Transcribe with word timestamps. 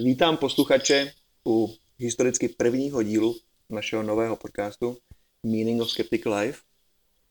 Vítám 0.00 0.36
posluchače 0.36 1.12
u 1.46 1.74
historicky 1.98 2.48
prvního 2.48 3.02
dílu 3.02 3.36
našeho 3.70 4.02
nového 4.02 4.36
podcastu 4.36 4.98
Meaning 5.42 5.82
of 5.82 5.90
Skeptic 5.90 6.24
Life. 6.24 6.60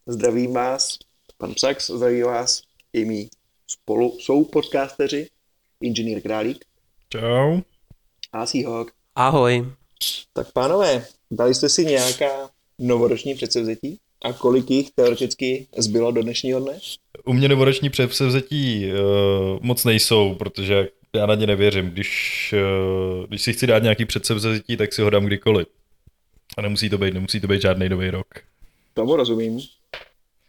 Zdravím 0.05 0.53
vás, 0.53 0.97
pan 1.37 1.53
Psax, 1.53 1.89
zdraví 1.89 2.21
vás 2.21 2.61
i 2.93 3.05
mý 3.05 3.29
spolu 3.67 4.19
jsou 4.19 4.43
podcasteři, 4.43 5.29
inženýr 5.81 6.21
Králík. 6.21 6.65
Čau. 7.09 7.61
A 8.31 8.45
Seahawk. 8.45 8.91
Ahoj. 9.15 9.65
Tak 10.33 10.51
pánové, 10.51 11.07
dali 11.31 11.55
jste 11.55 11.69
si 11.69 11.85
nějaká 11.85 12.49
novoroční 12.79 13.35
předsevzetí? 13.35 13.99
A 14.25 14.33
kolik 14.33 14.71
jich 14.71 14.91
teoreticky 14.91 15.67
zbylo 15.77 16.11
do 16.11 16.21
dnešního 16.21 16.59
dne? 16.59 16.79
U 17.25 17.33
mě 17.33 17.47
novoroční 17.47 17.89
předsevzetí 17.89 18.85
uh, 18.85 19.59
moc 19.61 19.85
nejsou, 19.85 20.35
protože 20.35 20.87
já 21.15 21.25
na 21.25 21.35
ně 21.35 21.47
nevěřím. 21.47 21.89
Když, 21.89 22.53
uh, 23.19 23.25
když 23.27 23.41
si 23.41 23.53
chci 23.53 23.67
dát 23.67 23.83
nějaký 23.83 24.05
předsevzetí, 24.05 24.77
tak 24.77 24.93
si 24.93 25.01
ho 25.01 25.09
dám 25.09 25.25
kdykoliv. 25.25 25.67
A 26.57 26.61
nemusí 26.61 26.89
to 26.89 26.97
být, 26.97 27.13
nemusí 27.13 27.39
to 27.39 27.47
být 27.47 27.61
žádný 27.61 27.89
nový 27.89 28.09
rok. 28.09 28.27
Tomu 28.93 29.15
rozumím. 29.15 29.59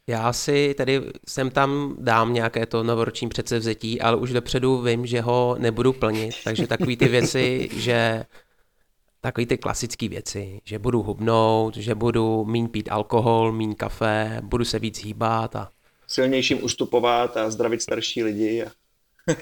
Já 0.07 0.33
si 0.33 0.75
tedy 0.75 1.01
sem 1.29 1.51
tam 1.51 1.97
dám 1.99 2.35
nějaké 2.35 2.67
to 2.67 2.83
novoroční 2.83 3.29
předsevzetí, 3.29 4.01
ale 4.01 4.17
už 4.17 4.33
dopředu 4.33 4.83
vím, 4.83 5.07
že 5.07 5.21
ho 5.21 5.57
nebudu 5.59 5.93
plnit, 5.93 6.35
takže 6.45 6.67
takový 6.67 6.97
ty 6.97 7.09
věci, 7.09 7.69
že 7.77 8.25
takový 9.27 9.47
ty 9.47 9.59
klasické 9.59 10.09
věci, 10.09 10.61
že 10.65 10.79
budu 10.79 11.03
hubnout, 11.03 11.77
že 11.77 11.95
budu 11.95 12.45
míň 12.45 12.69
pít 12.69 12.89
alkohol, 12.91 13.53
míň 13.53 13.75
kafe, 13.75 14.41
budu 14.43 14.65
se 14.65 14.79
víc 14.79 15.05
hýbat 15.05 15.57
a 15.57 15.71
Silnějším 16.07 16.65
ustupovat 16.65 17.37
a 17.37 17.51
zdravit 17.51 17.83
starší 17.83 18.23
lidi. 18.23 18.65
A... 18.65 18.71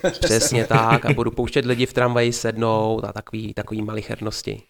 přesně 0.20 0.64
tak 0.64 1.04
a 1.04 1.12
budu 1.12 1.30
pouštět 1.30 1.64
lidi 1.64 1.86
v 1.86 1.92
tramvaji 1.92 2.32
sednout 2.32 3.04
a 3.04 3.12
takový, 3.12 3.54
takový 3.54 3.82
malichernosti. 3.82 4.62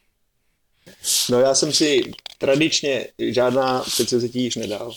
No 1.31 1.41
já 1.41 1.55
jsem 1.55 1.73
si 1.73 2.13
tradičně 2.39 3.09
žádná 3.19 3.81
předsevzetí 3.81 4.43
již 4.43 4.57
nedal, 4.57 4.93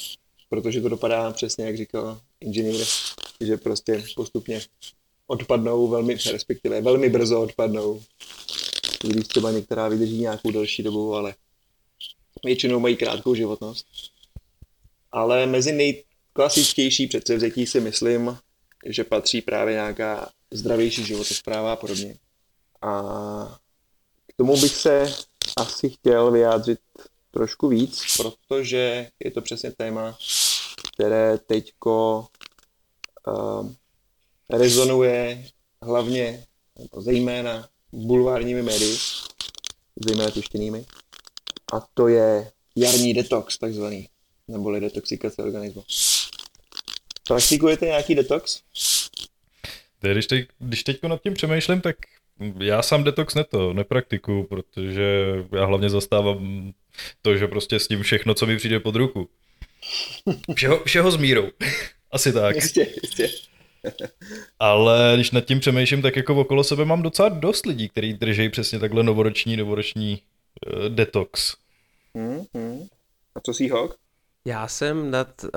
protože 0.50 0.82
to 0.82 0.90
dopadá 0.90 1.32
přesně, 1.32 1.66
jak 1.66 1.78
říkal 1.78 2.20
inženýr, 2.42 2.86
že 3.42 3.58
prostě 3.58 4.04
postupně 4.16 4.62
odpadnou 5.28 5.88
velmi, 5.88 6.18
respektive 6.32 6.82
velmi 6.82 7.10
brzo 7.10 7.42
odpadnou. 7.42 8.02
I 9.04 9.08
Když 9.08 9.28
třeba 9.28 9.52
některá 9.52 9.88
vydrží 9.88 10.18
nějakou 10.18 10.52
delší 10.52 10.84
dobu, 10.84 11.16
ale 11.16 11.36
většinou 12.44 12.80
mají 12.80 12.96
krátkou 12.96 13.36
životnost. 13.36 13.86
Ale 15.12 15.46
mezi 15.46 15.72
nejklasičtější 15.72 17.08
předsevzetí 17.08 17.68
si 17.68 17.80
myslím, 17.80 18.38
že 18.86 19.04
patří 19.04 19.42
právě 19.42 19.74
nějaká 19.74 20.30
zdravější 20.52 21.06
životospráva 21.06 21.74
a 21.74 21.76
podobně. 21.76 22.18
A 22.82 23.60
k 24.28 24.34
tomu 24.38 24.62
bych 24.62 24.76
se 24.76 25.14
asi 25.58 25.90
chtěl 25.90 26.32
vyjádřit 26.32 26.80
trošku 27.32 27.68
víc, 27.68 28.18
protože 28.18 29.10
je 29.24 29.32
to 29.32 29.42
přesně 29.42 29.72
téma, 29.72 30.18
které 30.94 31.38
teďko 31.38 32.28
uh, 33.28 33.72
rezonuje 34.50 35.48
hlavně, 35.82 36.46
nebo 36.80 37.02
zejména 37.02 37.70
bulvárními 37.92 38.62
médii, 38.62 38.98
zejména 40.08 40.32
tištěnými, 40.32 40.86
a 41.74 41.88
to 41.94 42.08
je 42.08 42.52
jarní 42.76 43.14
detox 43.14 43.58
takzvaný, 43.58 44.10
neboli 44.48 44.80
detoxikace 44.80 45.44
organismu. 45.44 45.84
Praktikujete 47.28 47.86
nějaký 47.86 48.16
detox? 48.16 48.62
Teď, 50.00 50.12
když, 50.12 50.28
teď, 50.28 50.48
když 50.60 50.84
teď 50.84 51.04
nad 51.04 51.22
tím 51.22 51.34
přemýšlím, 51.34 51.82
tak 51.82 51.96
já 52.60 52.82
sám 52.82 53.04
detox 53.04 53.36
neto, 53.36 53.74
nepraktikuju, 53.74 54.44
protože 54.44 55.24
já 55.56 55.66
hlavně 55.66 55.90
zastávám 55.90 56.74
to, 57.22 57.38
že 57.38 57.48
prostě 57.48 57.80
s 57.80 57.88
tím 57.88 58.04
všechno, 58.04 58.34
co 58.34 58.46
mi 58.46 58.58
přijde 58.58 58.80
pod 58.80 58.96
ruku. 58.96 59.30
Všeho, 60.56 60.84
všeho 60.86 61.12
s 61.12 61.18
mírou. 61.18 61.50
Asi 62.12 62.34
tak. 62.34 62.56
Jistě, 62.56 62.88
jistě. 63.04 63.30
Ale 64.60 65.12
když 65.16 65.32
nad 65.32 65.46
tím 65.46 65.60
přemýšlím, 65.60 66.02
tak 66.02 66.16
jako 66.16 66.36
okolo 66.36 66.64
sebe 66.64 66.86
mám 66.86 67.02
docela 67.02 67.30
dost 67.30 67.66
lidí, 67.66 67.90
kteří 67.90 68.14
drží 68.14 68.50
přesně 68.50 68.80
takhle 68.80 69.04
novoroční, 69.04 69.58
novoroční 69.58 70.22
uh, 70.74 70.86
detox. 70.90 71.56
Hmm, 72.16 72.42
hmm. 72.54 72.88
A 73.36 73.40
co 73.40 73.54
si 73.54 73.68
hok? 73.68 73.96
Já 74.46 74.68
jsem 74.68 75.12
nad 75.12 75.44
uh, 75.44 75.50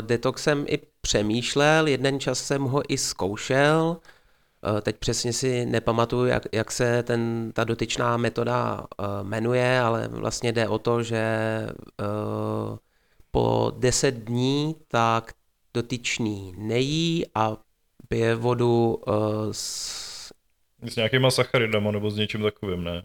detoxem 0.00 0.64
i 0.68 0.78
přemýšlel, 1.00 1.86
jeden 1.86 2.20
čas 2.20 2.44
jsem 2.44 2.62
ho 2.62 2.82
i 2.88 2.98
zkoušel, 2.98 3.96
uh, 4.72 4.80
teď 4.80 4.96
přesně 4.96 5.32
si 5.32 5.66
nepamatuju, 5.66 6.26
jak, 6.26 6.42
jak 6.52 6.72
se 6.72 7.02
ten, 7.02 7.52
ta 7.54 7.64
dotyčná 7.64 8.16
metoda 8.16 8.80
uh, 8.80 9.06
jmenuje, 9.28 9.80
ale 9.80 10.08
vlastně 10.08 10.52
jde 10.52 10.68
o 10.68 10.78
to, 10.78 11.02
že 11.02 11.26
uh, 12.00 12.78
po 13.30 13.72
10 13.78 14.14
dní 14.14 14.76
tak 14.88 15.32
dotyčný 15.74 16.54
nejí 16.56 17.24
a 17.34 17.56
pije 18.08 18.34
vodu 18.34 19.02
uh, 19.06 19.14
s 19.52 20.08
S 20.86 20.96
nějakýma 20.96 21.30
sacharidama 21.30 21.90
nebo 21.90 22.10
s 22.10 22.16
něčím 22.16 22.42
takovým, 22.42 22.84
ne? 22.84 23.02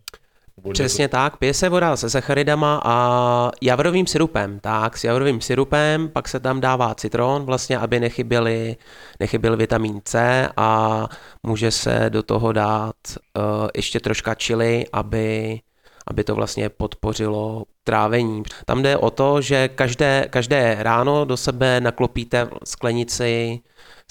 Nebo 0.58 0.72
Přesně 0.72 1.08
tak, 1.08 1.38
pije 1.38 1.54
se 1.54 1.70
voda 1.70 1.96
se 1.98 2.10
sacharidama 2.10 2.82
a 2.86 3.52
javorovým 3.62 4.08
syrupem, 4.08 4.60
tak 4.60 4.98
s 4.98 5.04
javorovým 5.04 5.42
syrupem, 5.42 6.10
pak 6.10 6.28
se 6.28 6.40
tam 6.40 6.62
dává 6.62 6.96
citron, 6.96 7.46
vlastně, 7.46 7.78
aby 7.78 8.00
nechyběly, 8.00 8.76
nechyběl 9.20 9.58
vitamin 9.58 10.02
C 10.06 10.50
a 10.58 11.08
může 11.44 11.72
se 11.72 12.06
do 12.10 12.24
toho 12.24 12.52
dát 12.52 12.96
uh, 13.38 13.68
ještě 13.76 14.00
troška 14.00 14.36
chili, 14.44 14.86
aby, 14.94 15.60
aby 16.08 16.24
to 16.24 16.36
vlastně 16.36 16.70
podpořilo 16.70 17.64
trávení. 17.84 18.44
Tam 18.66 18.84
jde 18.84 18.98
o 18.98 19.10
to, 19.10 19.42
že 19.42 19.68
každé, 19.68 20.28
každé 20.30 20.78
ráno 20.80 21.26
do 21.26 21.38
sebe 21.38 21.82
naklopíte 21.82 22.48
sklenici 22.64 23.60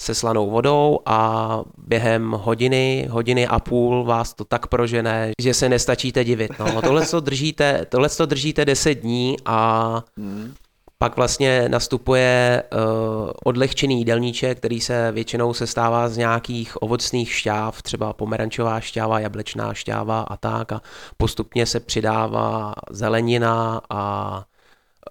se 0.01 0.15
slanou 0.15 0.49
vodou 0.49 0.99
a 1.05 1.61
během 1.77 2.31
hodiny, 2.31 3.07
hodiny 3.11 3.47
a 3.47 3.59
půl 3.59 4.03
vás 4.03 4.33
to 4.33 4.45
tak 4.45 4.67
prožene, 4.67 5.31
že 5.41 5.53
se 5.53 5.69
nestačíte 5.69 6.23
divit. 6.23 6.51
No, 6.59 6.81
tohle 6.81 7.05
to 7.05 7.19
držíte, 7.19 7.85
tohle 7.89 8.09
to 8.09 8.25
držíte 8.25 8.65
10 8.65 8.93
dní 8.93 9.37
a 9.45 10.03
Hmm. 10.17 10.53
Pak 11.03 11.17
vlastně 11.17 11.69
nastupuje 11.69 12.63
uh, 12.73 13.31
odlehčený 13.43 13.97
jídelníček, 13.97 14.57
který 14.57 14.81
se 14.81 15.11
většinou 15.11 15.53
sestává 15.53 16.09
z 16.09 16.17
nějakých 16.17 16.81
ovocných 16.81 17.33
šťáv, 17.33 17.81
třeba 17.81 18.13
pomerančová 18.13 18.79
šťáva, 18.79 19.19
jablečná 19.19 19.73
šťáva 19.73 20.21
a 20.21 20.37
tak. 20.37 20.71
A 20.71 20.81
postupně 21.17 21.65
se 21.65 21.79
přidává 21.79 22.73
zelenina 22.91 23.81
a 23.89 24.35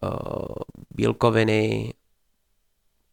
uh, 0.02 0.10
bílkoviny 0.90 1.94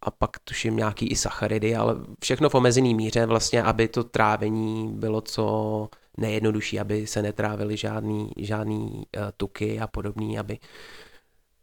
a 0.02 0.12
pak 0.12 0.40
tuším 0.44 0.76
nějaký 0.76 1.08
i 1.08 1.16
sacharidy, 1.16 1.76
ale 1.76 1.96
všechno 2.24 2.50
v 2.50 2.56
omezený 2.56 2.96
míře 2.96 3.26
vlastně, 3.26 3.64
aby 3.64 3.88
to 3.88 4.04
trávení 4.04 4.94
bylo 4.94 5.22
co 5.22 5.90
nejjednodušší, 6.18 6.80
aby 6.80 7.08
se 7.08 7.22
netrávily 7.22 7.78
žádný, 7.78 8.32
žádný 8.38 8.90
uh, 8.92 9.24
tuky 9.38 9.80
a 9.80 9.88
podobný, 9.88 10.40
aby 10.40 10.60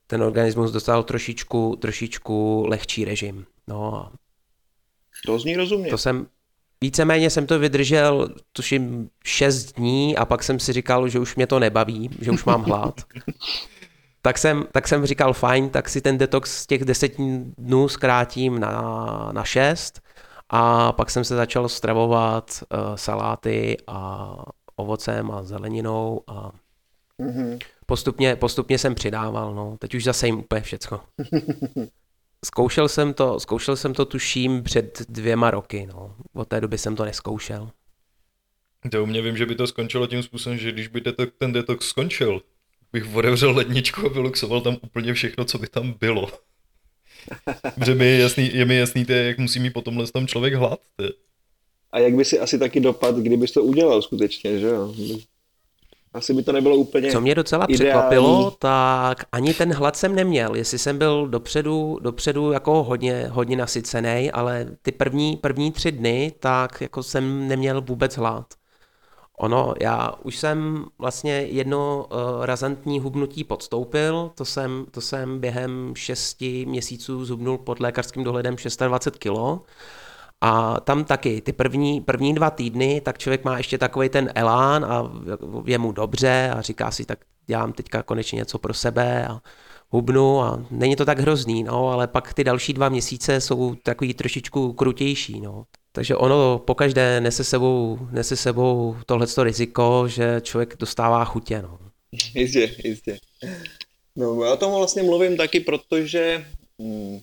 ten 0.06 0.22
organismus 0.22 0.70
dostal 0.70 1.02
trošičku, 1.02 1.76
trošičku 1.80 2.64
lehčí 2.68 3.04
režim. 3.04 3.46
No 3.68 4.12
To 5.26 5.38
zní 5.38 5.56
rozumně. 5.56 5.90
to 5.90 5.98
jsem, 5.98 6.26
víceméně 6.80 7.30
jsem 7.30 7.46
to 7.46 7.58
vydržel, 7.58 8.28
tuším, 8.52 9.10
6 9.24 9.64
dní 9.72 10.16
a 10.16 10.24
pak 10.24 10.42
jsem 10.42 10.60
si 10.60 10.72
říkal, 10.72 11.08
že 11.08 11.18
už 11.18 11.36
mě 11.36 11.46
to 11.46 11.58
nebaví, 11.58 12.10
že 12.20 12.30
už 12.30 12.44
mám 12.44 12.62
hlad. 12.62 13.00
tak 14.22 14.38
jsem, 14.38 14.66
tak 14.72 14.88
jsem 14.88 15.06
říkal, 15.06 15.32
fajn, 15.32 15.68
tak 15.70 15.88
si 15.88 16.00
ten 16.00 16.18
detox 16.18 16.62
z 16.62 16.66
těch 16.66 16.84
10 16.84 17.12
dnů 17.58 17.88
zkrátím 17.88 18.60
na, 18.60 19.28
na 19.32 19.44
6 19.44 20.00
a 20.48 20.92
pak 20.92 21.10
jsem 21.10 21.24
se 21.24 21.36
začal 21.36 21.68
stravovat 21.68 22.50
uh, 22.72 22.94
saláty 22.96 23.76
a 23.86 24.32
ovocem 24.76 25.30
a 25.30 25.42
zeleninou 25.42 26.20
a 26.26 26.52
Mhm. 27.18 27.58
Postupně, 27.86 28.36
postupně 28.36 28.78
jsem 28.78 28.94
přidával, 28.94 29.54
no. 29.54 29.76
Teď 29.78 29.94
už 29.94 30.04
zase 30.04 30.26
jim 30.26 30.38
úplně 30.38 30.60
všecko. 30.60 31.00
Zkoušel 32.44 32.88
jsem 32.88 33.14
to, 33.14 33.40
zkoušel 33.40 33.76
jsem 33.76 33.94
to 33.94 34.04
tuším 34.04 34.62
před 34.62 35.02
dvěma 35.08 35.50
roky, 35.50 35.86
no. 35.86 36.14
Od 36.34 36.48
té 36.48 36.60
doby 36.60 36.78
jsem 36.78 36.96
to 36.96 37.04
neskoušel. 37.04 37.70
To 38.90 39.02
u 39.02 39.06
mě 39.06 39.22
vím, 39.22 39.36
že 39.36 39.46
by 39.46 39.54
to 39.54 39.66
skončilo 39.66 40.06
tím 40.06 40.22
způsobem, 40.22 40.58
že 40.58 40.72
když 40.72 40.88
by 40.88 41.00
detok, 41.00 41.30
ten 41.38 41.52
detox 41.52 41.88
skončil, 41.88 42.42
bych 42.92 43.14
otevřel 43.14 43.56
ledničku 43.56 44.06
a 44.06 44.08
vyluxoval 44.08 44.60
tam 44.60 44.76
úplně 44.82 45.14
všechno, 45.14 45.44
co 45.44 45.58
by 45.58 45.66
tam 45.66 45.94
bylo. 46.00 46.28
Protože 47.74 47.94
mi 47.94 48.06
je 48.06 48.18
jasný, 48.18 48.50
je 48.54 48.64
mi 48.64 48.76
jasný, 48.76 49.04
ty, 49.04 49.12
jak 49.12 49.38
musí 49.38 49.60
mít 49.60 49.70
potom 49.70 50.06
tam 50.06 50.26
člověk 50.26 50.54
hlad. 50.54 50.80
Ty. 50.96 51.04
A 51.90 51.98
jak 51.98 52.14
by 52.14 52.24
si 52.24 52.38
asi 52.38 52.58
taky 52.58 52.80
dopad, 52.80 53.16
kdybys 53.16 53.52
to 53.52 53.62
udělal 53.62 54.02
skutečně, 54.02 54.58
že 54.58 54.66
jo? 54.66 54.94
Asi 56.16 56.34
by 56.34 56.42
to 56.42 56.52
nebylo 56.52 56.76
úplně 56.76 57.12
Co 57.12 57.20
mě 57.20 57.34
docela 57.34 57.64
ideální. 57.64 57.90
překvapilo, 57.92 58.50
tak 58.50 59.24
ani 59.32 59.54
ten 59.54 59.72
hlad 59.72 59.96
jsem 59.96 60.14
neměl. 60.14 60.56
Jestli 60.56 60.78
jsem 60.78 60.98
byl 60.98 61.28
dopředu, 61.28 61.98
dopředu 62.02 62.52
jako 62.52 62.82
hodně, 62.82 63.28
hodně 63.32 63.56
nasycený, 63.56 64.30
ale 64.32 64.66
ty 64.82 64.92
první, 64.92 65.36
první 65.36 65.72
tři 65.72 65.92
dny, 65.92 66.32
tak 66.40 66.80
jako 66.80 67.02
jsem 67.02 67.48
neměl 67.48 67.80
vůbec 67.80 68.16
hlad. 68.16 68.46
Ono, 69.38 69.74
já 69.80 70.12
už 70.22 70.36
jsem 70.36 70.84
vlastně 70.98 71.32
jedno 71.32 72.06
uh, 72.10 72.44
razantní 72.44 73.00
hubnutí 73.00 73.44
podstoupil, 73.44 74.30
to 74.34 74.44
jsem, 74.44 74.86
to 74.90 75.00
jsem 75.00 75.40
během 75.40 75.92
šesti 75.96 76.66
měsíců 76.66 77.24
zhubnul 77.24 77.58
pod 77.58 77.80
lékařským 77.80 78.24
dohledem 78.24 78.58
620 78.58 79.16
kg. 79.18 79.28
A 80.40 80.80
tam 80.80 81.04
taky 81.04 81.40
ty 81.40 81.52
první, 81.52 82.00
první 82.00 82.34
dva 82.34 82.50
týdny, 82.50 83.00
tak 83.00 83.18
člověk 83.18 83.44
má 83.44 83.56
ještě 83.56 83.78
takový 83.78 84.08
ten 84.08 84.32
elán 84.34 84.84
a 84.84 85.12
je 85.66 85.78
mu 85.78 85.92
dobře 85.92 86.50
a 86.56 86.62
říká 86.62 86.90
si, 86.90 87.04
tak 87.04 87.18
dělám 87.46 87.72
teďka 87.72 88.02
konečně 88.02 88.36
něco 88.36 88.58
pro 88.58 88.74
sebe 88.74 89.26
a 89.28 89.40
hubnu 89.90 90.40
a 90.40 90.66
není 90.70 90.96
to 90.96 91.04
tak 91.04 91.18
hrozný, 91.18 91.62
no, 91.62 91.88
ale 91.88 92.06
pak 92.06 92.34
ty 92.34 92.44
další 92.44 92.72
dva 92.72 92.88
měsíce 92.88 93.40
jsou 93.40 93.74
takový 93.74 94.14
trošičku 94.14 94.72
krutější, 94.72 95.40
no. 95.40 95.64
Takže 95.92 96.16
ono 96.16 96.58
pokaždé 96.58 97.20
nese 97.20 97.44
sebou, 97.44 97.98
nese 98.10 98.36
sebou 98.36 98.96
tohleto 99.06 99.44
riziko, 99.44 100.04
že 100.08 100.40
člověk 100.42 100.76
dostává 100.78 101.24
chutě. 101.24 101.62
No. 101.62 101.78
Jistě, 102.34 102.76
jistě. 102.84 103.18
No, 104.16 104.44
já 104.44 104.52
o 104.52 104.56
tom 104.56 104.72
vlastně 104.72 105.02
mluvím 105.02 105.36
taky, 105.36 105.60
protože 105.60 106.44
hm, 106.82 107.18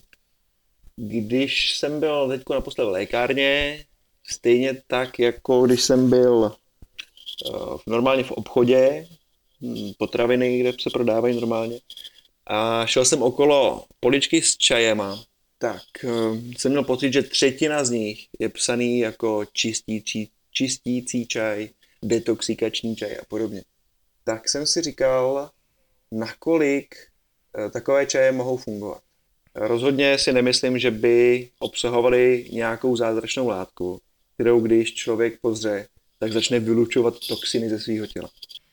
když 0.96 1.78
jsem 1.78 2.00
byl 2.00 2.28
teď 2.28 2.42
naposled 2.50 2.84
v 2.84 2.88
lékárně, 2.88 3.84
stejně 4.30 4.82
tak, 4.86 5.18
jako 5.18 5.66
když 5.66 5.82
jsem 5.82 6.10
byl 6.10 6.56
uh, 7.50 7.76
normálně 7.86 8.24
v 8.24 8.30
obchodě, 8.30 9.06
hm, 9.60 9.92
potraviny, 9.98 10.60
kde 10.60 10.72
se 10.80 10.90
prodávají 10.90 11.36
normálně, 11.36 11.80
a 12.46 12.86
šel 12.86 13.04
jsem 13.04 13.22
okolo 13.22 13.84
poličky 14.00 14.42
s 14.42 14.56
čajema, 14.56 15.24
tak 15.58 15.82
uh, 16.04 16.38
jsem 16.58 16.72
měl 16.72 16.84
pocit, 16.84 17.12
že 17.12 17.22
třetina 17.22 17.84
z 17.84 17.90
nich 17.90 18.28
je 18.38 18.48
psaný 18.48 18.98
jako 18.98 19.44
čistící, 19.52 20.30
čistící 20.50 21.26
čaj, 21.26 21.68
detoxikační 22.02 22.96
čaj 22.96 23.16
a 23.16 23.24
podobně. 23.28 23.62
Tak 24.24 24.48
jsem 24.48 24.66
si 24.66 24.82
říkal, 24.82 25.50
nakolik 26.12 26.94
uh, 27.58 27.70
takové 27.70 28.06
čaje 28.06 28.32
mohou 28.32 28.56
fungovat. 28.56 29.03
Rozhodně 29.54 30.18
si 30.18 30.32
nemyslím, 30.32 30.78
že 30.78 30.90
by 30.90 31.48
obsahovaly 31.58 32.48
nějakou 32.52 32.96
zázračnou 32.96 33.48
látku, 33.48 34.00
kterou 34.34 34.60
když 34.60 34.94
člověk 34.94 35.40
pozře, 35.40 35.86
tak 36.18 36.32
začne 36.32 36.60
vylučovat 36.60 37.14
toxiny 37.28 37.70
ze 37.70 37.80
svého 37.80 38.06
těla. 38.06 38.28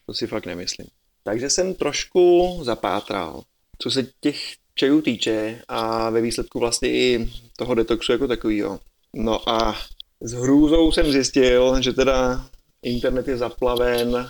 To 0.06 0.14
si 0.14 0.28
fakt 0.28 0.46
nemyslím. 0.46 0.88
Takže 1.24 1.50
jsem 1.50 1.74
trošku 1.74 2.60
zapátral, 2.64 3.44
co 3.80 3.92
se 3.92 4.08
těch 4.22 4.38
čajů 4.76 5.02
týče 5.02 5.62
a 5.68 6.10
ve 6.10 6.22
výsledku 6.22 6.60
vlastně 6.60 6.90
i 6.90 7.30
toho 7.58 7.76
detoxu 7.76 8.12
jako 8.12 8.28
takového. 8.28 8.80
No 9.16 9.50
a 9.50 9.78
s 10.22 10.34
hrůzou 10.34 10.92
jsem 10.92 11.12
zjistil, 11.12 11.82
že 11.82 11.94
teda 11.94 12.46
internet 12.84 13.28
je 13.28 13.38
zaplaven 13.38 14.30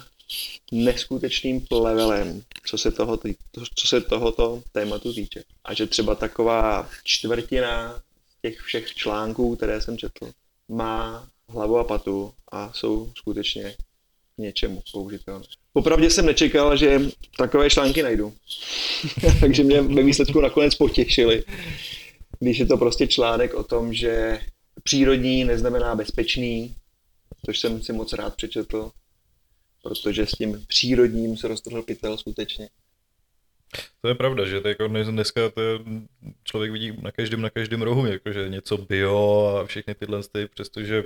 neskutečným 0.71 1.61
plevelem, 1.61 2.41
co 2.65 2.77
se, 2.77 2.91
toho, 2.91 3.19
co 3.75 3.87
se 3.87 4.01
tohoto 4.01 4.63
tématu 4.71 5.13
týče. 5.13 5.43
A 5.63 5.73
že 5.73 5.87
třeba 5.87 6.15
taková 6.15 6.89
čtvrtina 7.03 8.01
těch 8.41 8.59
všech 8.59 8.95
článků, 8.95 9.55
které 9.55 9.81
jsem 9.81 9.97
četl, 9.97 10.31
má 10.69 11.27
hlavu 11.49 11.77
a 11.77 11.83
patu 11.83 12.33
a 12.51 12.73
jsou 12.73 13.11
skutečně 13.15 13.75
k 14.35 14.37
něčemu 14.37 14.83
použitelné. 14.91 15.45
Popravdě 15.73 16.09
jsem 16.09 16.25
nečekal, 16.25 16.77
že 16.77 17.01
takové 17.37 17.69
články 17.69 18.03
najdu. 18.03 18.33
Takže 19.39 19.63
mě 19.63 19.81
ve 19.81 20.03
výsledku 20.03 20.41
nakonec 20.41 20.75
potěšili. 20.75 21.43
Když 22.39 22.59
je 22.59 22.65
to 22.65 22.77
prostě 22.77 23.07
článek 23.07 23.53
o 23.53 23.63
tom, 23.63 23.93
že 23.93 24.39
přírodní 24.83 25.43
neznamená 25.43 25.95
bezpečný, 25.95 26.75
což 27.45 27.59
jsem 27.59 27.81
si 27.81 27.93
moc 27.93 28.13
rád 28.13 28.35
přečetl, 28.35 28.91
protože 29.81 30.25
s 30.25 30.31
tím 30.31 30.65
přírodním 30.67 31.37
se 31.37 31.47
roztrhl 31.47 31.81
pytel 31.81 32.17
skutečně. 32.17 32.69
To 34.01 34.07
je 34.07 34.15
pravda, 34.15 34.45
že 34.45 34.61
to 34.61 34.67
jako 34.67 34.87
dneska 34.87 35.49
to 35.49 35.61
člověk 36.43 36.71
vidí 36.71 36.93
na 37.01 37.11
každém, 37.11 37.41
na 37.41 37.49
každém 37.49 37.81
rohu, 37.81 38.05
jakože 38.05 38.49
něco 38.49 38.77
bio 38.77 39.45
a 39.61 39.65
všechny 39.65 39.95
tyhle 39.95 40.23
ty, 40.23 40.47
přestože 40.47 41.03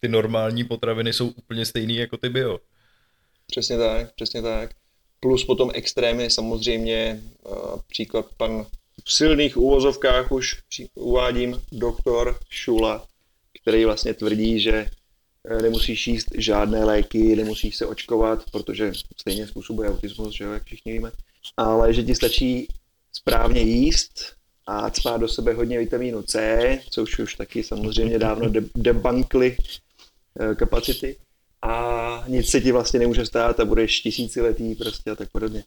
ty 0.00 0.08
normální 0.08 0.64
potraviny 0.64 1.12
jsou 1.12 1.28
úplně 1.28 1.66
stejný 1.66 1.96
jako 1.96 2.16
ty 2.16 2.28
bio. 2.28 2.60
Přesně 3.46 3.78
tak, 3.78 4.14
přesně 4.14 4.42
tak. 4.42 4.70
Plus 5.20 5.44
potom 5.44 5.70
extrémy 5.74 6.30
samozřejmě, 6.30 7.22
příklad 7.86 8.26
pan 8.36 8.66
v 9.04 9.12
silných 9.12 9.56
úvozovkách 9.56 10.32
už 10.32 10.62
uvádím 10.94 11.62
doktor 11.72 12.38
Šula, 12.50 13.06
který 13.62 13.84
vlastně 13.84 14.14
tvrdí, 14.14 14.60
že 14.60 14.90
nemusíš 15.62 16.06
jíst 16.06 16.26
žádné 16.38 16.84
léky, 16.84 17.36
nemusíš 17.36 17.76
se 17.76 17.86
očkovat, 17.86 18.50
protože 18.50 18.92
stejně 19.16 19.46
způsobuje 19.46 19.90
autismus, 19.90 20.34
že 20.34 20.44
jo, 20.44 20.52
jak 20.52 20.64
všichni 20.64 20.92
víme, 20.92 21.12
ale 21.56 21.94
že 21.94 22.02
ti 22.02 22.14
stačí 22.14 22.68
správně 23.12 23.60
jíst 23.60 24.36
a 24.66 24.90
cpát 24.90 25.20
do 25.20 25.28
sebe 25.28 25.52
hodně 25.52 25.78
vitamínu 25.78 26.22
C, 26.22 26.78
což 26.90 27.18
už 27.18 27.34
taky 27.34 27.62
samozřejmě 27.62 28.18
dávno 28.18 28.50
debankly 28.74 29.56
e, 30.40 30.54
kapacity 30.54 31.16
a 31.62 32.24
nic 32.28 32.50
se 32.50 32.60
ti 32.60 32.72
vlastně 32.72 33.00
nemůže 33.00 33.26
stát 33.26 33.60
a 33.60 33.64
budeš 33.64 34.00
tisíciletý 34.00 34.74
prostě 34.74 35.10
a 35.10 35.14
tak 35.14 35.28
podobně. 35.32 35.64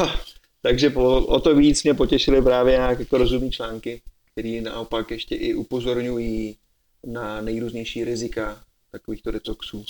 Takže 0.62 0.90
po, 0.90 1.26
o 1.26 1.40
to 1.40 1.54
víc 1.54 1.82
mě 1.82 1.94
potěšily 1.94 2.42
právě 2.42 2.72
nějak 2.72 2.98
jako 2.98 3.18
rozumní 3.18 3.52
články, 3.52 4.02
které 4.32 4.60
naopak 4.60 5.10
ještě 5.10 5.34
i 5.34 5.54
upozorňují 5.54 6.56
na 7.06 7.40
nejrůznější 7.40 8.04
rizika 8.04 8.64
takovýchto 8.92 9.30
detoxů. 9.30 9.84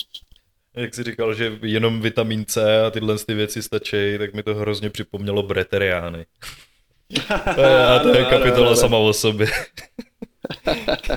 Jak 0.75 0.93
jsi 0.93 1.03
říkal, 1.03 1.33
že 1.33 1.59
jenom 1.61 2.01
vitamin 2.01 2.45
C 2.45 2.81
a 2.81 2.91
tyhle 2.91 3.17
ty 3.17 3.33
věci 3.33 3.63
stačí, 3.63 4.17
tak 4.17 4.33
mi 4.33 4.43
to 4.43 4.55
hrozně 4.55 4.89
připomnělo 4.89 5.43
breteriány. 5.43 6.25
a 7.87 7.99
to 7.99 8.09
je 8.09 8.25
kapitola 8.25 8.75
sama 8.75 8.97
o 8.97 9.13
sobě. 9.13 9.47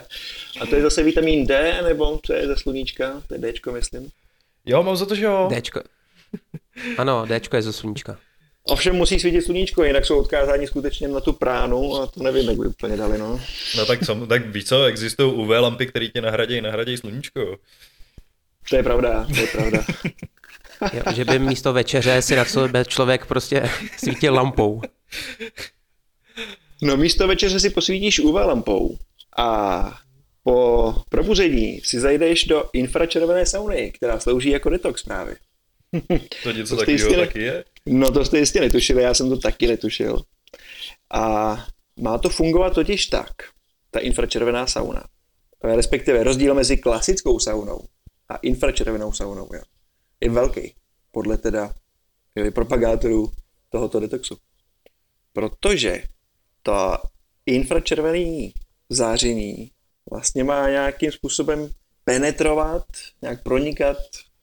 a 0.61 0.67
to 0.67 0.77
je 0.77 0.83
zase 0.83 1.03
vitamin 1.03 1.47
D, 1.47 1.83
nebo 1.83 2.21
co 2.23 2.33
je 2.33 2.47
ze 2.47 2.57
sluníčka? 2.57 3.23
To 3.27 3.35
je 3.35 3.41
Dčko, 3.41 3.73
myslím. 3.73 4.11
Jo, 4.67 4.83
mám 4.83 4.97
za 4.97 5.07
to, 5.07 5.15
že 5.15 5.25
jo. 5.25 5.49
Dčko. 5.61 5.83
Ano, 6.99 7.27
Dčko 7.27 7.57
je 7.57 7.63
ze 7.63 7.73
sluníčka. 7.73 8.19
Ovšem 8.67 8.97
musí 8.97 9.21
svítit 9.21 9.43
sluníčko, 9.43 9.85
jinak 9.85 10.05
jsou 10.07 10.19
odkázáni 10.19 10.67
skutečně 10.67 11.09
na 11.09 11.21
tu 11.21 11.33
pránu 11.33 11.97
a 11.97 12.07
to 12.07 12.23
nevím, 12.23 12.49
jak 12.49 12.59
by 12.59 12.67
úplně 12.67 12.97
dali, 12.97 13.19
no. 13.19 13.41
No 13.77 13.87
tak, 13.87 14.05
sam, 14.05 14.29
tak 14.29 14.47
víš 14.47 14.65
co, 14.65 14.85
existují 14.85 15.33
UV 15.33 15.49
lampy, 15.49 15.87
které 15.87 16.09
tě 16.09 16.21
nahradí, 16.21 16.61
nahradí 16.61 16.97
sluníčko. 16.97 17.57
To 18.71 18.77
je 18.77 18.83
pravda, 18.83 19.27
to 19.35 19.41
je 19.41 19.47
pravda. 19.47 19.85
jo, 20.93 21.03
že 21.15 21.25
by 21.25 21.39
místo 21.39 21.73
večeře 21.73 22.23
si 22.23 22.37
na 22.37 22.45
sebe 22.45 22.85
člověk 22.85 23.27
prostě 23.27 23.71
svítil 23.97 24.35
lampou. 24.35 24.81
No 26.83 26.97
místo 26.97 27.29
večeře 27.29 27.61
si 27.61 27.71
posvítíš 27.71 28.21
UV 28.21 28.35
lampou 28.35 28.99
a 29.37 29.99
po 30.43 30.95
probuzení 31.09 31.81
si 31.81 32.01
zajdeš 32.01 32.45
do 32.45 32.65
infračervené 32.73 33.47
sauny, 33.47 33.93
která 33.95 34.21
slouží 34.21 34.51
jako 34.51 34.71
detox 34.71 35.03
právě. 35.03 35.37
To 36.43 36.51
něco 36.51 36.77
takového 36.77 37.15
taky 37.15 37.43
je? 37.43 37.65
No 37.89 38.11
to 38.11 38.25
jste 38.25 38.39
jistě 38.39 38.61
netušili, 38.61 39.03
já 39.03 39.15
jsem 39.15 39.29
to 39.29 39.37
taky 39.37 39.67
netušil. 39.67 40.23
A 41.11 41.57
má 42.01 42.19
to 42.19 42.29
fungovat 42.29 42.75
totiž 42.75 43.07
tak, 43.07 43.33
ta 43.91 44.01
infračervená 44.01 44.67
sauna, 44.67 45.05
respektive 45.65 46.25
rozdíl 46.25 46.55
mezi 46.55 46.77
klasickou 46.77 47.39
saunou 47.39 47.85
a 48.29 48.37
infračervenou 48.37 49.13
saunou 49.13 49.49
jo, 49.55 49.63
je 50.21 50.31
velký, 50.31 50.75
podle 51.11 51.39
teda 51.39 51.75
jo, 52.37 52.53
propagátorů 52.53 53.33
tohoto 53.69 54.01
detoxu. 54.01 54.37
Protože 55.33 56.03
ta 56.63 57.03
infračervený 57.47 58.55
záření 58.89 59.71
vlastně 60.11 60.45
má 60.45 60.69
nějakým 60.69 61.13
způsobem 61.13 61.71
penetrovat, 62.05 62.85
nějak 63.23 63.43
pronikat 63.43 63.97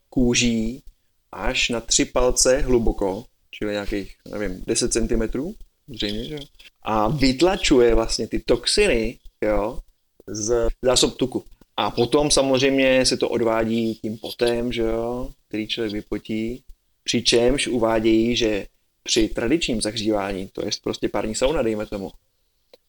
kůží 0.09 0.83
až 1.31 1.69
na 1.69 1.79
tři 1.81 2.05
palce 2.05 2.57
hluboko, 2.57 3.25
čili 3.61 3.73
nějakých, 3.73 4.15
nevím, 4.31 4.63
10 4.67 4.93
cm, 4.93 5.53
zřejmě, 5.87 6.25
že 6.25 6.39
A 6.81 7.07
vytlačuje 7.07 7.95
vlastně 7.95 8.27
ty 8.27 8.39
toxiny, 8.39 9.19
jo, 9.41 9.79
z 10.27 10.67
zásob 10.81 11.17
tuku. 11.17 11.43
A 11.77 11.91
potom 11.91 12.31
samozřejmě 12.31 13.05
se 13.05 13.17
to 13.17 13.29
odvádí 13.29 13.95
tím 13.95 14.17
potem, 14.17 14.71
že 14.71 14.81
jo, 14.81 15.29
který 15.47 15.67
člověk 15.67 15.93
vypotí, 15.93 16.63
přičemž 17.03 17.67
uvádějí, 17.67 18.35
že 18.35 18.65
při 19.03 19.27
tradičním 19.27 19.81
zahřívání, 19.81 20.49
to 20.53 20.65
je 20.65 20.71
prostě 20.83 21.09
pární 21.09 21.35
sauna, 21.35 21.61
dejme 21.61 21.85
tomu, 21.85 22.11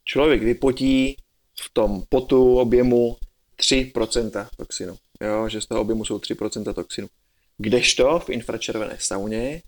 člověk 0.04 0.42
vypotí 0.42 1.16
v 1.60 1.70
tom 1.72 2.02
potu 2.08 2.58
objemu 2.58 3.16
3% 3.60 4.48
toxinu. 4.56 4.96
Jo, 5.20 5.48
že 5.48 5.60
z 5.60 5.66
toho 5.66 5.80
objemu 5.80 6.04
jsou 6.04 6.18
3% 6.18 6.74
toxinu. 6.74 7.08
Kdežto 7.58 8.18
v 8.18 8.30
infračervené 8.30 8.96
sauně 9.00 9.62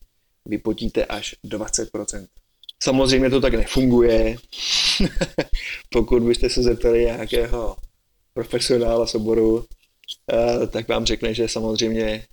vypotíte 0.47 1.05
až 1.05 1.35
20%. 1.45 2.27
Samozřejmě 2.83 3.31
to 3.31 3.41
tak 3.41 3.55
nefunguje. 3.55 4.37
Pokud 5.91 6.23
byste 6.23 6.51
se 6.51 6.63
zeptali 6.63 7.05
nějakého 7.05 7.77
profesionála 8.35 9.07
z 9.07 9.15
oboru, 9.15 9.65
eh, 10.33 10.67
tak 10.67 10.89
vám 10.89 11.07
řekne, 11.07 11.35
že 11.35 11.49
samozřejmě 11.49 12.25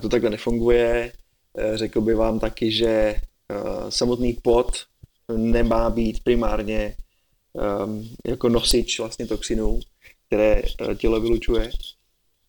to 0.00 0.08
takhle 0.08 0.30
nefunguje. 0.30 1.12
Řekl 1.74 2.00
by 2.00 2.14
vám 2.14 2.38
taky, 2.40 2.72
že 2.72 3.14
samotný 3.88 4.32
pot 4.32 4.76
nemá 5.36 5.90
být 5.90 6.24
primárně 6.24 6.96
um, 7.52 8.08
jako 8.26 8.48
nosič 8.48 8.98
vlastně 8.98 9.26
toxinů, 9.26 9.80
které 10.26 10.62
tělo 10.96 11.20
vylučuje, 11.20 11.70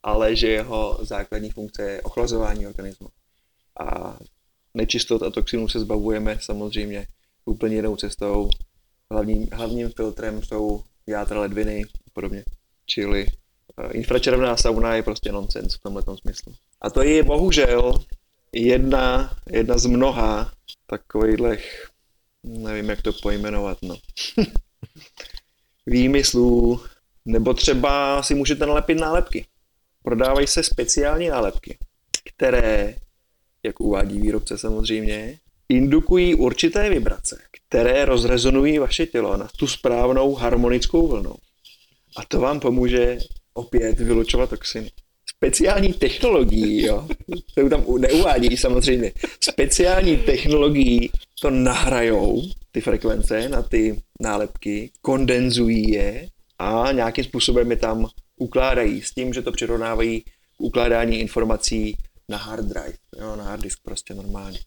ale 0.03 0.35
že 0.35 0.47
jeho 0.47 0.99
základní 1.01 1.49
funkce 1.49 1.81
je 1.83 2.01
ochlazování 2.01 2.67
organismu. 2.67 3.07
A 3.79 4.17
nečistot 4.73 5.23
a 5.23 5.29
toxinů 5.29 5.67
se 5.67 5.79
zbavujeme 5.79 6.37
samozřejmě 6.41 7.07
úplně 7.45 7.75
jinou 7.75 7.95
cestou. 7.95 8.49
Hlavním, 9.11 9.47
hlavním 9.51 9.89
filtrem 9.89 10.43
jsou 10.43 10.83
játra 11.07 11.39
ledviny 11.39 11.83
a 11.83 12.09
podobně. 12.13 12.43
Čili 12.85 13.25
uh, 13.25 13.89
infračervená 13.91 14.57
sauna 14.57 14.95
je 14.95 15.03
prostě 15.03 15.31
nonsens 15.31 15.75
v 15.75 15.79
tomhle 15.79 16.03
smyslu. 16.21 16.53
A 16.81 16.89
to 16.89 17.03
je 17.03 17.23
bohužel 17.23 17.93
jedna, 18.53 19.37
jedna 19.51 19.77
z 19.77 19.85
mnoha 19.85 20.51
takových, 20.85 21.87
nevím 22.43 22.89
jak 22.89 23.01
to 23.01 23.13
pojmenovat, 23.13 23.77
no. 23.81 23.97
výmyslů, 25.85 26.81
nebo 27.25 27.53
třeba 27.53 28.23
si 28.23 28.35
můžete 28.35 28.65
nalepit 28.65 28.95
nálepky. 28.95 29.45
Prodávají 30.03 30.47
se 30.47 30.63
speciální 30.63 31.27
nálepky, 31.27 31.77
které, 32.23 32.95
jak 33.63 33.79
uvádí 33.79 34.21
výrobce 34.21 34.57
samozřejmě, 34.57 35.37
indukují 35.69 36.35
určité 36.35 36.89
vibrace, 36.89 37.41
které 37.51 38.05
rozrezonují 38.05 38.79
vaše 38.79 39.05
tělo 39.05 39.37
na 39.37 39.47
tu 39.57 39.67
správnou 39.67 40.35
harmonickou 40.35 41.07
vlnu. 41.07 41.33
A 42.17 42.25
to 42.27 42.39
vám 42.39 42.59
pomůže 42.59 43.17
opět 43.53 43.99
vylučovat 43.99 44.49
toxiny. 44.49 44.91
Speciální 45.35 45.93
technologií, 45.93 46.81
jo, 46.81 47.07
to 47.55 47.69
tam 47.69 47.85
neuvádí 47.99 48.57
samozřejmě, 48.57 49.11
speciální 49.39 50.17
technologií 50.17 51.11
to 51.41 51.49
nahrajou, 51.49 52.41
ty 52.71 52.81
frekvence 52.81 53.49
na 53.49 53.61
ty 53.61 54.01
nálepky, 54.19 54.91
kondenzují 55.01 55.91
je 55.91 56.27
a 56.59 56.91
nějakým 56.91 57.23
způsobem 57.23 57.71
je 57.71 57.77
tam 57.77 58.07
ukládají 58.35 59.01
s 59.01 59.11
tím, 59.11 59.33
že 59.33 59.41
to 59.41 59.51
přirovnávají 59.51 60.21
k 60.21 60.61
ukládání 60.61 61.19
informací 61.19 61.97
na 62.31 62.37
hard 62.37 62.65
drive, 62.65 62.97
jo, 63.19 63.35
na 63.35 63.43
hard 63.43 63.61
disk 63.61 63.79
prostě 63.83 64.13
normálně. 64.13 64.59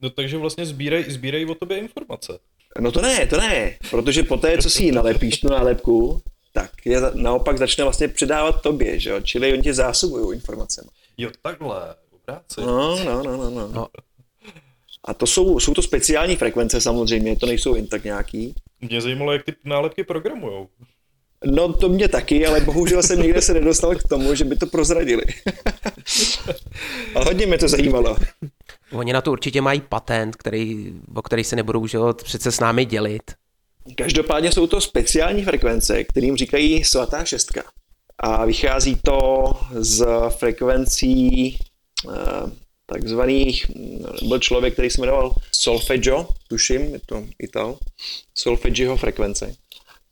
No 0.00 0.10
takže 0.10 0.38
vlastně 0.38 0.66
sbírej, 0.66 1.10
sbírej 1.10 1.46
o 1.46 1.54
tobě 1.54 1.78
informace. 1.78 2.38
No 2.80 2.92
to 2.92 3.02
ne, 3.02 3.26
to 3.26 3.36
ne, 3.36 3.78
protože 3.90 4.22
po 4.22 4.36
té, 4.36 4.58
co 4.58 4.70
si 4.70 4.84
ji 4.84 4.92
nalepíš 4.92 5.40
tu 5.40 5.48
nálepku, 5.48 6.22
tak 6.52 6.70
je 6.84 7.00
naopak 7.14 7.58
začne 7.58 7.84
vlastně 7.84 8.08
předávat 8.08 8.62
tobě, 8.62 9.00
že 9.00 9.10
jo? 9.10 9.20
čili 9.20 9.52
oni 9.52 9.62
tě 9.62 9.74
zásobují 9.74 10.36
informacemi. 10.36 10.88
Jo, 11.18 11.30
takhle, 11.42 11.94
obráci. 12.10 12.60
No, 12.60 13.04
no, 13.04 13.22
no, 13.22 13.36
no, 13.36 13.50
no. 13.50 13.68
no. 13.68 13.88
A 15.04 15.14
to 15.14 15.26
jsou, 15.26 15.60
jsou 15.60 15.74
to 15.74 15.82
speciální 15.82 16.36
frekvence 16.36 16.80
samozřejmě, 16.80 17.36
to 17.36 17.46
nejsou 17.46 17.74
jen 17.74 17.86
tak 17.86 18.04
nějaký. 18.04 18.54
Mě 18.80 19.00
zajímalo, 19.00 19.32
jak 19.32 19.44
ty 19.44 19.54
nálepky 19.64 20.04
programujou. 20.04 20.68
No 21.44 21.72
to 21.72 21.88
mě 21.88 22.08
taky, 22.08 22.46
ale 22.46 22.60
bohužel 22.60 23.02
jsem 23.02 23.22
nikde 23.22 23.42
se 23.42 23.54
nedostal 23.54 23.94
k 23.94 24.08
tomu, 24.08 24.34
že 24.34 24.44
by 24.44 24.56
to 24.56 24.66
prozradili. 24.66 25.22
a 27.14 27.24
hodně 27.24 27.46
mě 27.46 27.58
to 27.58 27.68
zajímalo. 27.68 28.16
Oni 28.92 29.12
na 29.12 29.20
to 29.20 29.32
určitě 29.32 29.60
mají 29.60 29.80
patent, 29.80 30.36
který, 30.36 30.92
o 31.14 31.22
který 31.22 31.44
se 31.44 31.56
nebudou 31.56 31.86
že, 31.86 31.98
přece 32.24 32.52
s 32.52 32.60
námi 32.60 32.84
dělit. 32.84 33.22
Každopádně 33.96 34.52
jsou 34.52 34.66
to 34.66 34.80
speciální 34.80 35.44
frekvence, 35.44 36.04
kterým 36.04 36.36
říkají 36.36 36.84
svatá 36.84 37.24
šestka. 37.24 37.62
A 38.18 38.44
vychází 38.44 38.96
to 39.04 39.44
z 39.72 40.06
frekvencí 40.28 41.56
eh, 41.56 42.50
takzvaných, 42.86 43.66
byl 44.28 44.38
člověk, 44.38 44.72
který 44.72 44.90
se 44.90 45.00
jmenoval 45.00 45.34
solfeggio, 45.52 46.28
tuším, 46.48 46.80
je 46.80 47.00
to 47.06 47.24
Ital, 47.38 47.78
solfeggio 48.34 48.96
frekvence, 48.96 49.54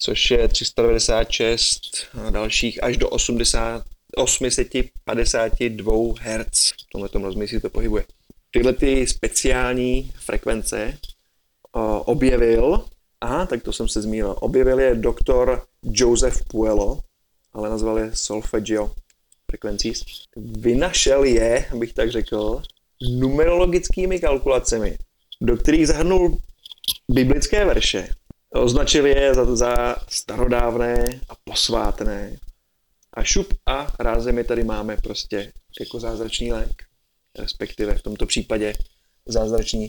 což 0.02 0.30
je 0.30 0.48
396 0.48 1.80
a 2.26 2.30
dalších 2.30 2.84
až 2.84 2.96
do 2.96 3.08
80, 3.08 3.84
852 4.16 5.92
Hz. 6.20 6.70
V 6.70 6.90
tomhle 6.92 7.08
tom 7.08 7.24
rozmysli 7.24 7.60
to 7.60 7.70
pohybuje. 7.70 8.04
Tyhle 8.50 8.72
ty 8.72 9.06
speciální 9.06 10.12
frekvence 10.18 10.98
objevil 12.04 12.84
Aha, 13.22 13.46
tak 13.46 13.62
to 13.62 13.72
jsem 13.72 13.88
se 13.88 14.02
zmínil. 14.02 14.36
Objevil 14.40 14.80
je 14.80 14.94
doktor 14.94 15.62
Joseph 15.82 16.38
Puelo, 16.48 17.00
ale 17.52 17.70
nazval 17.70 17.98
je 17.98 18.10
Solfeggio 18.14 18.94
Frequencies. 19.50 20.04
Vynašel 20.36 21.24
je, 21.24 21.66
abych 21.72 21.94
tak 21.94 22.10
řekl, 22.10 22.62
numerologickými 23.18 24.20
kalkulacemi, 24.20 24.98
do 25.40 25.56
kterých 25.56 25.86
zahrnul 25.86 26.38
biblické 27.10 27.64
verše. 27.64 28.08
Označil 28.54 29.06
je 29.06 29.34
za, 29.34 29.56
za 29.56 29.96
starodávné 30.08 31.20
a 31.28 31.32
posvátné. 31.44 32.36
A 33.14 33.22
šup 33.22 33.54
a 33.66 33.94
rázem 34.00 34.38
je 34.38 34.44
tady 34.44 34.64
máme 34.64 34.96
prostě 34.96 35.52
jako 35.80 36.00
zázračný 36.00 36.52
lék. 36.52 36.82
Respektive 37.38 37.94
v 37.94 38.02
tomto 38.02 38.26
případě 38.26 38.72
zázračný 39.26 39.88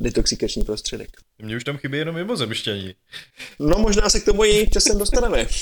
detoxikační 0.00 0.64
prostředek. 0.64 1.08
Mně 1.38 1.56
už 1.56 1.64
tam 1.64 1.76
chybí 1.76 1.98
jenom 1.98 2.14
mimozemšťaní. 2.14 2.94
No 3.58 3.78
možná 3.78 4.08
se 4.08 4.20
k 4.20 4.24
tomu 4.24 4.44
i 4.44 4.70
časem 4.70 4.98
dostaneme. 4.98 5.46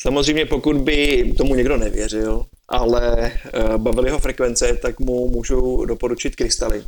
Samozřejmě 0.00 0.46
pokud 0.46 0.76
by 0.76 1.32
tomu 1.38 1.54
někdo 1.54 1.76
nevěřil, 1.76 2.46
ale 2.68 3.32
uh, 3.54 3.76
bavili 3.76 4.10
ho 4.10 4.18
frekvence, 4.18 4.78
tak 4.82 5.00
mu 5.00 5.30
můžu 5.30 5.84
doporučit 5.84 6.36
krystaly 6.36 6.84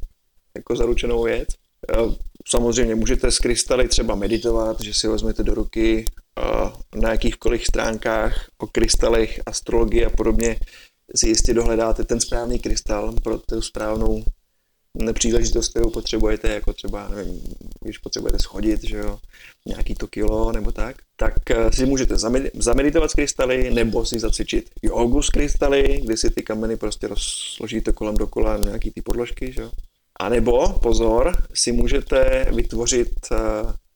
jako 0.57 0.77
zaručenou 0.77 1.23
věc. 1.23 1.49
Uh, 1.99 2.15
samozřejmě 2.49 2.95
můžete 2.95 3.31
s 3.31 3.39
krystaly 3.39 3.89
třeba 3.89 4.15
meditovat, 4.15 4.81
že 4.81 4.95
si 4.95 5.09
vezmete 5.09 5.43
do 5.43 5.55
ruky 5.55 6.05
uh, 6.05 7.01
na 7.01 7.11
jakýchkoliv 7.11 7.65
stránkách 7.65 8.49
o 8.59 8.67
krystalech, 8.67 9.41
astrologii 9.47 10.05
a 10.05 10.11
podobně 10.11 10.59
si 11.15 11.29
jistě 11.29 11.55
dohledáte 11.55 12.05
ten 12.05 12.21
správný 12.21 12.59
krystal 12.59 13.15
pro 13.23 13.39
tu 13.39 13.63
správnou 13.63 14.25
příležitost, 15.13 15.69
kterou 15.69 15.91
potřebujete, 15.91 16.49
jako 16.49 16.73
třeba, 16.73 17.09
nevím, 17.09 17.43
když 17.81 17.99
potřebujete 17.99 18.39
schodit, 18.39 18.85
že 18.85 18.97
jo, 18.97 19.19
nějaký 19.67 19.95
to 19.95 20.07
kilo 20.07 20.53
nebo 20.53 20.73
tak, 20.73 20.97
tak 21.17 21.51
eh, 21.51 21.73
si 21.73 21.87
můžete 21.87 22.17
zameditovat 22.55 23.11
s 23.11 23.15
krystaly 23.15 23.71
nebo 23.71 24.05
si 24.05 24.19
zacvičit 24.19 24.71
jogu 24.83 25.23
s 25.23 25.31
krystaly, 25.31 26.01
kdy 26.05 26.17
si 26.17 26.31
ty 26.31 26.43
kameny 26.43 26.77
prostě 26.77 27.07
rozložíte 27.07 27.93
kolem 27.93 28.15
dokola 28.15 28.57
nějaký 28.57 28.91
ty 28.91 29.03
podložky, 29.03 29.53
že 29.53 29.63
jo. 29.63 29.71
A 30.21 30.29
nebo, 30.29 30.69
pozor, 30.69 31.43
si 31.55 31.73
můžete 31.73 32.47
vytvořit 32.55 33.13
uh, 33.31 33.39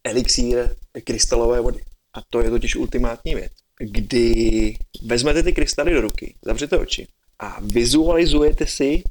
elixír 0.05 0.77
krystalové 1.05 1.61
vody. 1.61 1.81
A 2.15 2.19
to 2.31 2.41
je 2.41 2.51
totiž 2.51 2.77
ultimátní 2.77 3.35
věc. 3.35 3.53
Kdy 3.79 4.77
vezmete 5.03 5.43
ty 5.43 5.53
krystaly 5.53 5.93
do 5.93 6.01
ruky, 6.01 6.35
zavřete 6.43 6.79
oči 6.79 7.07
a 7.39 7.59
vizualizujete 7.61 8.67
si 8.67 9.03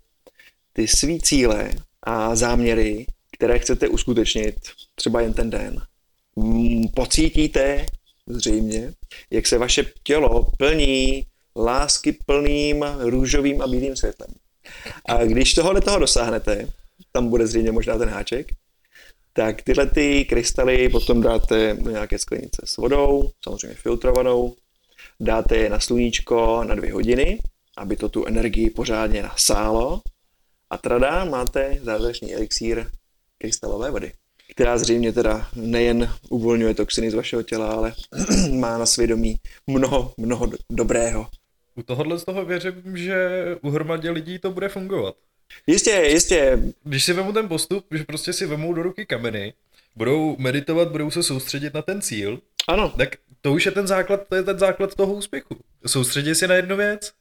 ty 0.73 0.87
svý 0.87 1.21
cíle 1.21 1.71
a 2.03 2.35
záměry, 2.35 3.05
které 3.31 3.59
chcete 3.59 3.87
uskutečnit 3.87 4.55
třeba 4.95 5.21
jen 5.21 5.33
ten 5.33 5.49
den. 5.49 5.81
Mm, 6.35 6.87
pocítíte 6.87 7.85
zřejmě, 8.27 8.93
jak 9.31 9.47
se 9.47 9.57
vaše 9.57 9.85
tělo 10.03 10.51
plní 10.57 11.25
lásky 11.55 12.11
plným 12.25 12.85
růžovým 12.99 13.61
a 13.61 13.67
bílým 13.67 13.95
světlem. 13.95 14.29
A 15.05 15.23
když 15.23 15.53
tohle 15.53 15.81
toho 15.81 15.99
dosáhnete, 15.99 16.67
tam 17.11 17.29
bude 17.29 17.47
zřejmě 17.47 17.71
možná 17.71 17.97
ten 17.97 18.09
háček, 18.09 18.47
tak 19.33 19.61
tyhle 19.61 19.85
ty 19.85 20.25
krystaly 20.25 20.89
potom 20.89 21.21
dáte 21.21 21.77
do 21.81 21.91
nějaké 21.91 22.19
sklenice 22.19 22.61
s 22.65 22.77
vodou, 22.77 23.29
samozřejmě 23.43 23.75
filtrovanou, 23.75 24.55
dáte 25.19 25.57
je 25.57 25.69
na 25.69 25.79
sluníčko 25.79 26.63
na 26.63 26.75
dvě 26.75 26.93
hodiny, 26.93 27.39
aby 27.77 27.95
to 27.95 28.09
tu 28.09 28.25
energii 28.25 28.69
pořádně 28.69 29.23
nasálo 29.23 30.01
a 30.69 30.77
trada 30.77 31.25
máte 31.25 31.79
zázračný 31.81 32.35
elixír 32.35 32.85
krystalové 33.37 33.91
vody, 33.91 34.11
která 34.51 34.77
zřejmě 34.77 35.13
teda 35.13 35.49
nejen 35.55 36.13
uvolňuje 36.29 36.73
toxiny 36.73 37.11
z 37.11 37.13
vašeho 37.13 37.43
těla, 37.43 37.71
ale 37.71 37.93
má 38.59 38.77
na 38.77 38.85
svědomí 38.85 39.35
mnoho, 39.67 40.13
mnoho 40.17 40.47
dobrého. 40.71 41.27
U 41.75 41.83
tohohle 41.83 42.19
z 42.19 42.25
toho 42.25 42.45
věřím, 42.45 42.97
že 42.97 43.45
u 43.61 43.69
hromadě 43.69 44.11
lidí 44.11 44.39
to 44.39 44.51
bude 44.51 44.69
fungovat. 44.69 45.15
Jistě, 45.67 45.91
jistě. 45.91 46.59
Když 46.83 47.03
si 47.03 47.13
vemu 47.13 47.33
ten 47.33 47.47
postup, 47.47 47.85
že 47.91 48.03
prostě 48.03 48.33
si 48.33 48.45
vemou 48.45 48.73
do 48.73 48.83
ruky 48.83 49.05
kameny, 49.05 49.53
budou 49.95 50.35
meditovat, 50.39 50.91
budou 50.91 51.11
se 51.11 51.23
soustředit 51.23 51.73
na 51.73 51.81
ten 51.81 52.01
cíl, 52.01 52.39
ano. 52.67 52.93
tak 52.97 53.15
to 53.41 53.51
už 53.53 53.65
je 53.65 53.71
ten 53.71 53.87
základ, 53.87 54.27
to 54.29 54.35
je 54.35 54.43
ten 54.43 54.59
základ 54.59 54.95
toho 54.95 55.13
úspěchu. 55.13 55.57
Soustředit 55.85 56.35
si 56.35 56.47
na 56.47 56.55
jednu 56.55 56.77
věc 56.77 57.11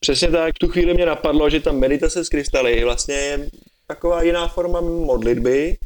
Přesně 0.00 0.28
tak, 0.28 0.54
v 0.54 0.58
tu 0.58 0.68
chvíli 0.68 0.94
mě 0.94 1.06
napadlo, 1.06 1.50
že 1.50 1.60
ta 1.60 1.72
meditace 1.72 2.24
s 2.24 2.28
krystaly 2.28 2.84
vlastně 2.84 3.14
je 3.14 3.50
taková 3.86 4.22
jiná 4.22 4.48
forma 4.48 4.80
modlitby, 4.80 5.78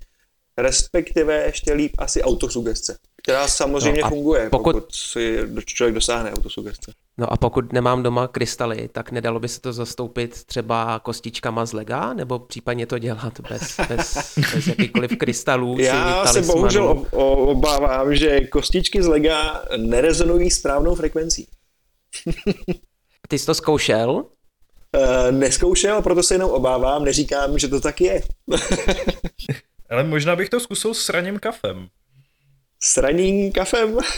respektive 0.59 1.45
ještě 1.45 1.73
líp 1.73 1.93
asi 1.99 2.23
autosugestce. 2.23 2.99
Která 3.25 3.49
samozřejmě 3.49 4.03
No 4.03 4.09
funguje, 4.09 4.51
pokud- 4.51 4.73
pokud, 4.73 4.95
si 4.95 5.39
člověk 5.65 5.95
dosáhne 5.95 6.33
autosugestce. 6.33 6.93
No 7.19 7.33
a 7.33 7.37
pokud 7.37 7.73
nemám 7.73 8.03
doma 8.03 8.29
krystaly, 8.29 8.89
tak 8.93 9.11
nedalo 9.11 9.41
by 9.41 9.49
se 9.49 9.61
to 9.61 9.73
zastoupit 9.73 10.45
třeba 10.45 10.99
kostičkama 10.99 11.67
z 11.67 11.73
lega, 11.73 12.15
nebo 12.15 12.39
případně 12.39 12.87
to 12.87 12.99
dělat 12.99 13.41
bez, 13.49 13.77
bez, 13.89 14.39
bez 14.55 14.67
jakýkoliv 14.67 15.17
krystalů 15.19 15.77
Já 15.81 16.27
se 16.27 16.43
bohužel 16.43 17.07
obávám, 17.11 18.15
že 18.15 18.41
kostičky 18.41 19.03
z 19.03 19.07
lega 19.07 19.65
nerezonují 19.77 20.51
správnou 20.51 20.95
frekvencí. 20.95 21.49
Ty 23.29 23.39
jsi 23.39 23.47
to 23.47 23.55
zkoušel? 23.55 24.25
E, 24.93 25.33
neskoušel, 25.33 26.03
proto 26.03 26.23
se 26.23 26.35
jenom 26.35 26.51
obávám, 26.51 27.05
neříkám, 27.05 27.59
že 27.59 27.69
to 27.69 27.81
tak 27.81 28.01
je. 28.01 28.23
Ale 29.91 30.05
možná 30.05 30.37
bych 30.37 30.49
to 30.49 30.61
zkusil 30.61 30.95
s 30.95 31.09
raním 31.09 31.39
kafem. 31.39 31.89
S 32.83 32.97
ranním 32.97 33.53
kafem. 33.53 33.99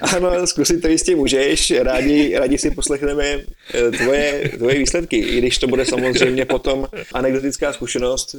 ano, 0.00 0.46
zkusit 0.46 0.82
to 0.82 0.88
jistě 0.88 1.16
můžeš, 1.16 1.70
rádi, 1.70 2.38
rádi 2.38 2.58
si 2.58 2.70
poslechneme 2.70 3.24
eh, 3.24 3.90
tvoje, 3.90 4.48
tvoje 4.56 4.78
výsledky, 4.78 5.16
i 5.16 5.38
když 5.38 5.58
to 5.58 5.66
bude 5.66 5.86
samozřejmě 5.86 6.44
potom 6.44 6.88
anekdotická 7.12 7.72
zkušenost, 7.72 8.36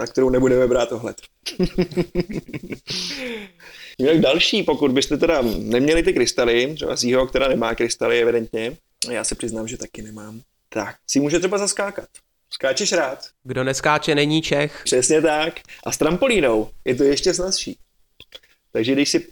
na 0.00 0.06
kterou 0.06 0.30
nebudeme 0.30 0.66
brát 0.66 0.92
ohled. 0.92 1.16
Jinak 3.98 4.20
další, 4.20 4.62
pokud 4.62 4.92
byste 4.92 5.16
teda 5.16 5.42
neměli 5.58 6.02
ty 6.02 6.12
krystaly, 6.12 6.72
třeba 6.74 6.96
Zího, 6.96 7.26
která 7.26 7.48
nemá 7.48 7.74
krystaly 7.74 8.20
evidentně, 8.20 8.76
já 9.10 9.24
se 9.24 9.34
přiznám, 9.34 9.68
že 9.68 9.76
taky 9.76 10.02
nemám, 10.02 10.40
tak 10.68 10.96
si 11.06 11.20
může 11.20 11.38
třeba 11.38 11.58
zaskákat. 11.58 12.08
Skáčeš 12.54 12.92
rád, 12.92 13.18
Kdo 13.44 13.64
neskáče, 13.64 14.14
není 14.14 14.42
Čech. 14.42 14.80
Přesně 14.84 15.22
tak. 15.22 15.60
A 15.86 15.92
s 15.92 15.98
trampolínou 15.98 16.70
je 16.84 16.94
to 16.94 17.04
ještě 17.04 17.34
snazší. 17.34 17.78
Takže 18.72 18.92
když 18.92 19.10
si 19.10 19.28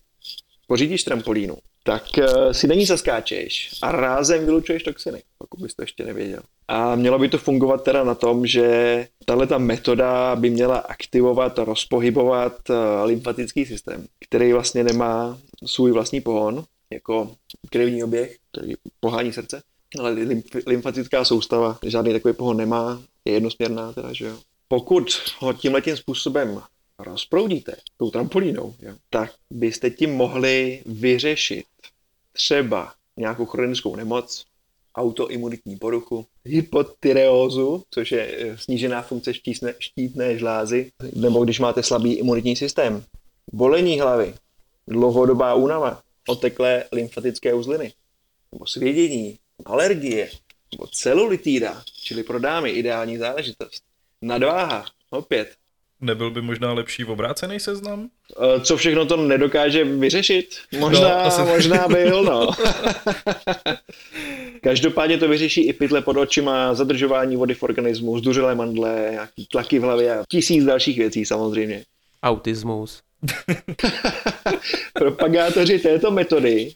pořídíš 0.67 1.05
trampolínu, 1.05 1.57
tak 1.83 2.05
uh, 2.19 2.53
si 2.53 2.67
na 2.67 2.75
ní 2.75 2.87
zaskáčeš 2.87 3.71
a 3.83 3.93
rázem 3.93 4.45
vylučuješ 4.45 4.83
toxiny, 4.83 5.23
pokud 5.39 5.61
bys 5.61 5.75
to 5.75 5.83
ještě 5.83 6.05
nevěděl. 6.05 6.41
A 6.69 6.95
mělo 6.95 7.19
by 7.19 7.29
to 7.29 7.39
fungovat 7.39 7.85
teda 7.85 8.05
na 8.05 8.15
tom, 8.15 8.47
že 8.47 9.07
tahle 9.25 9.47
ta 9.47 9.59
metoda 9.59 10.37
by 10.37 10.51
měla 10.51 10.79
aktivovat, 10.79 11.59
rozpohybovat 11.59 12.71
uh, 12.71 12.77
lymfatický 13.05 13.67
systém, 13.67 14.07
který 14.29 14.53
vlastně 14.53 14.85
nemá 14.85 15.39
svůj 15.67 15.93
vlastní 15.93 16.21
pohon, 16.21 16.65
jako 16.93 17.35
krevní 17.71 18.05
oběh, 18.05 18.37
který 18.51 18.75
pohání 19.01 19.33
srdce, 19.33 19.63
ale 19.99 20.15
lymf- 20.15 20.63
lymfatická 20.67 21.25
soustava 21.25 21.79
žádný 21.87 22.13
takový 22.13 22.35
pohon 22.35 22.57
nemá, 22.57 23.03
je 23.25 23.33
jednosměrná 23.33 23.93
teda, 23.93 24.13
že 24.13 24.27
jo. 24.27 24.39
Pokud 24.69 25.07
ho 25.39 25.53
tímhletím 25.53 25.97
způsobem 25.97 26.63
rozproudíte 26.99 27.77
tou 27.97 28.11
trampolínou, 28.11 28.75
jo, 28.83 28.95
tak 29.11 29.33
byste 29.51 29.91
tím 29.91 30.15
mohli 30.15 30.83
vyřešit 30.87 31.65
třeba 32.33 32.95
nějakou 33.17 33.47
chronickou 33.47 33.97
nemoc, 33.97 34.45
autoimunitní 34.95 35.77
poruchu, 35.77 36.27
hypotyreózu, 36.45 37.83
což 37.91 38.13
je 38.13 38.37
eh, 38.39 38.59
snížená 38.59 39.03
funkce 39.03 39.35
štítné, 39.35 39.75
štítné 39.79 40.39
žlázy, 40.39 40.93
nebo 41.15 41.45
když 41.45 41.61
máte 41.61 41.83
slabý 41.83 42.13
imunitní 42.13 42.57
systém, 42.57 43.05
bolení 43.53 44.01
hlavy, 44.01 44.35
dlouhodobá 44.89 45.55
únava, 45.55 46.03
oteklé 46.29 46.85
lymfatické 46.93 47.55
uzliny, 47.55 47.93
nebo 48.53 48.67
svědění, 48.67 49.39
alergie, 49.65 50.31
nebo 50.75 50.87
celulitída, 50.87 51.83
čili 52.03 52.23
pro 52.23 52.39
dámy 52.39 52.71
ideální 52.71 53.19
záležitost. 53.19 53.83
Nadváha, 54.23 54.85
opět. 55.11 55.55
Nebyl 56.01 56.31
by 56.31 56.43
možná 56.43 56.73
lepší 56.73 57.05
obrácený 57.05 57.61
seznam? 57.61 58.09
E, 58.57 58.61
Co 58.61 58.77
všechno 58.77 59.07
to 59.07 59.17
nedokáže 59.17 59.85
vyřešit? 59.85 60.57
Možná, 60.79 61.09
No, 61.09 61.21
asi- 61.25 61.41
no, 61.41 61.47
možná 61.47 61.89
byl, 61.89 62.23
no. 62.25 62.51
Každopádně 64.63 65.19
to 65.19 65.29
vyřeší 65.29 65.67
i 65.69 65.73
pytle 65.73 66.03
pod 66.03 66.17
očima, 66.17 66.75
zadržování 66.75 67.37
vody 67.37 67.55
v 67.55 67.63
organismu, 67.63 68.19
zduřilé 68.19 68.55
mandle, 68.55 69.09
nějaký 69.11 69.47
tlaky 69.47 69.79
v 69.79 69.83
hlavě 69.83 70.19
a 70.19 70.25
tisíc 70.29 70.65
dalších 70.65 70.99
věcí 70.99 71.25
samozřejmě. 71.25 71.85
Autismus. 72.23 73.03
Propagátoři 74.95 75.79
této 75.79 76.11
metody 76.11 76.73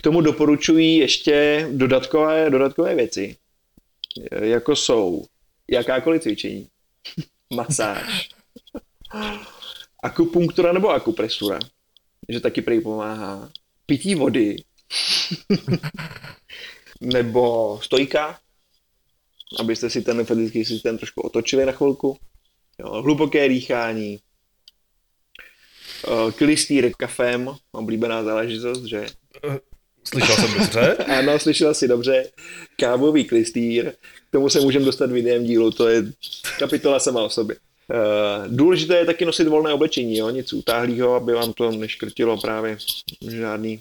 k 0.00 0.02
tomu 0.02 0.20
doporučují 0.20 0.96
ještě 0.96 1.68
dodatkové, 1.72 2.50
dodatkové 2.50 2.94
věci, 2.94 3.36
jako 4.42 4.76
jsou 4.76 5.24
jakákoliv 5.70 6.22
cvičení, 6.22 6.68
masáž, 7.54 8.28
akupunktura 10.02 10.72
nebo 10.72 10.88
akupresura, 10.88 11.58
že 12.28 12.40
taky 12.40 12.62
prý 12.62 12.80
pomáhá, 12.80 13.50
pití 13.86 14.14
vody, 14.14 14.56
nebo 17.00 17.78
stojka, 17.82 18.40
abyste 19.58 19.90
si 19.90 20.02
ten 20.02 20.16
lymfatický 20.16 20.64
systém 20.64 20.98
trošku 20.98 21.20
otočili 21.20 21.66
na 21.66 21.72
chvilku, 21.72 22.18
jo, 22.78 23.02
hluboké 23.02 23.48
dýchání, 23.48 24.20
Eh, 26.08 26.32
klistýr 26.32 26.92
kafem, 26.96 27.50
oblíbená 27.72 28.24
záležitost, 28.24 28.84
že? 28.84 29.06
Slyšel 30.04 30.36
jsem 30.36 30.58
dobře? 30.58 30.96
Ano, 31.18 31.38
slyšel 31.38 31.74
si 31.74 31.88
dobře. 31.88 32.30
Kávový 32.76 33.24
klistýr, 33.24 33.92
k 34.28 34.32
tomu 34.32 34.48
se 34.48 34.60
můžeme 34.60 34.84
dostat 34.84 35.10
v 35.10 35.16
jiném 35.16 35.44
dílu, 35.44 35.70
to 35.70 35.88
je 35.88 36.04
kapitola 36.58 37.00
sama 37.00 37.22
o 37.22 37.30
sobě. 37.30 37.56
Uh, 37.90 38.56
důležité 38.56 38.96
je 38.96 39.06
taky 39.06 39.24
nosit 39.24 39.48
volné 39.48 39.72
oblečení, 39.72 40.16
jo? 40.16 40.30
nic 40.30 40.52
utáhlého, 40.52 41.14
aby 41.14 41.32
vám 41.32 41.52
to 41.52 41.70
neškrtilo 41.70 42.40
právě 42.40 42.78
žádný, 43.30 43.80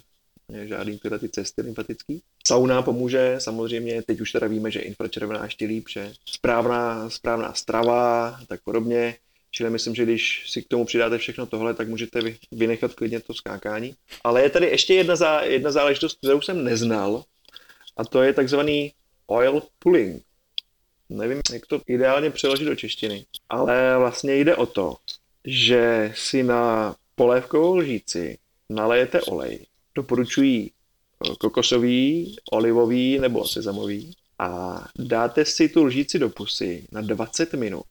žádný 0.63 0.99
tyhle 0.99 1.19
ty 1.19 1.29
cesty 1.29 1.61
lymfatický. 1.61 2.21
Sauna 2.47 2.81
pomůže, 2.81 3.35
samozřejmě, 3.37 4.01
teď 4.01 4.21
už 4.21 4.31
teda 4.31 4.47
víme, 4.47 4.71
že 4.71 4.79
infračervená 4.79 5.43
ještě 5.43 5.65
líp, 5.65 5.85
že 5.89 6.11
správná, 6.25 7.09
správná 7.09 7.53
strava 7.53 8.39
tak 8.47 8.59
podobně. 8.63 9.15
Čili 9.51 9.69
myslím, 9.69 9.95
že 9.95 10.03
když 10.03 10.43
si 10.51 10.61
k 10.61 10.67
tomu 10.67 10.85
přidáte 10.85 11.17
všechno 11.17 11.45
tohle, 11.45 11.73
tak 11.73 11.87
můžete 11.87 12.21
vy- 12.21 12.37
vynechat 12.51 12.93
klidně 12.93 13.19
to 13.19 13.33
skákání. 13.33 13.95
Ale 14.23 14.41
je 14.41 14.49
tady 14.49 14.65
ještě 14.65 14.93
jedna, 14.93 15.15
zá, 15.15 15.41
jedna 15.41 15.71
záležitost, 15.71 16.17
kterou 16.17 16.41
jsem 16.41 16.63
neznal, 16.63 17.23
a 17.97 18.05
to 18.05 18.21
je 18.21 18.33
takzvaný 18.33 18.93
oil 19.27 19.61
pulling. 19.79 20.23
Nevím, 21.09 21.41
jak 21.53 21.65
to 21.65 21.81
ideálně 21.87 22.29
přeložit 22.29 22.65
do 22.65 22.75
češtiny, 22.75 23.25
ale 23.49 23.97
vlastně 23.97 24.35
jde 24.35 24.55
o 24.55 24.65
to, 24.65 24.95
že 25.45 26.13
si 26.15 26.43
na 26.43 26.95
polévkovou 27.15 27.75
lžíci 27.75 28.37
nalejete 28.69 29.21
olej. 29.21 29.65
Doporučují 29.95 30.71
eh, 30.71 31.35
kokosový, 31.39 32.35
olivový 32.51 33.19
nebo 33.19 33.47
sezamový 33.47 34.15
a 34.39 34.81
dáte 34.99 35.45
si 35.45 35.69
tu 35.69 35.83
lžíci 35.83 36.19
do 36.19 36.29
pusy 36.29 36.87
na 36.91 37.01
20 37.01 37.53
minut. 37.53 37.83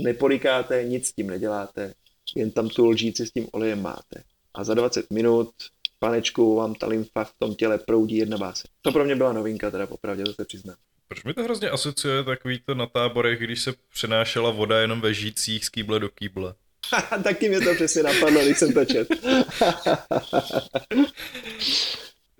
Neporikáte, 0.00 0.84
nic 0.84 1.08
s 1.08 1.12
tím 1.12 1.26
neděláte, 1.26 1.94
jen 2.36 2.50
tam 2.50 2.68
tu 2.68 2.86
lžíci 2.86 3.26
s 3.26 3.30
tím 3.30 3.46
olejem 3.52 3.82
máte. 3.82 4.22
A 4.54 4.64
za 4.64 4.74
20 4.74 5.10
minut, 5.10 5.50
panečku, 5.98 6.56
vám 6.56 6.74
ta 6.74 6.86
lymfa 6.86 7.24
v 7.24 7.34
tom 7.38 7.54
těle 7.54 7.78
proudí 7.78 8.16
jedna 8.16 8.38
báse. 8.38 8.68
To 8.82 8.92
pro 8.92 9.04
mě 9.04 9.16
byla 9.16 9.32
novinka, 9.32 9.70
teda 9.70 9.86
popravdě, 9.86 10.24
to 10.24 10.32
se 10.32 10.44
přiznám. 10.44 10.76
Proč 11.08 11.24
mi 11.24 11.34
to 11.34 11.42
hrozně 11.42 11.70
asociuje 11.70 12.24
takový 12.24 12.58
to 12.58 12.74
na 12.74 12.86
táborech, 12.86 13.38
když 13.38 13.62
se 13.62 13.72
přenášela 13.92 14.50
voda 14.50 14.80
jenom 14.80 15.00
ve 15.00 15.14
žících 15.14 15.64
z 15.64 15.68
kýble 15.68 16.00
do 16.00 16.08
kýble. 16.08 16.54
Taky 17.22 17.48
mě 17.48 17.60
to 17.60 17.74
přesně 17.74 18.02
napadlo, 18.02 18.44
když 18.44 18.58
jsem 18.58 18.72
to 18.72 18.84
čet. 18.84 19.08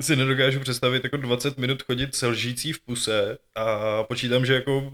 Si 0.01 0.17
nedokážu 0.17 0.61
představit 0.61 1.05
jako 1.05 1.17
20 1.17 1.59
minut 1.59 1.83
chodit 1.83 2.15
se 2.15 2.27
lžící 2.27 2.73
v 2.73 2.81
puse 2.81 3.39
a 3.55 4.03
počítám, 4.03 4.47
že 4.47 4.55
jako 4.55 4.93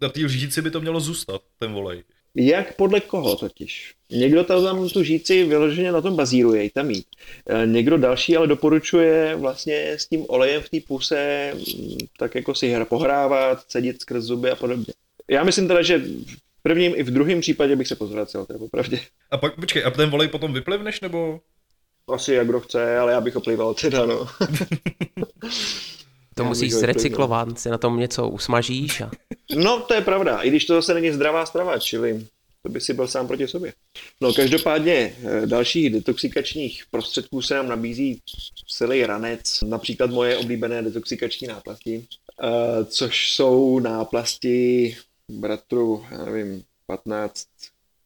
na 0.00 0.08
té 0.08 0.20
lžíci 0.20 0.62
by 0.62 0.70
to 0.70 0.80
mělo 0.80 1.00
zůstat, 1.00 1.42
ten 1.58 1.72
volej. 1.72 2.02
Jak 2.34 2.76
podle 2.76 3.00
koho 3.00 3.36
totiž? 3.36 3.94
Někdo 4.10 4.44
tam, 4.44 4.64
tam 4.64 4.88
tu 4.88 5.02
žíci 5.02 5.44
vyloženě 5.44 5.92
na 5.92 6.00
tom 6.00 6.16
bazíruje, 6.16 6.64
i 6.64 6.70
tam 6.70 6.86
mít. 6.86 7.06
E, 7.46 7.66
Někdo 7.66 7.98
další 7.98 8.36
ale 8.36 8.46
doporučuje 8.46 9.36
vlastně 9.36 9.92
s 9.92 10.06
tím 10.06 10.24
olejem 10.28 10.62
v 10.62 10.68
té 10.68 10.78
puse 10.88 11.52
mm, 11.54 11.96
tak 12.18 12.34
jako 12.34 12.54
si 12.54 12.68
hra 12.68 12.84
pohrávat, 12.84 13.62
cedit 13.62 14.00
skrz 14.00 14.24
zuby 14.24 14.50
a 14.50 14.56
podobně. 14.56 14.94
Já 15.30 15.44
myslím 15.44 15.68
teda, 15.68 15.82
že 15.82 15.98
v 15.98 16.62
prvním 16.62 16.92
i 16.96 17.02
v 17.02 17.10
druhém 17.10 17.40
případě 17.40 17.76
bych 17.76 17.88
se 17.88 17.96
pozvracel, 17.96 18.46
teda 18.46 18.58
popravdě. 18.58 19.00
A 19.30 19.38
pak, 19.38 19.54
počkej, 19.54 19.84
a 19.84 19.90
ten 19.90 20.10
volej 20.10 20.28
potom 20.28 20.52
vyplivneš, 20.52 21.00
nebo? 21.00 21.40
Asi 22.08 22.34
jak 22.34 22.48
kdo 22.48 22.60
chce, 22.60 22.98
ale 22.98 23.12
já 23.12 23.20
bych 23.20 23.34
ho 23.34 23.40
plival 23.40 23.74
teda, 23.74 24.06
no. 24.06 24.26
To 26.38 26.42
Já 26.42 26.48
musíš 26.48 26.72
zrecyklovat, 26.72 27.60
si 27.60 27.68
na 27.68 27.78
tom 27.78 27.98
něco 27.98 28.28
usmažíš 28.28 29.00
a 29.00 29.10
No, 29.56 29.80
to 29.80 29.94
je 29.94 30.00
pravda, 30.00 30.42
i 30.42 30.50
když 30.50 30.64
to 30.64 30.74
zase 30.74 30.94
není 30.94 31.12
zdravá 31.12 31.46
strava, 31.46 31.78
čili 31.78 32.26
to 32.62 32.68
by 32.68 32.80
si 32.80 32.94
byl 32.94 33.08
sám 33.08 33.26
proti 33.26 33.48
sobě. 33.48 33.72
No, 34.20 34.34
každopádně 34.34 35.16
eh, 35.24 35.46
dalších 35.46 35.90
detoxikačních 35.90 36.84
prostředků 36.90 37.42
se 37.42 37.54
nám 37.54 37.68
nabízí 37.68 38.22
celý 38.68 39.06
ranec, 39.06 39.62
například 39.62 40.10
moje 40.10 40.36
oblíbené 40.36 40.82
detoxikační 40.82 41.48
náplasti, 41.48 42.06
eh, 42.42 42.84
což 42.84 43.32
jsou 43.32 43.78
náplasti 43.78 44.96
bratru, 45.28 46.04
já 46.10 46.24
nevím, 46.24 46.64
15 46.86 47.46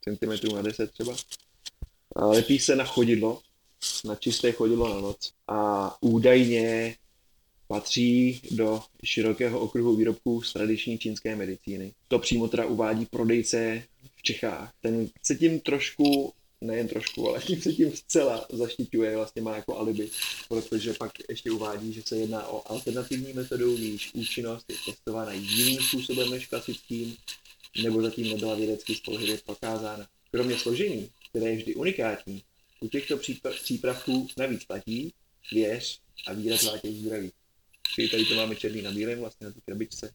cm 0.05 0.55
na 0.55 0.63
10 0.63 0.91
třeba. 0.91 1.15
lepí 2.17 2.59
se 2.59 2.77
na 2.77 2.85
chodidlo, 2.85 3.41
na 4.05 4.15
čisté 4.15 4.53
chodidlo 4.53 4.95
na 4.95 5.01
noc 5.01 5.33
a 5.49 5.93
údajně 6.01 6.97
patří 7.73 8.41
do 8.51 8.83
širokého 9.05 9.61
okruhu 9.61 9.97
výrobků 9.97 10.43
z 10.43 10.53
tradiční 10.53 10.99
čínské 10.99 11.37
medicíny. 11.37 11.93
To 12.09 12.19
přímo 12.19 12.49
teda 12.49 12.67
uvádí 12.67 13.07
prodejce 13.07 13.83
v 14.17 14.23
Čechách. 14.23 14.73
Ten 14.81 15.09
se 15.23 15.35
tím 15.35 15.61
trošku 15.61 16.33
nejen 16.61 16.89
trošku, 16.89 17.29
ale 17.29 17.41
tím 17.47 17.63
se 17.63 17.73
tím 17.73 17.97
zcela 17.97 18.47
zaštiťuje, 18.53 19.17
vlastně 19.17 19.43
má 19.43 19.57
jako 19.57 19.79
alibi, 19.79 20.11
protože 20.49 20.95
pak 20.95 21.13
ještě 21.29 21.51
uvádí, 21.51 21.93
že 21.93 22.03
se 22.03 22.17
jedná 22.17 22.47
o 22.47 22.71
alternativní 22.71 23.33
metodu, 23.33 23.79
níž 23.79 24.11
účinnost 24.15 24.65
je 24.69 24.77
testována 24.87 25.33
jiným 25.33 25.81
způsobem 25.81 26.31
než 26.31 26.47
klasickým, 26.47 27.17
nebo 27.83 28.03
zatím 28.03 28.31
nebyla 28.31 28.55
vědecky 28.55 28.95
spolehlivě 28.95 29.39
prokázána. 29.47 30.07
Kromě 30.31 30.59
složení, 30.59 31.11
které 31.31 31.51
je 31.51 31.57
vždy 31.57 31.75
unikátní, 31.75 32.43
u 32.81 32.89
těchto 32.89 33.19
přípravků 33.63 34.29
navíc 34.39 34.65
platí, 34.65 35.13
věř 35.53 36.01
a 36.27 36.33
výraz 36.33 36.63
látěj 36.63 36.95
zdraví. 36.95 37.33
Čili 37.95 38.09
tady 38.09 38.25
to 38.25 38.35
máme 38.35 38.57
černý 38.57 38.83
na 38.83 38.91
bílém 38.91 39.21
vlastně 39.21 39.47
na 39.47 39.53
té 39.53 39.61
krabičce, 39.65 40.13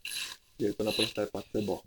že 0.59 0.65
je 0.65 0.73
to 0.73 0.83
naprosté 0.83 1.25
placebo. 1.25 1.79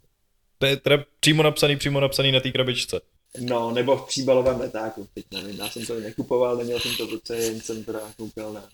To 0.58 0.66
je 0.66 0.76
teda 0.76 1.04
přímo 1.20 1.42
napsaný, 1.42 1.76
přímo 1.76 2.00
napsaný 2.00 2.32
na 2.32 2.40
té 2.40 2.52
krabičce. 2.52 3.00
No, 3.38 3.70
nebo 3.70 3.96
v 3.96 4.06
příbalovém 4.06 4.60
letáku, 4.60 5.08
teď 5.14 5.24
nevím, 5.30 5.56
já 5.56 5.70
jsem 5.70 5.86
to 5.86 6.00
nekupoval, 6.00 6.56
neměl 6.56 6.80
jsem 6.80 6.96
to 6.96 7.06
v 7.06 7.10
ruce, 7.10 7.36
jen 7.36 7.60
jsem 7.60 7.84
teda 7.84 8.12
koukal 8.16 8.52
na 8.52 8.68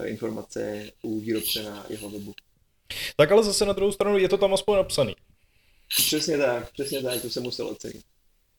eh, 0.00 0.08
informace 0.08 0.90
u 1.02 1.20
výrobce 1.20 1.62
na 1.62 1.86
jeho 1.88 2.10
webu. 2.10 2.34
Tak 3.16 3.32
ale 3.32 3.44
zase 3.44 3.64
na 3.64 3.72
druhou 3.72 3.92
stranu 3.92 4.18
je 4.18 4.28
to 4.28 4.38
tam 4.38 4.54
aspoň 4.54 4.76
napsaný. 4.76 5.16
Přesně 5.88 6.38
tak, 6.38 6.72
přesně 6.72 7.02
tak, 7.02 7.22
to 7.22 7.30
jsem 7.30 7.42
musel 7.42 7.68
ocenit. 7.68 8.04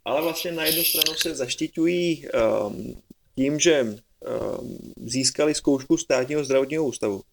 Ale 0.06 0.22
vlastně 0.22 0.52
na 0.52 0.66
jednu 0.66 0.84
stranu 0.84 1.14
se 1.18 1.36
zaštiťují 1.36 2.28
um, 2.28 3.02
tím, 3.36 3.60
že 3.60 3.84
um, 3.84 4.94
získali 5.06 5.56
zkoušku 5.56 5.98
státního 5.98 6.44
zdravotního 6.44 6.86
ústavu. 6.86 7.24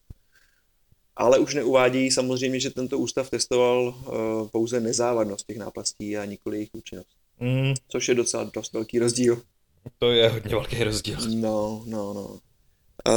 Ale 1.16 1.38
už 1.38 1.55
neuvádějí 1.55 2.11
samozřejmě, 2.11 2.61
že 2.61 2.70
tento 2.70 2.98
ústav 2.98 3.31
testoval 3.31 3.88
uh, 3.88 4.48
pouze 4.48 4.81
nezávadnost 4.81 5.46
těch 5.46 5.59
náplastí 5.59 6.16
a 6.16 6.24
nikoli 6.24 6.57
jejich 6.57 6.70
účinnost. 6.72 7.09
Mm. 7.40 7.74
Což 7.88 8.09
je 8.09 8.14
docela 8.14 8.50
dost 8.55 8.72
velký 8.72 8.98
rozdíl. 8.98 9.42
To 9.98 10.12
je 10.12 10.29
hodně 10.29 10.50
velký 10.50 10.85
rozdíl. 10.85 11.18
No, 11.35 11.83
no, 11.87 12.14
no. 12.14 12.40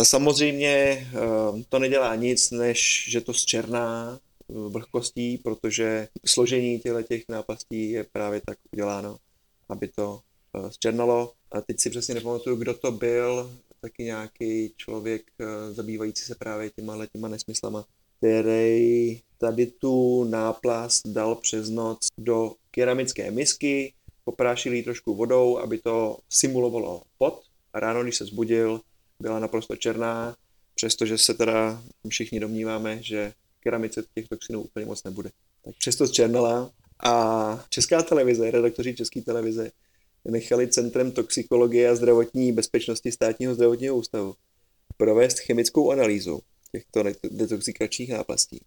Samozřejmě 0.04 0.68
eh, 0.68 1.64
to 1.70 1.80
nedělá 1.80 2.16
nic, 2.16 2.52
než 2.52 3.06
že 3.10 3.22
to 3.22 3.34
zčerná 3.34 4.20
eh, 4.20 4.54
vlhkostí, 4.54 5.38
protože 5.38 6.08
složení 6.26 6.80
těchto 6.80 7.02
těch 7.02 7.24
nápastí 7.30 7.92
je 7.92 8.06
právě 8.12 8.42
tak 8.46 8.58
uděláno, 8.72 9.18
aby 9.70 9.88
to 9.88 10.20
eh, 10.56 10.72
zčernalo. 10.72 11.34
A 11.52 11.62
teď 11.62 11.80
si 11.80 11.90
přesně 11.90 12.16
nepamatuju, 12.16 12.56
kdo 12.56 12.74
to 12.74 12.92
byl, 12.92 13.52
taky 13.88 14.04
nějaký 14.04 14.74
člověk 14.78 15.22
zabývající 15.72 16.24
se 16.26 16.36
právě 16.36 16.70
těma 16.70 17.06
těma 17.06 17.28
nesmyslama, 17.28 17.86
který 18.18 19.20
tady 19.38 19.66
tu 19.68 20.24
náplast 20.24 21.08
dal 21.08 21.36
přes 21.36 21.70
noc 21.70 22.08
do 22.18 22.56
keramické 22.72 23.32
misky, 23.32 23.94
poprášili 24.24 24.78
ji 24.78 24.84
trošku 24.84 25.16
vodou, 25.16 25.58
aby 25.58 25.78
to 25.78 26.18
simulovalo 26.30 27.02
pot 27.18 27.42
a 27.74 27.80
ráno, 27.80 28.04
když 28.04 28.18
se 28.18 28.26
zbudil, 28.26 28.82
byla 29.20 29.40
naprosto 29.40 29.76
černá, 29.76 30.36
přestože 30.76 31.18
se 31.18 31.34
teda 31.34 31.84
všichni 32.10 32.40
domníváme, 32.40 33.04
že 33.04 33.34
keramice 33.60 34.04
těch 34.16 34.28
toxinů 34.28 34.62
úplně 34.62 34.86
moc 34.86 35.04
nebude. 35.04 35.30
Tak 35.66 35.76
přesto 35.80 36.08
zčernala 36.08 36.72
a 37.04 37.66
česká 37.70 38.02
televize, 38.02 38.52
redaktoři 38.52 38.96
české 38.96 39.22
televize 39.22 39.72
nechali 40.32 40.68
Centrem 40.68 41.12
toxikologie 41.12 41.90
a 41.90 41.96
zdravotní 41.96 42.52
bezpečnosti 42.52 43.12
státního 43.12 43.54
zdravotního 43.54 43.96
ústavu 43.96 44.36
provést 44.98 45.40
chemickou 45.40 45.92
analýzu 45.92 46.40
těchto 46.72 47.04
detoxikačních 47.32 48.10
náplastí 48.10 48.60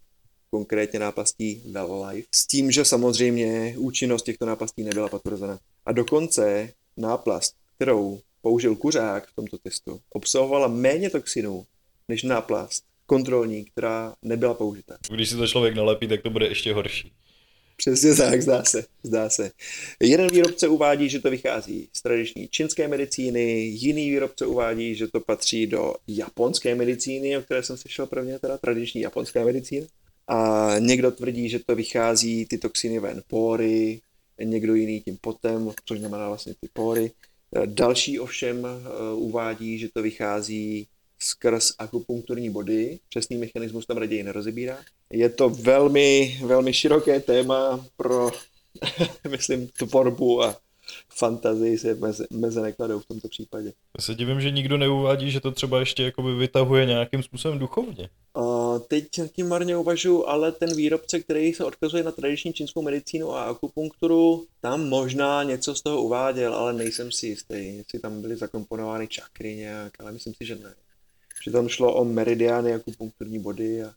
konkrétně 0.50 0.98
nápastí 0.98 1.62
Well 1.72 2.06
Life, 2.06 2.28
s 2.34 2.46
tím, 2.46 2.70
že 2.70 2.84
samozřejmě 2.84 3.74
účinnost 3.78 4.22
těchto 4.22 4.46
nápastí 4.46 4.82
nebyla 4.82 5.08
potvrzena. 5.08 5.58
A 5.86 5.92
dokonce 5.92 6.72
náplast, 6.96 7.54
kterou 7.76 8.20
použil 8.42 8.76
kuřák 8.76 9.28
v 9.28 9.34
tomto 9.34 9.58
testu, 9.58 10.00
obsahovala 10.10 10.68
méně 10.68 11.10
toxinů 11.10 11.66
než 12.08 12.22
náplast 12.22 12.84
kontrolní, 13.06 13.64
která 13.64 14.14
nebyla 14.22 14.54
použita. 14.54 14.96
Když 15.10 15.30
si 15.30 15.36
to 15.36 15.46
člověk 15.46 15.74
nalepí, 15.74 16.08
tak 16.08 16.22
to 16.22 16.30
bude 16.30 16.46
ještě 16.46 16.74
horší. 16.74 17.12
Přesně 17.80 18.14
tak, 18.14 18.42
zdá 18.42 18.64
se, 18.64 18.84
zdá 19.02 19.30
se. 19.30 19.50
Jeden 20.00 20.28
výrobce 20.32 20.68
uvádí, 20.68 21.08
že 21.08 21.20
to 21.20 21.30
vychází 21.30 21.88
z 21.92 22.02
tradiční 22.02 22.48
čínské 22.48 22.88
medicíny, 22.88 23.60
jiný 23.60 24.10
výrobce 24.10 24.46
uvádí, 24.46 24.94
že 24.94 25.08
to 25.08 25.20
patří 25.20 25.66
do 25.66 25.94
japonské 26.08 26.74
medicíny, 26.74 27.38
o 27.38 27.42
které 27.42 27.62
jsem 27.62 27.76
slyšel 27.76 28.06
prvně, 28.06 28.38
teda 28.38 28.58
tradiční 28.58 29.00
japonská 29.00 29.44
medicína. 29.44 29.86
A 30.28 30.70
někdo 30.78 31.10
tvrdí, 31.10 31.48
že 31.48 31.58
to 31.58 31.74
vychází 31.74 32.46
ty 32.46 32.58
toxiny 32.58 32.98
ven 32.98 33.22
pory, 33.28 34.00
někdo 34.44 34.74
jiný 34.74 35.00
tím 35.00 35.18
potem, 35.20 35.70
což 35.84 35.98
znamená 35.98 36.28
vlastně 36.28 36.54
ty 36.60 36.68
pory. 36.72 37.10
Další 37.66 38.20
ovšem 38.20 38.66
eh, 38.66 39.14
uvádí, 39.14 39.78
že 39.78 39.88
to 39.88 40.02
vychází 40.02 40.86
skrz 41.18 41.72
akupunkturní 41.78 42.50
body. 42.50 42.98
Přesný 43.08 43.36
mechanismus 43.36 43.86
tam 43.86 43.96
raději 43.96 44.22
nerozebírá. 44.22 44.78
Je 45.12 45.28
to 45.28 45.48
velmi, 45.48 46.38
velmi 46.44 46.72
široké 46.72 47.20
téma 47.20 47.86
pro, 47.96 48.30
myslím, 49.30 49.68
tvorbu 49.68 50.42
a 50.42 50.56
fantazii 51.08 51.78
se 51.78 51.94
meze, 51.94 52.26
meze 52.32 52.60
nekladou 52.60 53.00
v 53.00 53.06
tomto 53.06 53.28
případě. 53.28 53.72
Já 53.98 54.02
se 54.02 54.14
divím, 54.14 54.40
že 54.40 54.50
nikdo 54.50 54.76
neuvádí, 54.76 55.30
že 55.30 55.40
to 55.40 55.50
třeba 55.50 55.80
ještě 55.80 56.02
jakoby 56.02 56.34
vytahuje 56.34 56.86
nějakým 56.86 57.22
způsobem 57.22 57.58
duchovně. 57.58 58.08
Uh, 58.36 58.78
teď 58.78 59.04
tím 59.32 59.48
marně 59.48 59.76
uvažuji, 59.76 60.28
ale 60.28 60.52
ten 60.52 60.76
výrobce, 60.76 61.20
který 61.20 61.54
se 61.54 61.64
odkazuje 61.64 62.02
na 62.02 62.12
tradiční 62.12 62.52
čínskou 62.52 62.82
medicínu 62.82 63.34
a 63.34 63.44
akupunkturu, 63.44 64.46
tam 64.60 64.88
možná 64.88 65.42
něco 65.42 65.74
z 65.74 65.82
toho 65.82 66.02
uváděl, 66.02 66.54
ale 66.54 66.72
nejsem 66.72 67.12
si 67.12 67.26
jistý, 67.26 67.76
jestli 67.76 67.98
tam 67.98 68.20
byly 68.20 68.36
zakomponovány 68.36 69.08
čakry 69.08 69.54
nějak, 69.54 69.92
ale 70.00 70.12
myslím 70.12 70.34
si, 70.34 70.46
že 70.46 70.56
ne. 70.56 70.74
Že 71.44 71.50
tam 71.50 71.68
šlo 71.68 71.94
o 71.94 72.04
meridiány, 72.04 72.74
akupunkturní 72.74 73.38
body 73.38 73.82
a 73.82 73.92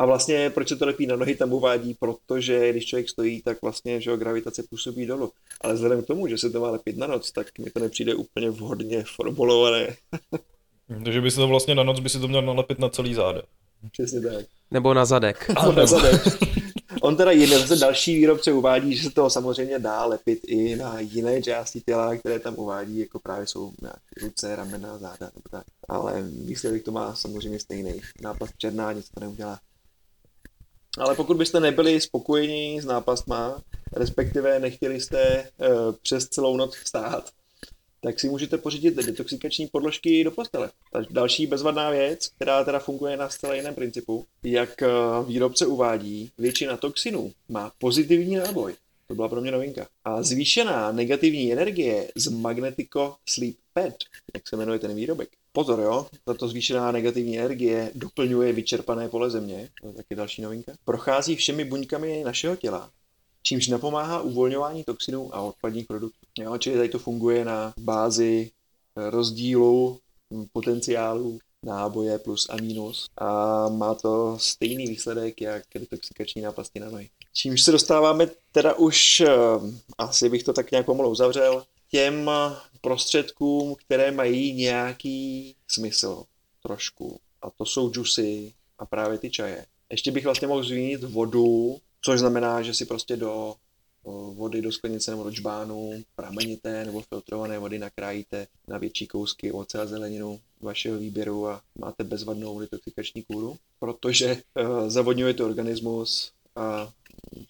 a 0.00 0.06
vlastně 0.06 0.50
proč 0.50 0.68
se 0.68 0.76
to 0.76 0.86
lepí 0.86 1.06
na 1.06 1.16
nohy 1.16 1.34
tam 1.34 1.52
uvádí, 1.52 1.94
protože 1.94 2.70
když 2.70 2.86
člověk 2.86 3.08
stojí, 3.08 3.42
tak 3.42 3.62
vlastně 3.62 4.00
že 4.00 4.16
gravitace 4.16 4.62
působí 4.70 5.06
dolů. 5.06 5.32
Ale 5.60 5.74
vzhledem 5.74 6.02
k 6.02 6.06
tomu, 6.06 6.26
že 6.28 6.38
se 6.38 6.50
to 6.50 6.60
má 6.60 6.70
lepit 6.70 6.96
na 6.96 7.06
noc, 7.06 7.32
tak 7.32 7.58
mi 7.58 7.70
to 7.70 7.80
nepřijde 7.80 8.14
úplně 8.14 8.50
vhodně 8.50 9.04
formulované. 9.16 9.96
Takže 11.04 11.20
by 11.20 11.30
se 11.30 11.36
to 11.36 11.48
vlastně 11.48 11.74
na 11.74 11.82
noc 11.82 12.00
by 12.00 12.08
si 12.08 12.20
to 12.20 12.28
měl 12.28 12.42
nalepit 12.42 12.78
na 12.78 12.88
celý 12.88 13.14
záda. 13.14 13.42
Přesně 13.92 14.20
tak. 14.20 14.46
Nebo 14.70 14.94
na 14.94 15.04
zadek. 15.04 15.50
A 15.56 15.72
na 15.72 15.86
zadek. 15.86 16.22
On 17.02 17.16
teda 17.16 17.30
jeden 17.30 17.60
zase 17.60 17.76
další 17.76 18.14
výrobce 18.14 18.52
uvádí, 18.52 18.96
že 18.96 19.02
se 19.02 19.10
toho 19.10 19.30
samozřejmě 19.30 19.78
dá 19.78 20.04
lepit 20.04 20.40
i 20.46 20.76
na 20.76 21.00
jiné 21.00 21.42
části 21.42 21.80
těla, 21.80 22.16
které 22.16 22.38
tam 22.38 22.54
uvádí, 22.58 22.98
jako 22.98 23.18
právě 23.18 23.46
jsou 23.46 23.72
nějaké 23.82 24.00
ruce, 24.22 24.56
ramena, 24.56 24.98
záda 24.98 25.30
nebo 25.34 25.48
tak. 25.50 25.64
Ale 25.88 26.22
výsledek 26.22 26.84
to 26.84 26.92
má 26.92 27.14
samozřejmě 27.14 27.60
stejný. 27.60 28.00
Náplast 28.22 28.54
černá, 28.58 28.92
nic 28.92 29.10
to 29.10 29.20
neudělá. 29.20 29.58
Ale 30.98 31.14
pokud 31.14 31.36
byste 31.36 31.60
nebyli 31.60 32.00
spokojeni 32.00 32.82
s 32.82 32.84
nápastma, 32.84 33.62
respektive 33.92 34.60
nechtěli 34.60 35.00
jste 35.00 35.50
uh, 35.58 35.94
přes 36.02 36.28
celou 36.28 36.56
noc 36.56 36.76
vstát, 36.76 37.30
tak 38.00 38.20
si 38.20 38.28
můžete 38.28 38.58
pořídit 38.58 38.94
detoxikační 38.94 39.66
podložky 39.66 40.24
do 40.24 40.30
postele. 40.30 40.70
Další 41.10 41.46
bezvadná 41.46 41.90
věc, 41.90 42.28
která 42.28 42.64
teda 42.64 42.78
funguje 42.78 43.16
na 43.16 43.28
zcela 43.28 43.54
jiném 43.54 43.74
principu, 43.74 44.26
jak 44.42 44.82
eh, 44.82 44.88
výrobce 45.26 45.66
uvádí, 45.66 46.30
většina 46.38 46.76
toxinů 46.76 47.32
má 47.48 47.72
pozitivní 47.78 48.36
náboj. 48.36 48.74
To 49.08 49.14
byla 49.14 49.28
pro 49.28 49.40
mě 49.40 49.50
novinka. 49.50 49.86
A 50.04 50.22
zvýšená 50.22 50.92
negativní 50.92 51.52
energie 51.52 52.08
z 52.16 52.28
Magnetico 52.28 53.16
Sleep 53.26 53.56
Pad, 53.72 53.94
jak 54.34 54.48
se 54.48 54.56
jmenuje 54.56 54.78
ten 54.78 54.94
výrobek. 54.94 55.28
Pozor, 55.52 55.80
jo, 55.80 56.06
tato 56.24 56.48
zvýšená 56.48 56.92
negativní 56.92 57.38
energie 57.38 57.90
doplňuje 57.94 58.52
vyčerpané 58.52 59.08
pole 59.08 59.30
země, 59.30 59.68
to 59.80 59.88
je 59.88 59.92
taky 59.94 60.14
další 60.14 60.42
novinka. 60.42 60.72
Prochází 60.84 61.36
všemi 61.36 61.64
buňkami 61.64 62.24
našeho 62.24 62.56
těla, 62.56 62.90
čímž 63.42 63.68
napomáhá 63.68 64.20
uvolňování 64.20 64.84
toxinů 64.84 65.34
a 65.34 65.40
odpadních 65.40 65.86
produktů. 65.86 66.26
Jo, 66.38 66.58
čili 66.58 66.76
tady 66.76 66.88
to 66.88 66.98
funguje 66.98 67.44
na 67.44 67.72
bázi 67.80 68.50
rozdílu 68.96 70.00
potenciálu 70.52 71.38
náboje 71.66 72.18
plus 72.18 72.48
a 72.50 72.56
minus 72.56 73.06
a 73.18 73.68
má 73.68 73.94
to 73.94 74.38
stejný 74.38 74.86
výsledek 74.86 75.40
jak 75.40 75.62
detoxikační 75.74 76.42
náplasti 76.42 76.80
na 76.80 76.90
nohy. 76.90 77.10
Čímž 77.32 77.62
se 77.62 77.72
dostáváme 77.72 78.26
teda 78.52 78.74
už, 78.74 79.20
eh, 79.20 79.28
asi 79.98 80.28
bych 80.28 80.42
to 80.42 80.52
tak 80.52 80.70
nějak 80.70 80.86
pomalu 80.86 81.10
uzavřel, 81.10 81.64
těm 81.90 82.30
prostředkům, 82.80 83.74
které 83.74 84.10
mají 84.10 84.52
nějaký 84.52 85.54
smysl 85.68 86.24
trošku. 86.62 87.20
A 87.42 87.50
to 87.50 87.66
jsou 87.66 87.90
džusy 87.90 88.52
a 88.78 88.86
právě 88.86 89.18
ty 89.18 89.30
čaje. 89.30 89.66
Ještě 89.90 90.10
bych 90.10 90.24
vlastně 90.24 90.48
mohl 90.48 90.62
zmínit 90.62 91.04
vodu, 91.04 91.76
což 92.02 92.20
znamená, 92.20 92.62
že 92.62 92.74
si 92.74 92.86
prostě 92.86 93.16
do 93.16 93.54
vody 94.34 94.62
do 94.62 94.72
sklenice 94.72 95.10
nebo 95.10 95.24
do 95.24 95.32
čbánu, 95.32 96.02
pramenité 96.16 96.84
nebo 96.84 97.00
filtrované 97.00 97.58
vody 97.58 97.78
nakrájíte 97.78 98.46
na 98.68 98.78
větší 98.78 99.06
kousky 99.06 99.52
ovoce 99.52 99.80
a 99.80 99.86
zeleninu 99.86 100.40
vašeho 100.60 100.98
výběru 100.98 101.48
a 101.48 101.62
máte 101.78 102.04
bezvadnou 102.04 102.60
detoxikační 102.60 103.22
kůru, 103.22 103.56
protože 103.78 104.36
uh, 104.36 104.88
zavodňujete 104.88 105.44
organismus 105.44 106.32
a 106.56 106.92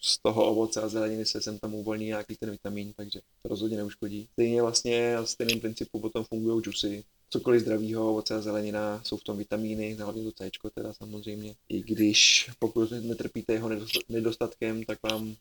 z 0.01 0.17
toho 0.17 0.45
ovoce 0.45 0.81
a 0.81 0.87
zeleniny 0.87 1.25
se 1.25 1.41
sem 1.41 1.59
tam 1.59 1.73
uvolní 1.73 2.05
nějaký 2.05 2.35
ten 2.39 2.51
vitamin, 2.51 2.93
takže 2.93 3.19
to 3.41 3.49
rozhodně 3.49 3.77
neuškodí. 3.77 4.27
Stejně 4.33 4.61
vlastně 4.61 5.17
a 5.17 5.25
stejným 5.25 5.59
principu 5.59 5.99
potom 5.99 6.23
fungují 6.23 6.63
džusy, 6.63 7.03
cokoliv 7.29 7.61
zdravého, 7.61 8.09
ovoce 8.09 8.35
a 8.35 8.41
zelenina, 8.41 9.01
jsou 9.03 9.17
v 9.17 9.23
tom 9.23 9.37
vitamíny, 9.37 9.93
hlavně 9.93 10.23
to 10.23 10.31
C 10.31 10.49
teda 10.73 10.93
samozřejmě. 10.93 11.55
I 11.69 11.83
když 11.83 12.49
pokud 12.59 12.91
netrpíte 12.91 13.53
jeho 13.53 13.69
nedostatkem, 14.09 14.83
tak 14.83 14.99
vám 15.03 15.35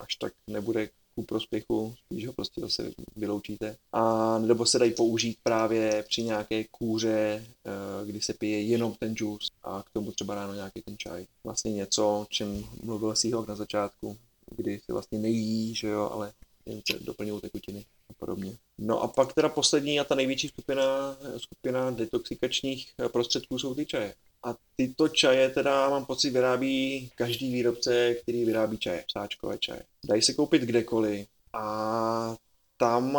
až 0.00 0.16
tak 0.16 0.32
nebude 0.46 0.88
ku 1.14 1.22
prospěchu, 1.22 1.94
spíš 2.04 2.26
ho 2.26 2.32
prostě 2.32 2.60
zase 2.60 2.90
vyloučíte. 3.16 3.76
A 3.92 4.38
nebo 4.38 4.66
se 4.66 4.78
dají 4.78 4.92
použít 4.92 5.38
právě 5.42 6.04
při 6.08 6.22
nějaké 6.22 6.64
kůře, 6.64 7.46
eh, 7.64 8.06
kdy 8.06 8.20
se 8.20 8.34
pije 8.34 8.62
jenom 8.62 8.94
ten 8.94 9.16
džus 9.16 9.50
a 9.62 9.82
k 9.82 9.90
tomu 9.90 10.12
třeba 10.12 10.34
ráno 10.34 10.54
nějaký 10.54 10.82
ten 10.82 10.98
čaj. 10.98 11.26
Vlastně 11.44 11.72
něco, 11.72 12.26
čem 12.28 12.64
mluvil 12.82 13.16
Seahawk 13.16 13.48
na 13.48 13.54
začátku, 13.54 14.16
kdy 14.56 14.80
se 14.84 14.92
vlastně 14.92 15.18
nejí, 15.18 15.74
že 15.74 15.88
jo, 15.88 16.10
ale 16.12 16.32
jen 16.66 16.82
se 16.90 16.98
doplňují 16.98 17.40
tekutiny 17.40 17.84
a 18.10 18.12
podobně. 18.12 18.56
No 18.78 19.02
a 19.02 19.08
pak 19.08 19.32
teda 19.32 19.48
poslední 19.48 20.00
a 20.00 20.04
ta 20.04 20.14
největší 20.14 20.48
skupina, 20.48 21.16
skupina 21.36 21.90
detoxikačních 21.90 22.94
prostředků 23.12 23.58
jsou 23.58 23.74
ty 23.74 23.86
čaje. 23.86 24.14
A 24.44 24.56
tyto 24.76 25.08
čaje 25.08 25.50
teda 25.50 25.90
mám 25.90 26.04
pocit 26.04 26.30
vyrábí 26.30 27.10
každý 27.14 27.52
výrobce, 27.52 28.14
který 28.14 28.44
vyrábí 28.44 28.78
čaje, 28.78 29.04
sáčkové 29.12 29.58
čaje. 29.58 29.82
Dají 30.04 30.22
se 30.22 30.34
koupit 30.34 30.62
kdekoliv 30.62 31.26
a 31.52 32.36
tam 32.76 33.18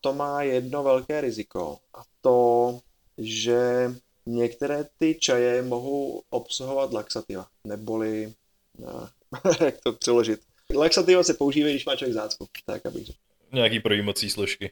to 0.00 0.12
má 0.12 0.42
jedno 0.42 0.82
velké 0.82 1.20
riziko 1.20 1.78
a 1.94 2.02
to, 2.20 2.80
že 3.18 3.90
některé 4.26 4.86
ty 4.98 5.14
čaje 5.14 5.62
mohou 5.62 6.22
obsahovat 6.30 6.92
laxativa, 6.92 7.46
neboli, 7.64 8.32
no, 8.78 9.08
jak 9.64 9.80
to 9.82 9.92
přeložit, 9.92 10.40
laxativa 10.76 11.22
se 11.22 11.34
používají, 11.34 11.74
když 11.74 11.86
má 11.86 11.96
člověk 11.96 12.14
zácpu, 12.14 12.48
tak 12.66 12.86
abych 12.86 13.06
řekl. 13.06 13.18
Nějaký 13.52 13.80
projímací 13.80 14.30
složky. 14.30 14.70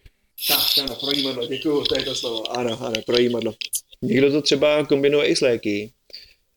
Tak, 0.48 0.84
ano, 0.84 0.96
projímadlo, 0.96 1.46
děkuju, 1.46 1.84
to 1.84 1.98
je 1.98 2.04
to 2.04 2.14
slovo. 2.14 2.58
Ano, 2.58 2.78
ano, 2.82 3.02
projímadlo. 3.06 3.54
Někdo 4.02 4.32
to 4.32 4.42
třeba 4.42 4.86
kombinuje 4.86 5.26
i 5.26 5.36
s 5.36 5.40
léky, 5.40 5.92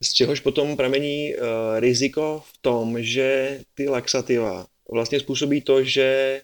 z 0.04 0.14
čehož 0.14 0.40
potom 0.40 0.78
pramení 0.78 1.36
uh, 1.36 1.40
riziko 1.80 2.44
v 2.46 2.58
tom, 2.62 3.04
že 3.04 3.60
ty 3.74 3.90
laxativa 3.90 4.68
vlastně 4.92 5.20
způsobí 5.20 5.62
to, 5.62 5.84
že 5.84 6.42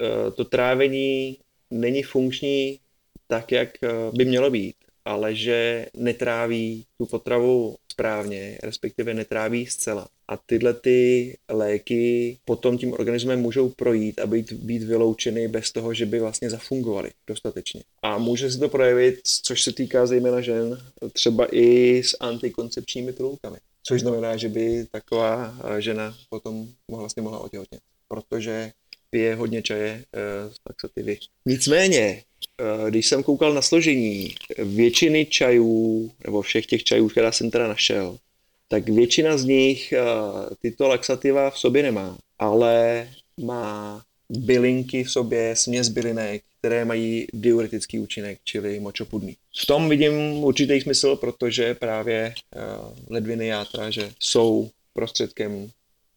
uh, 0.00 0.34
to 0.34 0.44
trávení 0.44 1.38
není 1.70 2.02
funkční 2.02 2.80
tak, 3.26 3.52
jak 3.52 3.68
uh, 3.82 4.16
by 4.16 4.24
mělo 4.24 4.50
být, 4.50 4.76
ale 5.04 5.34
že 5.34 5.86
netráví 5.94 6.86
tu 6.98 7.06
potravu 7.06 7.76
správně, 7.92 8.58
respektive 8.62 9.14
netráví 9.14 9.66
zcela. 9.66 10.08
A 10.28 10.36
tyhle 10.36 10.74
ty 10.74 11.36
léky 11.48 12.38
potom 12.44 12.78
tím 12.78 12.92
organismem 12.92 13.40
můžou 13.40 13.68
projít 13.68 14.20
a 14.20 14.26
být, 14.26 14.52
být 14.52 14.82
vyloučeny 14.82 15.48
bez 15.48 15.72
toho, 15.72 15.94
že 15.94 16.06
by 16.06 16.20
vlastně 16.20 16.50
zafungovaly 16.50 17.10
dostatečně. 17.26 17.82
A 18.02 18.18
může 18.18 18.50
se 18.50 18.58
to 18.58 18.68
projevit, 18.68 19.20
což 19.24 19.62
se 19.62 19.72
týká 19.72 20.06
zejména 20.06 20.40
žen, 20.40 20.78
třeba 21.12 21.46
i 21.52 21.98
s 22.04 22.16
antikoncepčními 22.20 23.12
pilulkami. 23.12 23.58
Což 23.82 24.00
znamená, 24.00 24.36
že 24.36 24.48
by 24.48 24.86
taková 24.90 25.58
žena 25.78 26.16
potom 26.30 26.68
vlastně 26.88 27.22
mohla 27.22 27.38
otěhotnět, 27.38 27.80
protože 28.08 28.72
pije 29.10 29.34
hodně 29.34 29.62
čaje 29.62 30.04
z 30.52 30.56
laxativy. 30.68 31.18
Nicméně, 31.46 32.22
když 32.88 33.06
jsem 33.06 33.22
koukal 33.22 33.54
na 33.54 33.62
složení 33.62 34.34
většiny 34.58 35.26
čajů, 35.26 36.10
nebo 36.24 36.42
všech 36.42 36.66
těch 36.66 36.84
čajů, 36.84 37.08
která 37.08 37.32
jsem 37.32 37.50
teda 37.50 37.68
našel, 37.68 38.18
tak 38.68 38.88
většina 38.88 39.36
z 39.38 39.44
nich 39.44 39.94
tyto 40.62 40.88
laxativa 40.88 41.50
v 41.50 41.58
sobě 41.58 41.82
nemá, 41.82 42.18
ale 42.38 43.08
má 43.40 44.02
bylinky 44.30 45.04
v 45.04 45.10
sobě, 45.10 45.56
směs 45.56 45.88
bylinek, 45.88 46.42
které 46.58 46.84
mají 46.84 47.26
diuretický 47.32 47.98
účinek, 47.98 48.38
čili 48.44 48.80
močopudný. 48.80 49.36
V 49.62 49.66
tom 49.66 49.88
vidím 49.88 50.44
určitý 50.44 50.80
smysl, 50.80 51.16
protože 51.16 51.74
právě 51.74 52.34
ledviny 53.10 53.46
játra, 53.46 53.90
že 53.90 54.10
jsou 54.20 54.70
prostředkem 54.92 55.70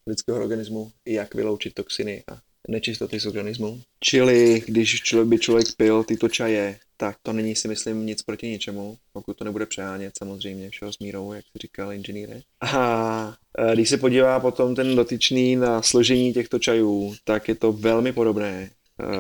lidského 0.07 0.37
organismu, 0.37 0.91
jak 1.05 1.35
vyloučit 1.35 1.73
toxiny 1.73 2.23
a 2.27 2.37
nečistoty 2.67 3.19
z 3.19 3.25
organismu. 3.25 3.81
Čili 3.99 4.63
když 4.67 5.01
člověk 5.01 5.27
by 5.27 5.37
člověk 5.39 5.67
pil 5.77 6.03
tyto 6.03 6.29
čaje, 6.29 6.77
tak 6.97 7.17
to 7.23 7.33
není 7.33 7.55
si 7.55 7.67
myslím 7.67 8.05
nic 8.05 8.21
proti 8.21 8.47
ničemu, 8.47 8.97
pokud 9.13 9.37
to 9.37 9.43
nebude 9.43 9.65
přehánět 9.65 10.13
samozřejmě 10.17 10.69
všeho 10.69 10.93
s 10.93 10.99
mírou, 10.99 11.33
jak 11.33 11.45
říkal 11.61 11.93
inženýre. 11.93 12.41
A 12.61 13.35
když 13.73 13.89
se 13.89 13.97
podívá 13.97 14.39
potom 14.39 14.75
ten 14.75 14.95
dotyčný 14.95 15.55
na 15.55 15.81
složení 15.81 16.33
těchto 16.33 16.59
čajů, 16.59 17.15
tak 17.23 17.47
je 17.47 17.55
to 17.55 17.71
velmi 17.71 18.13
podobné. 18.13 18.69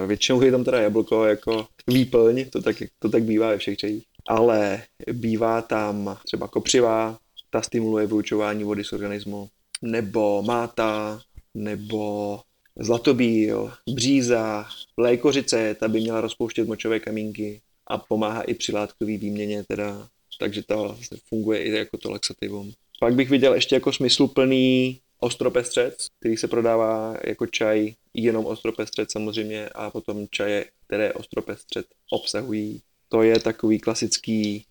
Většinou 0.07 0.41
je 0.41 0.51
tam 0.51 0.63
teda 0.63 0.81
jablko 0.81 1.25
jako 1.25 1.67
výplň, 1.87 2.45
to 2.49 2.61
tak, 2.61 2.75
to 2.99 3.09
tak 3.09 3.23
bývá 3.23 3.49
ve 3.49 3.57
všech 3.57 3.77
čajích, 3.77 4.03
ale 4.27 4.83
bývá 5.13 5.61
tam 5.61 6.17
třeba 6.25 6.47
kopřiva, 6.47 7.17
ta 7.49 7.61
stimuluje 7.61 8.07
vyučování 8.07 8.63
vody 8.63 8.83
z 8.83 8.93
organismu, 8.93 9.49
nebo 9.81 10.41
máta, 10.41 11.21
nebo 11.53 12.39
zlatobíl, 12.79 13.71
bříza, 13.89 14.65
lékořice, 14.97 15.75
ta 15.79 15.87
by 15.87 15.99
měla 16.01 16.21
rozpouštět 16.21 16.67
močové 16.67 16.99
kamínky 16.99 17.61
a 17.87 17.97
pomáhá 17.97 18.41
i 18.41 18.53
při 18.53 18.71
látkové 18.71 19.17
výměně, 19.17 19.63
teda, 19.63 20.07
takže 20.39 20.63
ta 20.63 20.75
vlastně 20.75 21.17
funguje 21.29 21.63
i 21.63 21.71
jako 21.71 21.97
to 21.97 22.11
laxativum. 22.11 22.71
Pak 22.99 23.15
bych 23.15 23.29
viděl 23.29 23.53
ještě 23.53 23.75
jako 23.75 23.93
smysluplný 23.93 24.99
ostropestřec, 25.19 26.07
který 26.19 26.37
se 26.37 26.47
prodává 26.47 27.17
jako 27.23 27.45
čaj, 27.47 27.93
jenom 28.13 28.45
ostropestřec 28.45 29.11
samozřejmě 29.11 29.69
a 29.69 29.89
potom 29.89 30.27
čaje, 30.31 30.65
které 30.85 31.13
ostropestřec 31.13 31.85
obsahují. 32.11 32.81
To 33.09 33.23
je 33.23 33.39
takový 33.39 33.79
klasický 33.79 34.65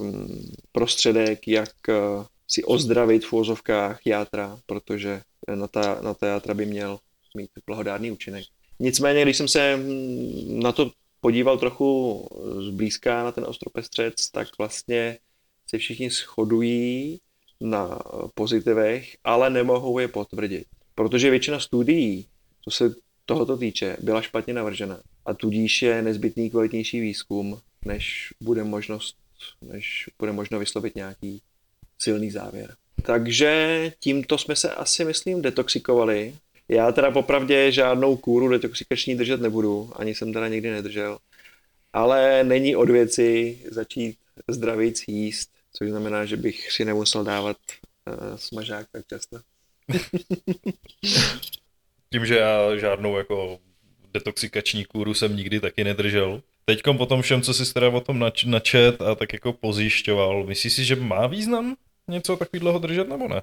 um, 0.00 0.50
prostředek, 0.72 1.48
jak 1.48 1.74
uh, 1.88 2.24
si 2.48 2.64
ozdravit 2.64 3.24
v 3.24 3.32
úvozovkách 3.32 4.06
játra, 4.06 4.58
protože 4.66 5.22
na 5.54 5.68
ta, 5.68 6.00
na 6.02 6.14
ta 6.14 6.26
játra 6.26 6.54
by 6.54 6.66
měl 6.66 6.98
mít 7.34 7.50
blahodárný 7.66 8.10
účinek. 8.10 8.44
Nicméně, 8.78 9.22
když 9.22 9.36
jsem 9.36 9.48
se 9.48 9.78
na 10.46 10.72
to 10.72 10.90
podíval 11.20 11.58
trochu 11.58 12.28
zblízka 12.68 13.24
na 13.24 13.32
ten 13.32 13.44
ostropestřec, 13.44 14.30
tak 14.30 14.48
vlastně 14.58 15.18
se 15.66 15.78
všichni 15.78 16.10
shodují 16.10 17.20
na 17.60 17.98
pozitivech, 18.34 19.16
ale 19.24 19.50
nemohou 19.50 19.98
je 19.98 20.08
potvrdit. 20.08 20.66
Protože 20.94 21.30
většina 21.30 21.60
studií, 21.60 22.26
co 22.64 22.70
se 22.70 22.94
tohoto 23.26 23.56
týče, 23.56 23.96
byla 24.00 24.22
špatně 24.22 24.54
navržena. 24.54 25.00
A 25.26 25.34
tudíž 25.34 25.82
je 25.82 26.02
nezbytný 26.02 26.50
kvalitnější 26.50 27.00
výzkum, 27.00 27.60
než 27.84 28.34
bude 28.40 28.64
možnost, 28.64 29.16
než 29.62 30.10
bude 30.18 30.32
možno 30.32 30.58
vyslovit 30.58 30.94
nějaký 30.94 31.42
silný 31.98 32.30
závěr. 32.30 32.76
Takže 33.02 33.92
tímto 34.00 34.38
jsme 34.38 34.56
se 34.56 34.74
asi, 34.74 35.04
myslím, 35.04 35.42
detoxikovali 35.42 36.34
já 36.70 36.92
teda 36.92 37.10
popravdě 37.10 37.72
žádnou 37.72 38.16
kůru 38.16 38.48
detoxikační 38.48 39.14
držet 39.14 39.40
nebudu, 39.40 39.92
ani 39.96 40.14
jsem 40.14 40.32
teda 40.32 40.48
nikdy 40.48 40.70
nedržel. 40.70 41.18
Ale 41.92 42.44
není 42.44 42.76
od 42.76 42.90
věci 42.90 43.58
začít 43.70 44.16
zdravíc 44.48 45.04
jíst, 45.08 45.50
což 45.72 45.90
znamená, 45.90 46.24
že 46.24 46.36
bych 46.36 46.72
si 46.72 46.84
nemusel 46.84 47.24
dávat 47.24 47.56
uh, 48.06 48.36
smažák 48.36 48.86
tak 48.92 49.06
často. 49.06 49.38
Tím, 52.12 52.26
že 52.26 52.38
já 52.38 52.76
žádnou 52.76 53.16
jako 53.16 53.58
detoxikační 54.12 54.84
kůru 54.84 55.14
jsem 55.14 55.36
nikdy 55.36 55.60
taky 55.60 55.84
nedržel. 55.84 56.42
Teďkom 56.64 56.98
po 56.98 57.06
tom 57.06 57.22
všem, 57.22 57.42
co 57.42 57.54
jsi 57.54 57.74
teda 57.74 57.88
o 57.88 58.00
tom 58.00 58.18
nač- 58.18 58.44
načet 58.44 59.02
a 59.02 59.14
tak 59.14 59.32
jako 59.32 59.52
pozjišťoval, 59.52 60.46
myslíš 60.46 60.72
si, 60.72 60.84
že 60.84 60.96
má 60.96 61.26
význam 61.26 61.76
něco 62.08 62.36
takového 62.36 62.78
držet 62.78 63.08
nebo 63.08 63.28
ne? 63.28 63.42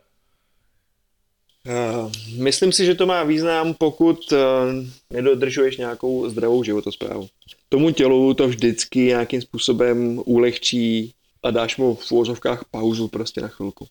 Uh, 1.67 2.11
myslím 2.37 2.71
si, 2.71 2.85
že 2.85 2.95
to 2.95 3.05
má 3.05 3.23
význam, 3.23 3.73
pokud 3.73 4.31
uh, 4.31 4.37
nedodržuješ 5.13 5.77
nějakou 5.77 6.29
zdravou 6.29 6.63
životosprávu. 6.63 7.27
Tomu 7.69 7.91
tělu 7.91 8.33
to 8.33 8.47
vždycky 8.47 8.99
nějakým 8.99 9.41
způsobem 9.41 10.21
ulehčí 10.25 11.13
a 11.43 11.51
dáš 11.51 11.77
mu 11.77 11.95
v 11.95 12.11
úvozovkách 12.11 12.65
pauzu 12.71 13.07
prostě 13.07 13.41
na 13.41 13.47
chvilku. 13.47 13.87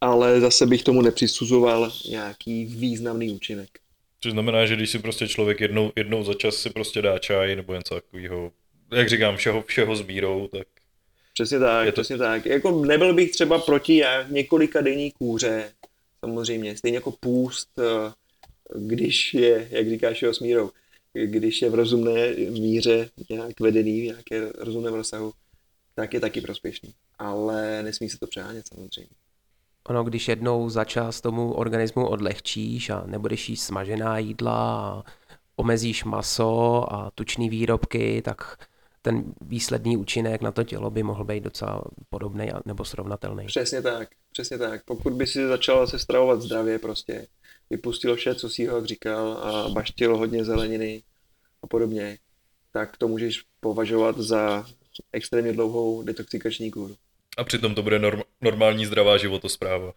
Ale 0.00 0.40
zase 0.40 0.66
bych 0.66 0.82
tomu 0.82 1.02
nepřisuzoval 1.02 1.92
nějaký 2.10 2.64
významný 2.64 3.30
účinek. 3.30 3.68
Což 4.20 4.32
znamená, 4.32 4.66
že 4.66 4.76
když 4.76 4.90
si 4.90 4.98
prostě 4.98 5.28
člověk 5.28 5.60
jednou, 5.60 5.92
jednou 5.96 6.24
za 6.24 6.34
čas 6.34 6.54
si 6.54 6.70
prostě 6.70 7.02
dá 7.02 7.18
čaj 7.18 7.56
nebo 7.56 7.74
něco 7.74 7.94
takového, 7.94 8.52
jak 8.92 9.08
říkám, 9.08 9.36
všeho, 9.36 9.62
všeho 9.62 9.96
s 9.96 10.02
mírou, 10.02 10.48
tak 10.52 10.66
Přesně 11.34 11.58
tak, 11.58 11.86
to... 11.86 11.92
přesně 11.92 12.18
tak. 12.18 12.46
Jako 12.46 12.84
nebyl 12.84 13.14
bych 13.14 13.30
třeba 13.30 13.58
proti 13.58 14.02
několika 14.28 14.80
denní 14.80 15.10
kůře, 15.10 15.72
samozřejmě. 16.24 16.76
Stejně 16.76 16.96
jako 16.98 17.12
půst, 17.12 17.68
eh, 17.78 18.12
když 18.74 19.34
je, 19.34 19.68
jak 19.70 19.88
říkáš, 19.88 20.22
jo, 20.22 20.34
s 20.34 20.40
mírou, 20.40 20.70
když 21.24 21.62
je 21.62 21.70
v 21.70 21.74
rozumné 21.74 22.34
míře 22.34 23.10
nějak 23.30 23.60
vedený, 23.60 24.00
v 24.00 24.04
nějaké 24.04 24.52
rozumném 24.58 24.94
rozsahu, 24.94 25.32
tak 25.94 26.14
je 26.14 26.20
taky 26.20 26.40
prospěšný. 26.40 26.94
Ale 27.18 27.82
nesmí 27.82 28.10
se 28.10 28.18
to 28.18 28.26
přehánět 28.26 28.68
samozřejmě. 28.68 29.10
Ono, 29.88 30.04
když 30.04 30.28
jednou 30.28 30.70
za 30.70 30.84
čas 30.84 31.20
tomu 31.20 31.52
organismu 31.52 32.08
odlehčíš 32.08 32.90
a 32.90 33.04
nebudeš 33.06 33.48
jíst 33.48 33.64
smažená 33.64 34.18
jídla 34.18 34.80
a 34.80 35.02
omezíš 35.56 36.04
maso 36.04 36.84
a 36.92 37.10
tučné 37.14 37.48
výrobky, 37.48 38.22
tak 38.24 38.58
ten 39.04 39.34
výsledný 39.40 39.96
účinek 39.96 40.40
na 40.40 40.52
to 40.52 40.64
tělo 40.64 40.90
by 40.90 41.02
mohl 41.02 41.24
být 41.24 41.44
docela 41.44 41.84
podobný 42.08 42.48
nebo 42.64 42.84
srovnatelný. 42.84 43.46
Přesně 43.46 43.82
tak, 43.82 44.08
přesně 44.32 44.58
tak. 44.58 44.84
Pokud 44.84 45.12
by 45.12 45.26
si 45.26 45.48
začal 45.48 45.86
se 45.86 45.98
stravovat 45.98 46.42
zdravě 46.42 46.78
prostě, 46.78 47.26
vypustil 47.70 48.16
vše, 48.16 48.34
co 48.34 48.48
si 48.48 48.62
jak 48.62 48.84
říkal 48.84 49.32
a 49.32 49.68
baštil 49.68 50.16
hodně 50.16 50.44
zeleniny 50.44 51.02
a 51.62 51.66
podobně, 51.66 52.18
tak 52.72 52.96
to 52.96 53.08
můžeš 53.08 53.42
považovat 53.60 54.18
za 54.18 54.66
extrémně 55.12 55.52
dlouhou 55.52 56.02
detoxikační 56.02 56.70
kůru. 56.70 56.96
A 57.36 57.44
přitom 57.44 57.74
to 57.74 57.82
bude 57.82 57.98
norm- 57.98 58.24
normální 58.40 58.86
zdravá 58.86 59.16
životospráva. 59.16 59.92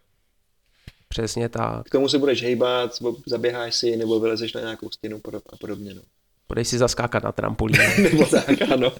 Přesně 1.07 1.49
tak. 1.49 1.85
K 1.85 1.89
tomu 1.89 2.09
se 2.09 2.17
budeš 2.17 2.43
hejbat, 2.43 2.91
zaběháš 3.27 3.75
si 3.75 3.97
nebo 3.97 4.19
vylezeš 4.19 4.53
na 4.53 4.61
nějakou 4.61 4.89
stěnu 4.89 5.21
a 5.49 5.57
podobně. 5.57 5.93
No. 5.93 6.01
Budeš 6.47 6.67
si 6.67 6.77
zaskákat 6.77 7.23
na 7.23 7.31
trampolínu. 7.31 7.83
nebo 8.03 8.25
tak, 8.25 8.61
ano. 8.71 8.91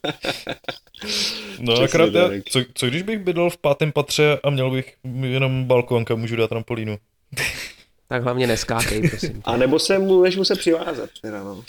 no 1.60 1.82
akorát 1.82 2.14
já, 2.14 2.30
co, 2.50 2.60
co 2.74 2.88
když 2.88 3.02
bych 3.02 3.20
bydlel 3.20 3.50
v 3.50 3.58
pátém 3.58 3.92
patře 3.92 4.40
a 4.44 4.50
měl 4.50 4.72
bych 4.72 4.96
jenom 5.22 5.66
balkon, 5.66 6.06
kam 6.06 6.20
můžu 6.20 6.36
dát 6.36 6.48
trampolínu? 6.48 6.98
Tak 8.10 8.24
hlavně 8.24 8.48
neskákej, 8.48 9.10
prosím. 9.10 9.42
A 9.46 9.58
nebo 9.58 9.80
se 9.80 10.00
můžeš 10.00 10.36
mu 10.36 10.46
se 10.46 10.56
přivázat. 10.56 11.10
Teda, 11.22 11.44
no. 11.44 11.64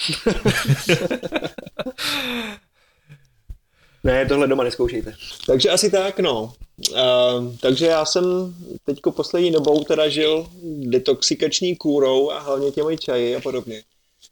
ne, 4.05 4.27
tohle 4.27 4.47
doma 4.47 4.65
neskoušejte. 4.65 5.15
Takže 5.47 5.71
asi 5.71 5.91
tak, 5.91 6.21
no. 6.21 6.53
Uh, 6.91 7.57
takže 7.61 7.87
já 7.87 8.05
jsem 8.05 8.55
teďko 8.85 9.13
poslední 9.13 9.51
dobou 9.51 9.85
teda 9.85 10.09
žil 10.09 10.47
detoxikační 10.79 11.77
kůrou 11.77 12.31
a 12.31 12.39
hlavně 12.39 12.71
těmi 12.71 12.99
čaji 12.99 13.37
a 13.37 13.41
podobně. 13.41 13.83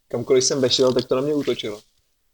Kamkoliv 0.08 0.44
jsem 0.44 0.60
vešel, 0.60 0.92
tak 0.92 1.04
to 1.04 1.14
na 1.14 1.20
mě 1.20 1.34
útočilo. 1.34 1.80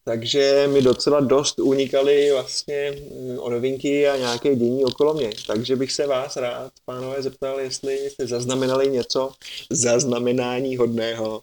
Takže 0.05 0.69
mi 0.73 0.83
docela 0.83 1.21
dost 1.21 1.59
unikaly 1.59 2.33
vlastně 2.33 2.93
mm, 2.93 3.39
o 3.39 3.51
novinky 3.51 4.09
a 4.09 4.17
nějaké 4.17 4.57
dění 4.57 4.85
okolo 4.85 5.15
mě. 5.15 5.31
Takže 5.47 5.77
bych 5.77 5.93
se 5.93 6.07
vás 6.07 6.37
rád, 6.37 6.73
pánové, 6.85 7.23
zeptal, 7.23 7.61
jestli 7.61 7.95
jste 7.95 8.27
zaznamenali 8.27 8.89
něco 8.89 9.33
zaznamenání 9.71 10.77
hodného 10.77 11.43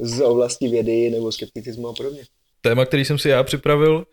z 0.00 0.20
oblasti 0.20 0.68
vědy 0.68 1.10
nebo 1.10 1.32
skepticismu 1.32 1.88
a 1.88 1.92
podobně. 1.92 2.24
Téma, 2.60 2.86
který 2.86 3.04
jsem 3.04 3.18
si 3.18 3.28
já 3.28 3.42
připravil, 3.42 4.06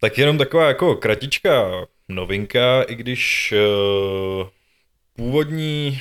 tak 0.00 0.18
jenom 0.18 0.38
taková 0.38 0.68
jako 0.68 0.94
kratička 0.94 1.86
novinka, 2.08 2.82
i 2.82 2.94
když 2.94 3.54
uh, 4.40 4.48
původní, 5.18 6.00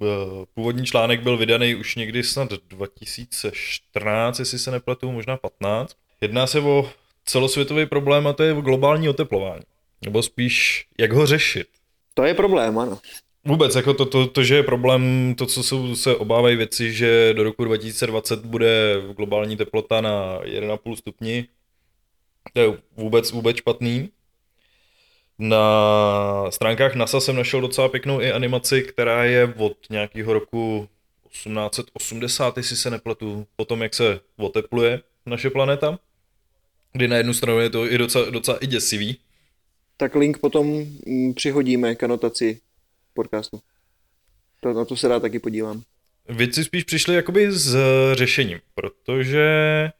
uh, 0.00 0.44
původní 0.54 0.86
článek 0.86 1.22
byl 1.22 1.36
vydaný 1.36 1.74
už 1.74 1.96
někdy 1.96 2.22
snad 2.22 2.52
2014, 2.68 4.38
jestli 4.38 4.58
se 4.58 4.70
nepletu, 4.70 5.12
možná 5.12 5.36
15. 5.36 5.96
Jedná 6.20 6.46
se 6.46 6.60
o 6.60 6.90
celosvětový 7.24 7.86
problém 7.86 8.26
a 8.26 8.32
to 8.32 8.42
je 8.42 8.54
globální 8.54 9.08
oteplování. 9.08 9.62
Nebo 10.04 10.22
spíš, 10.22 10.86
jak 10.98 11.12
ho 11.12 11.26
řešit. 11.26 11.66
To 12.14 12.24
je 12.24 12.34
problém, 12.34 12.78
ano. 12.78 12.98
Vůbec, 13.44 13.74
jako 13.74 13.94
to, 13.94 14.06
to, 14.06 14.26
to, 14.26 14.44
že 14.44 14.54
je 14.54 14.62
problém, 14.62 15.34
to, 15.38 15.46
co 15.46 15.62
jsou, 15.62 15.96
se 15.96 16.16
obávají 16.16 16.56
věci, 16.56 16.92
že 16.92 17.34
do 17.34 17.42
roku 17.42 17.64
2020 17.64 18.44
bude 18.44 19.02
globální 19.16 19.56
teplota 19.56 20.00
na 20.00 20.40
1,5 20.40 20.96
stupni, 20.96 21.46
to 22.52 22.60
je 22.60 22.78
vůbec, 22.96 23.32
vůbec 23.32 23.56
špatný. 23.56 24.08
Na 25.38 26.50
stránkách 26.50 26.94
NASA 26.94 27.20
jsem 27.20 27.36
našel 27.36 27.60
docela 27.60 27.88
pěknou 27.88 28.20
i 28.20 28.32
animaci, 28.32 28.82
která 28.82 29.24
je 29.24 29.54
od 29.56 29.76
nějakého 29.90 30.32
roku 30.32 30.88
1880, 31.30 32.56
jestli 32.56 32.76
se 32.76 32.90
nepletu, 32.90 33.46
po 33.56 33.64
tom, 33.64 33.82
jak 33.82 33.94
se 33.94 34.20
otepluje 34.36 35.00
naše 35.26 35.50
planeta. 35.50 35.98
Kdy 36.92 37.08
na 37.08 37.16
jednu 37.16 37.34
stranu 37.34 37.58
je 37.58 37.70
to 37.70 37.92
i 37.92 37.98
docela, 37.98 38.30
docela 38.30 38.58
i 38.58 38.66
děsivý. 38.66 39.18
Tak 39.96 40.14
link 40.14 40.38
potom 40.38 40.84
mm, 41.06 41.34
přihodíme 41.34 41.94
k 41.94 42.02
anotaci 42.02 42.60
podcastu. 43.14 43.60
To, 44.60 44.72
na 44.72 44.84
to 44.84 44.96
se 44.96 45.08
rád 45.08 45.20
taky 45.20 45.38
podívám. 45.38 45.82
Věci 46.28 46.64
spíš 46.64 46.84
přišly 46.84 47.14
jakoby 47.14 47.52
s 47.52 47.76
řešením, 48.12 48.60
protože 48.74 49.46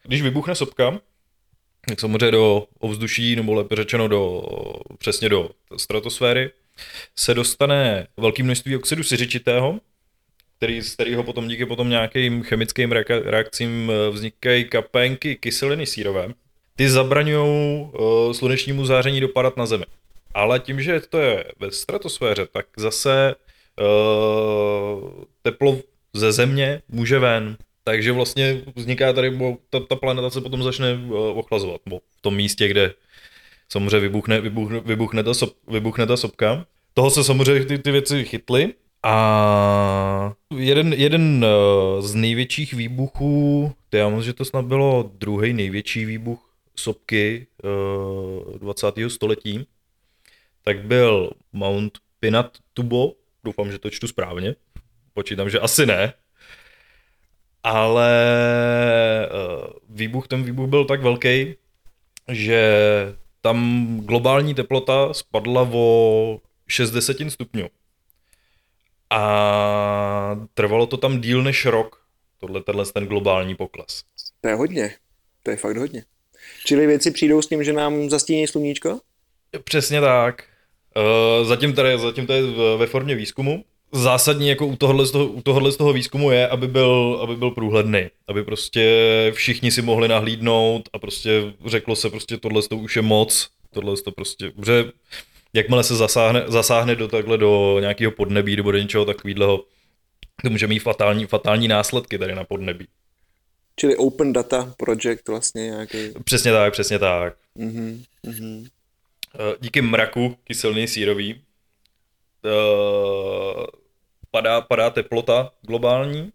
když 0.03 0.23
vybuchne 0.23 0.55
sopka, 0.55 1.01
tak 1.89 2.01
samozřejmě 2.01 2.31
do 2.31 2.67
ovzduší, 2.79 3.37
nebo 3.37 3.55
lépe 3.55 3.77
řečeno 3.77 4.09
do, 4.09 4.43
přesně 4.99 5.29
do 5.29 5.51
stratosféry, 5.77 6.51
se 7.17 7.35
dostane 7.35 8.07
velké 8.17 8.43
množství 8.43 8.77
oxidu 8.77 9.03
siřičitého, 9.03 9.81
který, 10.57 10.83
z 10.83 10.95
kterého 10.95 11.23
potom 11.23 11.49
díky 11.49 11.67
potom 11.67 11.89
nějakým 11.89 12.43
chemickým 12.43 12.93
reakcím 13.25 13.91
eh, 13.91 14.11
vznikají 14.11 14.65
kapenky 14.65 15.37
kyseliny 15.37 15.87
sírové. 15.87 16.29
Ty 16.77 16.91
zabraňují 16.91 17.81
uh, 17.83 18.33
slunečnímu 18.33 18.87
záření 18.87 19.21
dopadat 19.21 19.57
na 19.57 19.67
Zemi. 19.67 19.85
Ale 20.35 20.61
tím, 20.61 20.83
že 20.83 21.01
to 21.01 21.19
je 21.19 21.45
ve 21.61 21.71
stratosféře, 21.71 22.47
tak 22.53 22.67
zase 22.77 23.35
uh, 23.81 25.25
teplo 25.43 25.79
ze 26.15 26.33
Země 26.33 26.83
může 26.89 27.19
ven. 27.19 27.57
Takže 27.85 28.13
vlastně 28.13 28.63
vzniká 28.77 29.13
tady, 29.13 29.39
ta, 29.71 29.81
ta 29.81 29.97
planeta 29.97 30.31
se 30.31 30.41
potom 30.41 30.63
začne 30.63 30.95
uh, 30.95 31.39
ochlazovat, 31.39 31.81
bo 31.87 31.99
v 31.99 32.21
tom 32.21 32.37
místě, 32.37 32.69
kde 32.69 32.95
samozřejmě 33.69 34.01
vybuchne, 34.01 34.41
vybuchne, 34.41 34.81
vybuchne, 34.81 35.23
ta, 35.23 35.35
sop, 35.35 35.57
vybuchne 35.69 36.07
ta 36.07 36.17
sopka. 36.17 36.67
Toho 36.95 37.11
se 37.11 37.25
samozřejmě 37.25 37.65
ty, 37.65 37.79
ty 37.79 37.91
věci 37.91 38.25
chytly 38.25 38.75
a 39.03 40.33
jeden, 40.57 40.93
jeden 40.93 41.45
uh, 41.45 42.03
z 42.07 42.15
největších 42.15 42.75
výbuchů, 42.75 43.73
to 43.91 43.97
já 43.97 44.09
myslím, 44.09 44.25
že 44.25 44.33
to 44.33 44.45
snad 44.45 44.65
bylo 44.65 45.11
druhý 45.15 45.53
největší 45.53 46.05
výbuch 46.05 46.55
sopky 46.77 47.47
uh, 48.55 48.59
20. 48.59 48.87
století, 49.09 49.67
tak 50.63 50.85
byl 50.85 51.31
Mount 51.53 51.99
Pinatubo, 52.21 53.13
doufám, 53.45 53.73
že 53.73 53.79
to 53.79 53.91
čtu 53.91 54.09
správně, 54.09 54.55
počítám, 55.15 55.51
že 55.51 55.61
asi 55.61 55.87
ne, 55.87 56.13
ale 57.65 58.11
uh, 59.33 59.67
výbuch, 59.89 60.29
ten 60.29 60.43
výbuch 60.43 60.69
byl 60.69 60.85
tak 60.85 61.03
velký, 61.03 61.55
že 62.29 62.63
tam 63.41 64.01
globální 64.05 64.55
teplota 64.55 65.15
spadla 65.15 65.69
o 65.73 66.39
60 66.69 67.17
stupňů. 67.29 67.69
A 69.11 70.41
trvalo 70.55 70.87
to 70.87 70.97
tam 70.97 71.21
díl 71.21 71.43
než 71.43 71.67
rok, 71.67 72.05
tohle, 72.39 72.63
tenhle 72.63 72.85
ten 72.87 73.07
globální 73.07 73.55
pokles. 73.55 74.03
To 74.41 74.49
je 74.49 74.55
hodně, 74.55 74.95
to 75.43 75.51
je 75.51 75.57
fakt 75.57 75.77
hodně. 75.77 76.05
Čili 76.65 76.87
věci 76.87 77.11
přijdou 77.11 77.43
s 77.43 77.49
tím, 77.49 77.65
že 77.65 77.73
nám 77.73 78.11
zastíní 78.11 78.47
sluníčko? 78.47 79.01
Přesně 79.65 80.01
tak. 80.01 80.45
Uh, 80.97 81.47
zatím, 81.47 81.75
tady, 81.75 81.99
zatím 81.99 82.27
to 82.27 82.33
je 82.33 82.43
ve 82.77 82.87
formě 82.87 83.15
výzkumu 83.15 83.65
zásadní 83.95 84.49
jako 84.49 84.67
u 84.67 84.77
tohohle, 84.77 85.07
z 85.07 85.11
toho, 85.11 85.27
u 85.27 85.43
tohohle 85.43 85.73
z 85.73 85.77
toho 85.77 85.93
výzkumu 85.93 86.31
je, 86.31 86.49
aby 86.49 86.69
byl, 86.69 87.19
aby 87.23 87.37
byl 87.37 87.51
průhledný, 87.51 88.07
aby 88.29 88.45
prostě 88.45 89.33
všichni 89.35 89.71
si 89.71 89.83
mohli 89.83 90.09
nahlídnout 90.09 90.89
a 90.93 90.99
prostě 90.99 91.53
řeklo 91.67 91.97
se 91.97 92.11
prostě 92.11 92.37
tohle 92.37 92.63
to 92.63 92.77
už 92.77 92.97
je 92.97 93.03
moc, 93.03 93.49
tohle 93.71 93.97
to 93.97 94.13
prostě, 94.13 94.53
že 94.67 94.85
jakmile 95.53 95.85
se 95.85 95.97
zasáhne, 95.97 96.45
zasáhne 96.47 96.95
do 96.95 97.09
takhle 97.09 97.39
do 97.39 97.77
nějakého 97.81 98.13
podnebí 98.13 98.57
nebo 98.57 98.73
do 98.73 98.79
něčeho 98.79 99.05
takového, 99.05 99.65
to 100.43 100.51
může 100.51 100.67
mít 100.67 100.79
fatální, 100.79 101.27
fatální 101.27 101.69
následky 101.69 102.19
tady 102.19 102.35
na 102.35 102.45
podnebí. 102.45 102.87
Čili 103.77 103.97
Open 103.97 104.33
Data 104.33 104.75
Project 104.77 105.29
vlastně 105.29 105.63
nějaký. 105.63 105.99
Přesně 106.25 106.53
tak, 106.53 106.73
přesně 106.73 106.99
tak. 106.99 107.37
Mm-hmm, 107.57 108.03
mm-hmm. 108.27 108.69
Díky 109.61 109.83
mraku 109.83 110.37
kyselný 110.45 110.89
sírový 110.89 111.35
uh, 112.45 113.65
padá, 114.35 114.61
padá 114.61 114.91
teplota 114.91 115.53
globální, 115.63 116.33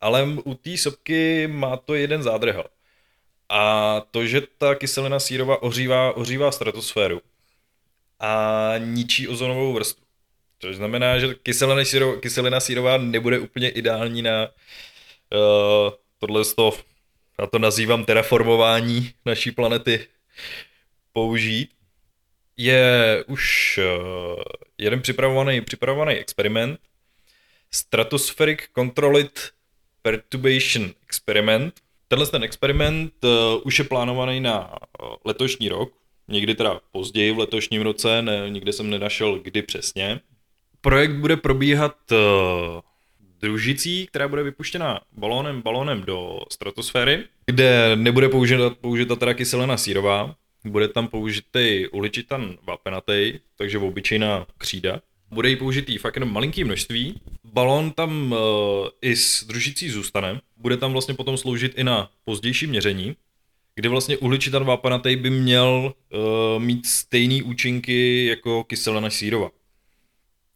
ale 0.00 0.24
u 0.44 0.54
té 0.54 0.76
sopky 0.76 1.46
má 1.46 1.76
to 1.76 1.94
jeden 1.94 2.22
zádrhel. 2.22 2.64
A 3.48 4.00
to, 4.10 4.26
že 4.26 4.42
ta 4.58 4.74
kyselina 4.74 5.20
sírová 5.20 5.62
ohřívá, 5.62 6.16
ohřívá 6.16 6.52
stratosféru 6.52 7.20
a 8.20 8.72
ničí 8.78 9.28
ozonovou 9.28 9.72
vrstvu. 9.72 10.04
Což 10.58 10.76
znamená, 10.76 11.18
že 11.18 11.34
kyselina, 11.34 11.84
sírová, 11.84 12.20
kyselina 12.20 12.60
sírová 12.60 12.96
nebude 12.96 13.38
úplně 13.38 13.68
ideální 13.68 14.22
na 14.22 14.48
uh, 14.48 15.92
tohle 16.18 16.44
toho, 16.44 16.72
já 17.40 17.46
to 17.46 17.58
nazývám 17.58 18.04
terraformování 18.04 19.12
naší 19.24 19.50
planety 19.50 20.06
použít. 21.12 21.70
Je 22.56 23.24
už 23.28 23.78
uh, 23.78 24.42
jeden 24.78 25.02
připravovaný, 25.02 25.60
připravovaný 25.60 26.14
experiment, 26.14 26.80
Stratospheric 27.74 28.58
Controlled 28.74 29.50
Perturbation 30.02 30.90
Experiment. 31.02 31.74
Tenhle 32.08 32.26
ten 32.26 32.42
experiment 32.42 33.12
uh, 33.24 33.30
už 33.64 33.78
je 33.78 33.84
plánovaný 33.84 34.40
na 34.40 34.68
uh, 34.68 35.08
letošní 35.24 35.68
rok, 35.68 35.92
někdy 36.28 36.54
teda 36.54 36.80
později 36.92 37.32
v 37.32 37.38
letošním 37.38 37.82
roce, 37.82 38.22
ne, 38.22 38.50
nikdy 38.50 38.72
jsem 38.72 38.90
nenašel 38.90 39.38
kdy 39.38 39.62
přesně. 39.62 40.20
Projekt 40.80 41.12
bude 41.12 41.36
probíhat 41.36 41.96
uh, 42.12 42.18
družicí, 43.40 44.06
která 44.06 44.28
bude 44.28 44.42
vypuštěna 44.42 45.00
balónem, 45.12 45.62
balónem 45.62 46.02
do 46.02 46.40
stratosféry, 46.52 47.24
kde 47.46 47.96
nebude 47.96 48.28
použita, 48.28 48.70
použita 48.70 49.16
teda 49.16 49.34
kyselina 49.34 49.76
sírová, 49.76 50.34
bude 50.64 50.88
tam 50.88 51.08
použitý 51.08 51.88
uličitan 51.92 52.56
vápenatý, 52.62 53.32
takže 53.56 53.78
obyčejná 53.78 54.46
křída. 54.58 55.00
Bude 55.30 55.48
jí 55.48 55.56
použitý 55.56 55.98
fakt 55.98 56.16
jenom 56.16 56.32
malinký 56.32 56.64
množství. 56.64 57.20
Balón 57.54 57.90
tam 57.90 58.32
uh, 58.32 58.38
i 59.02 59.16
s 59.16 59.44
družicí 59.44 59.90
zůstane. 59.90 60.40
Bude 60.56 60.76
tam 60.76 60.92
vlastně 60.92 61.14
potom 61.14 61.36
sloužit 61.36 61.78
i 61.78 61.84
na 61.84 62.10
pozdější 62.24 62.66
měření, 62.66 63.16
kdy 63.74 63.88
vlastně 63.88 64.16
uhličitan 64.16 64.64
vápenatý 64.64 65.16
by 65.16 65.30
měl 65.30 65.94
uh, 66.12 66.62
mít 66.62 66.86
stejné 66.86 67.42
účinky 67.42 68.26
jako 68.26 68.64
kyselina 68.64 69.10
sírová. 69.10 69.50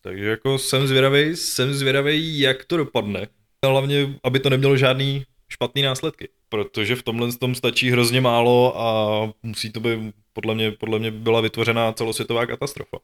Takže 0.01 0.29
jako 0.29 0.59
jsem 0.59 0.87
zvědavý, 0.87 1.37
jsem 1.37 1.75
zvědavý, 1.75 2.39
jak 2.39 2.65
to 2.65 2.77
dopadne. 2.77 3.27
Hlavně, 3.67 4.19
aby 4.23 4.41
to 4.41 4.51
nemělo 4.51 4.77
žádný 4.77 5.25
špatný 5.49 5.83
následky, 5.83 6.29
protože 6.49 6.97
v 6.97 7.03
tomhle 7.03 7.33
tom 7.33 7.55
stačí 7.55 7.91
hrozně 7.91 8.21
málo 8.21 8.81
a 8.81 9.33
musí 9.43 9.73
to 9.73 9.81
být, 9.81 10.15
podle 10.33 10.55
mě, 10.55 10.71
podle 10.71 10.99
mě 10.99 11.11
byla 11.11 11.41
vytvořená 11.41 11.93
celosvětová 11.93 12.47
katastrofa. 12.47 12.99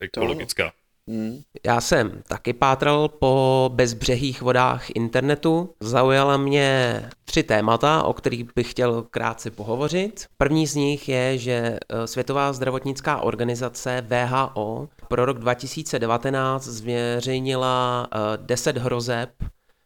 Ekologická. 0.00 0.72
Hmm. 1.08 1.40
Já 1.66 1.80
jsem 1.80 2.22
taky 2.28 2.52
pátral 2.52 3.08
po 3.08 3.70
bezbřehých 3.74 4.42
vodách 4.42 4.90
internetu. 4.94 5.74
Zaujala 5.80 6.36
mě 6.36 7.02
tři 7.24 7.42
témata, 7.42 8.02
o 8.02 8.12
kterých 8.12 8.54
bych 8.54 8.70
chtěl 8.70 9.02
krátce 9.10 9.50
pohovořit. 9.50 10.26
První 10.36 10.66
z 10.66 10.74
nich 10.74 11.08
je, 11.08 11.38
že 11.38 11.78
eh, 11.88 12.06
Světová 12.06 12.52
zdravotnická 12.52 13.20
organizace 13.20 14.06
VHO 14.08 14.88
pro 15.08 15.24
rok 15.24 15.38
2019 15.38 16.64
zveřejnila 16.64 18.08
10 18.36 18.76
eh, 18.76 18.80
hrozeb, 18.80 19.30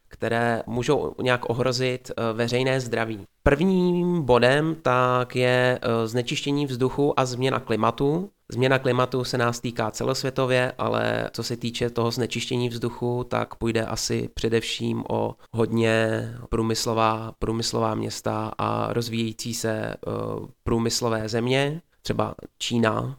které 0.07 0.63
můžou 0.67 1.15
nějak 1.21 1.49
ohrozit 1.49 2.11
eh, 2.11 2.33
veřejné 2.33 2.81
zdraví. 2.81 3.25
Prvním 3.43 4.21
bodem 4.21 4.75
tak 4.81 5.35
je 5.35 5.79
znečištění 6.05 6.65
vzduchu 6.65 7.19
a 7.19 7.25
změna 7.25 7.59
klimatu. 7.59 8.29
Změna 8.51 8.79
klimatu 8.79 9.23
se 9.23 9.37
nás 9.37 9.59
týká 9.59 9.91
celosvětově, 9.91 10.71
ale 10.77 11.29
co 11.33 11.43
se 11.43 11.57
týče 11.57 11.89
toho 11.89 12.11
znečištění 12.11 12.69
vzduchu, 12.69 13.23
tak 13.23 13.55
půjde 13.55 13.85
asi 13.85 14.29
především 14.33 15.03
o 15.09 15.35
hodně 15.51 16.07
průmyslová, 16.49 17.33
průmyslová 17.39 17.95
města 17.95 18.51
a 18.57 18.93
rozvíjející 18.93 19.53
se 19.53 19.95
uh, 20.07 20.47
průmyslové 20.63 21.29
země, 21.29 21.81
třeba 22.01 22.35
Čína, 22.57 23.17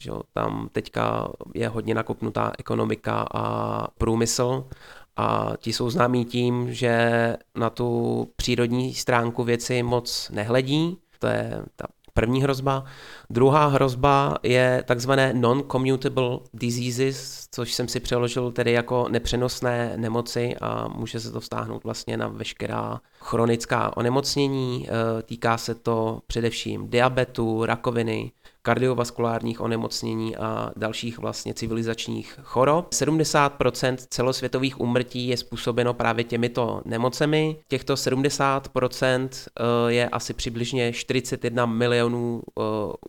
že 0.00 0.10
tam 0.32 0.68
teďka 0.72 1.32
je 1.54 1.68
hodně 1.68 1.94
nakopnutá 1.94 2.52
ekonomika 2.58 3.26
a 3.34 3.86
průmysl. 3.98 4.68
A 5.16 5.52
ti 5.58 5.72
jsou 5.72 5.90
známí 5.90 6.24
tím, 6.24 6.74
že 6.74 7.36
na 7.54 7.70
tu 7.70 8.28
přírodní 8.36 8.94
stránku 8.94 9.44
věci 9.44 9.82
moc 9.82 10.30
nehledí, 10.30 10.98
to 11.18 11.26
je 11.26 11.62
ta 11.76 11.86
první 12.14 12.42
hrozba. 12.42 12.84
Druhá 13.30 13.66
hrozba 13.66 14.38
je 14.42 14.82
takzvané 14.86 15.34
non-commutable 15.34 16.38
diseases, 16.54 17.48
což 17.50 17.72
jsem 17.72 17.88
si 17.88 18.00
přeložil 18.00 18.52
tedy 18.52 18.72
jako 18.72 19.08
nepřenosné 19.08 19.92
nemoci 19.96 20.56
a 20.60 20.88
může 20.88 21.20
se 21.20 21.32
to 21.32 21.40
vztáhnout 21.40 21.84
vlastně 21.84 22.16
na 22.16 22.28
veškerá 22.28 23.00
chronická 23.20 23.96
onemocnění. 23.96 24.88
E, 24.88 25.22
týká 25.22 25.58
se 25.58 25.74
to 25.74 26.20
především 26.26 26.88
diabetu, 26.90 27.64
rakoviny, 27.64 28.32
kardiovaskulárních 28.62 29.60
onemocnění 29.60 30.36
a 30.36 30.70
dalších 30.76 31.18
vlastně 31.18 31.54
civilizačních 31.54 32.38
chorob. 32.42 32.88
70% 32.90 33.96
celosvětových 34.10 34.80
úmrtí 34.80 35.28
je 35.28 35.36
způsobeno 35.36 35.94
právě 35.94 36.24
těmito 36.24 36.82
nemocemi. 36.84 37.56
Těchto 37.68 37.94
70% 37.94 39.28
eh, 39.32 39.92
je 39.92 40.08
asi 40.08 40.34
přibližně 40.34 40.92
41 40.92 41.66
milionů 41.66 42.42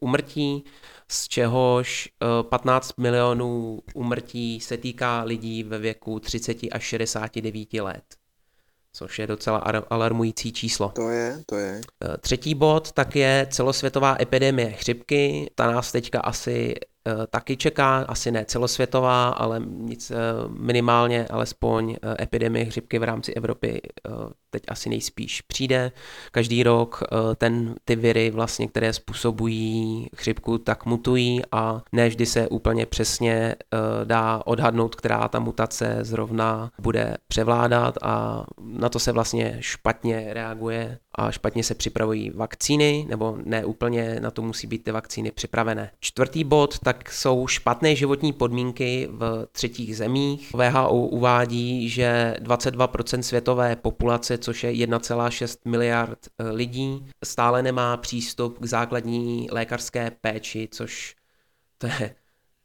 úmrtí, 0.02 0.64
eh, 0.66 0.70
z 1.08 1.28
čehož 1.28 2.10
15 2.42 2.90
eh, 2.90 3.02
milionů 3.02 3.80
úmrtí 3.94 4.60
se 4.60 4.78
týká 4.78 5.24
lidí 5.24 5.64
ve 5.64 5.78
věku 5.78 6.20
30 6.20 6.58
až 6.72 6.84
69 6.84 7.74
let 7.74 8.21
což 8.94 9.20
je 9.20 9.28
docela 9.28 9.58
alarmující 9.90 10.52
číslo. 10.52 10.90
To 10.90 11.10
je, 11.10 11.44
to 11.46 11.56
je. 11.56 11.82
Eh, 12.04 12.18
třetí 12.18 12.56
bod 12.56 12.92
tak 12.92 13.16
je 13.16 13.48
celosvětová 13.50 14.18
epidemie 14.20 14.72
chřipky. 14.72 15.52
Ta 15.56 15.72
nás 15.72 15.92
teďka 15.92 16.20
asi 16.20 16.76
Eh, 17.08 17.28
taky 17.28 17.58
čeká, 17.58 17.98
asi 17.98 18.32
ne 18.32 18.46
celosvětová, 18.46 19.30
ale 19.30 19.60
nic, 19.66 20.12
eh, 20.12 20.16
minimálně 20.48 21.28
alespoň 21.28 21.96
epidemie 22.22 22.66
chřipky 22.66 23.00
v 23.00 23.04
rámci 23.04 23.34
Evropy 23.34 23.82
teď 24.52 24.64
asi 24.68 24.90
nejspíš 24.90 25.42
přijde. 25.42 25.92
Každý 26.32 26.64
rok 26.64 27.04
ten, 27.36 27.76
ty 27.86 27.96
viry, 27.96 28.32
vlastně, 28.32 28.68
které 28.68 28.94
způsobují 28.94 30.08
chřipku, 30.16 30.58
tak 30.58 30.86
mutují 30.86 31.42
a 31.52 31.82
ne 31.92 32.10
vždy 32.10 32.26
se 32.26 32.48
úplně 32.48 32.86
přesně 32.86 33.56
dá 34.04 34.42
odhadnout, 34.46 34.96
která 34.96 35.28
ta 35.28 35.40
mutace 35.40 35.98
zrovna 36.02 36.72
bude 36.80 37.18
převládat 37.28 37.98
a 38.02 38.46
na 38.64 38.90
to 38.90 39.00
se 39.00 39.12
vlastně 39.12 39.58
špatně 39.60 40.28
reaguje 40.34 40.98
a 41.16 41.32
špatně 41.32 41.64
se 41.64 41.76
připravují 41.76 42.30
vakcíny, 42.30 43.06
nebo 43.10 43.38
ne 43.46 43.66
úplně 43.66 44.20
na 44.20 44.32
to 44.32 44.42
musí 44.42 44.68
být 44.68 44.84
ty 44.84 44.92
vakcíny 44.92 45.32
připravené. 45.32 45.92
Čtvrtý 46.00 46.44
bod, 46.44 46.80
tak 46.80 47.12
jsou 47.12 47.48
špatné 47.48 47.96
životní 47.96 48.34
podmínky 48.34 49.08
v 49.12 49.48
třetích 49.52 49.98
zemích. 49.98 50.52
VHO 50.54 51.00
uvádí, 51.00 51.90
že 51.90 52.36
22% 52.44 53.20
světové 53.20 53.76
populace, 53.76 54.38
což 54.42 54.64
je 54.64 54.72
1,6 54.72 55.58
miliard 55.66 56.20
eh, 56.38 56.50
lidí, 56.50 57.06
stále 57.24 57.64
nemá 57.64 57.98
přístup 57.98 58.60
k 58.60 58.66
základní 58.66 59.48
lékařské 59.52 60.12
péči, 60.22 60.68
což 60.72 61.16
to 61.78 61.88
je 61.88 62.16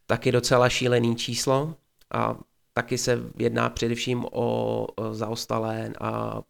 taky 0.07 0.33
docela 0.33 0.68
šílený 0.68 1.16
číslo 1.16 1.74
a 2.14 2.39
taky 2.72 2.99
se 2.99 3.20
jedná 3.39 3.70
především 3.70 4.27
o 4.33 4.87
zaostalé 5.12 5.93
a 6.01 6.43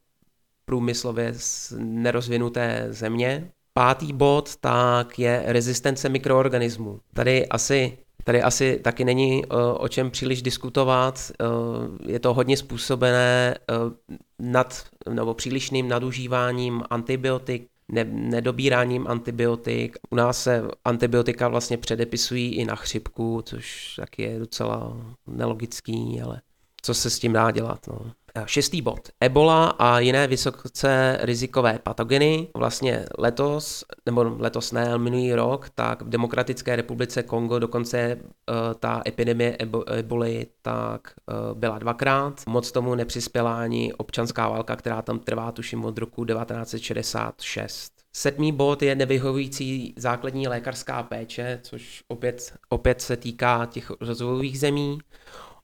průmyslově 0.64 1.34
nerozvinuté 1.78 2.86
země. 2.90 3.52
Pátý 3.72 4.12
bod 4.12 4.56
tak 4.56 5.18
je 5.18 5.42
rezistence 5.46 6.08
mikroorganismů. 6.08 7.00
Tady 7.14 7.48
asi 7.48 7.98
Tady 8.26 8.42
asi 8.42 8.80
taky 8.82 9.04
není 9.04 9.44
uh, 9.44 9.58
o 9.78 9.88
čem 9.88 10.10
příliš 10.10 10.42
diskutovat. 10.42 11.30
Uh, 11.40 12.10
je 12.10 12.20
to 12.20 12.34
hodně 12.34 12.56
způsobené 12.56 13.54
uh, 13.70 13.92
nad, 14.38 14.84
nebo 15.10 15.34
přílišným 15.34 15.88
nadužíváním 15.88 16.82
antibiotik, 16.90 17.68
ne, 17.88 18.04
nedobíráním 18.04 19.06
antibiotik. 19.06 19.96
U 20.10 20.16
nás 20.16 20.42
se 20.42 20.64
antibiotika 20.84 21.48
vlastně 21.48 21.76
předepisují 21.78 22.54
i 22.54 22.64
na 22.64 22.76
chřipku, 22.76 23.42
což 23.42 23.94
taky 23.96 24.22
je 24.22 24.38
docela 24.38 24.96
nelogický, 25.26 26.20
ale 26.24 26.40
co 26.82 26.94
se 26.94 27.10
s 27.10 27.18
tím 27.18 27.32
dá 27.32 27.50
dělat. 27.50 27.86
No. 27.88 28.12
Šestý 28.46 28.82
bod. 28.82 29.08
Ebola 29.20 29.66
a 29.66 29.98
jiné 29.98 30.26
vysoce 30.26 31.18
rizikové 31.20 31.78
patogeny. 31.82 32.48
Vlastně 32.56 33.04
letos, 33.18 33.84
nebo 34.06 34.36
letos 34.38 34.72
ne, 34.72 34.88
ale 34.88 34.98
minulý 34.98 35.34
rok, 35.34 35.70
tak 35.74 36.02
v 36.02 36.08
Demokratické 36.08 36.76
republice 36.76 37.22
Kongo 37.22 37.58
dokonce 37.58 38.16
uh, 38.16 38.54
ta 38.78 39.02
epidemie 39.06 39.56
eboli 39.86 40.46
tak 40.62 41.00
uh, 41.26 41.58
byla 41.58 41.78
dvakrát. 41.78 42.42
Moc 42.46 42.72
tomu 42.72 42.94
nepřispěla 42.94 43.60
ani 43.60 43.94
občanská 43.94 44.48
válka, 44.48 44.76
která 44.76 45.02
tam 45.02 45.18
trvá 45.18 45.52
tuším 45.52 45.84
od 45.84 45.98
roku 45.98 46.24
1966. 46.24 47.92
Sedmý 48.12 48.52
bod 48.52 48.82
je 48.82 48.94
nevyhovující 48.94 49.94
základní 49.96 50.48
lékařská 50.48 51.02
péče, 51.02 51.60
což 51.62 52.02
opět, 52.08 52.54
opět 52.68 53.00
se 53.00 53.16
týká 53.16 53.66
těch 53.66 53.90
rozvojových 54.00 54.58
zemí. 54.58 54.98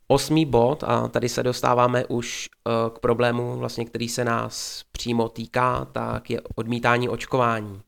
Osmý 0.09 0.47
bod, 0.47 0.85
a 0.87 1.09
tady 1.09 1.29
se 1.29 1.43
dostáváme 1.43 2.05
už 2.07 2.49
eh, 2.49 2.71
k 2.91 2.99
problému, 2.99 3.59
vlastně, 3.59 3.85
který 3.85 4.09
se 4.09 4.25
nás 4.25 4.83
přímo 4.93 5.29
týká, 5.29 5.85
tak 5.93 6.31
je 6.31 6.41
odmítání 6.55 7.09
očkování. 7.09 7.81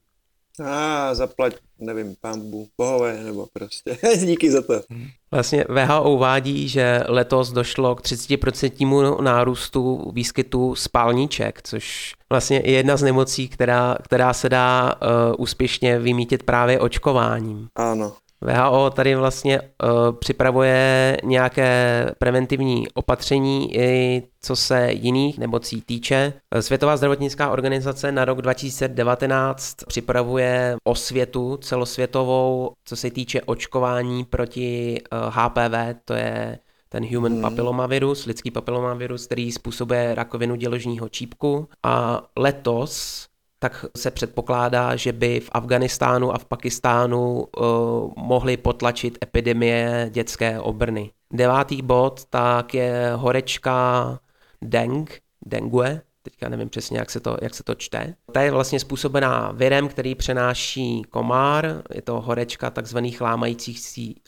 A 0.63 1.11
ah, 1.11 1.15
zaplať, 1.15 1.55
nevím, 1.79 2.15
pambu, 2.21 2.69
bohové, 2.79 3.25
nebo 3.25 3.47
prostě. 3.53 3.99
Díky 4.25 4.51
za 4.51 4.63
to. 4.63 4.83
Vlastně 5.31 5.65
VHO 5.69 6.11
uvádí, 6.11 6.69
že 6.69 7.05
letos 7.09 7.53
došlo 7.53 7.95
k 7.95 8.03
30% 8.03 9.23
nárůstu 9.23 10.11
výskytu 10.13 10.75
spálníček, 10.75 11.63
což 11.63 12.15
vlastně 12.31 12.63
je 12.65 12.73
jedna 12.73 12.97
z 12.97 13.03
nemocí, 13.03 13.49
která, 13.49 13.97
která 14.03 14.33
se 14.33 14.49
dá 14.49 14.95
uh, 14.95 15.35
úspěšně 15.39 15.99
vymítit 15.99 16.43
právě 16.43 16.81
očkováním. 16.81 17.69
Ano. 17.75 18.13
VHO 18.45 18.91
tady 18.91 19.15
vlastně 19.15 19.61
uh, 19.61 19.69
připravuje 20.13 21.17
nějaké 21.25 22.07
preventivní 22.19 22.89
opatření 22.95 23.77
i 23.77 24.23
co 24.43 24.57
se 24.57 24.93
jiných 24.93 25.39
nemocí 25.39 25.83
týče. 25.83 26.33
Světová 26.61 26.97
zdravotnická 26.97 27.51
organizace 27.51 28.13
na 28.13 28.25
rok 28.25 28.43
2019 28.43 29.75
připravuje 29.89 30.77
osvětu 30.85 31.57
celosvětovou, 31.57 32.73
co 32.85 32.97
se 32.97 33.11
týče 33.11 33.43
očkování 33.43 34.25
proti 34.25 34.99
uh, 35.13 35.19
eh, 35.19 35.31
HPV, 35.31 36.01
to 36.05 36.15
je 36.15 36.59
ten 36.89 37.15
human 37.15 37.33
hmm. 37.33 37.43
papillomavirus, 37.43 38.25
lidský 38.25 38.51
papillomavirus, 38.51 39.27
který 39.27 39.53
způsobuje 39.53 40.15
rakovinu 40.15 40.55
děložního 40.55 41.09
čípku. 41.09 41.69
A 41.83 42.23
letos 42.37 43.27
tak 43.65 43.85
se 43.97 44.11
předpokládá, 44.11 44.97
že 44.97 45.13
by 45.13 45.41
v 45.41 45.51
Afganistánu 45.53 46.33
a 46.33 46.39
v 46.39 46.45
Pakistánu 46.45 47.45
uh, 47.57 48.13
mohly 48.17 48.57
potlačit 48.57 49.19
epidemie 49.23 50.11
dětské 50.11 50.61
obrny. 50.61 51.11
Devátý 51.33 51.83
bod 51.83 52.25
tak 52.31 52.75
je 52.75 53.13
horečka 53.15 54.19
deng, 54.63 55.21
dengue, 55.47 56.01
teďka 56.23 56.49
nevím 56.49 56.69
přesně, 56.69 56.99
jak 56.99 57.11
se 57.11 57.21
to, 57.21 57.37
jak 57.43 57.55
se 57.55 57.63
to 57.65 57.75
čte. 57.75 58.15
Ta 58.33 58.43
je 58.43 58.51
vlastně 58.51 58.81
způsobená 58.81 59.53
virem, 59.53 59.89
který 59.89 60.15
přenáší 60.15 61.03
komár, 61.03 61.83
je 61.95 62.03
to 62.03 62.21
horečka 62.21 62.71
takzvaných 62.71 63.21
lámajících, 63.21 63.81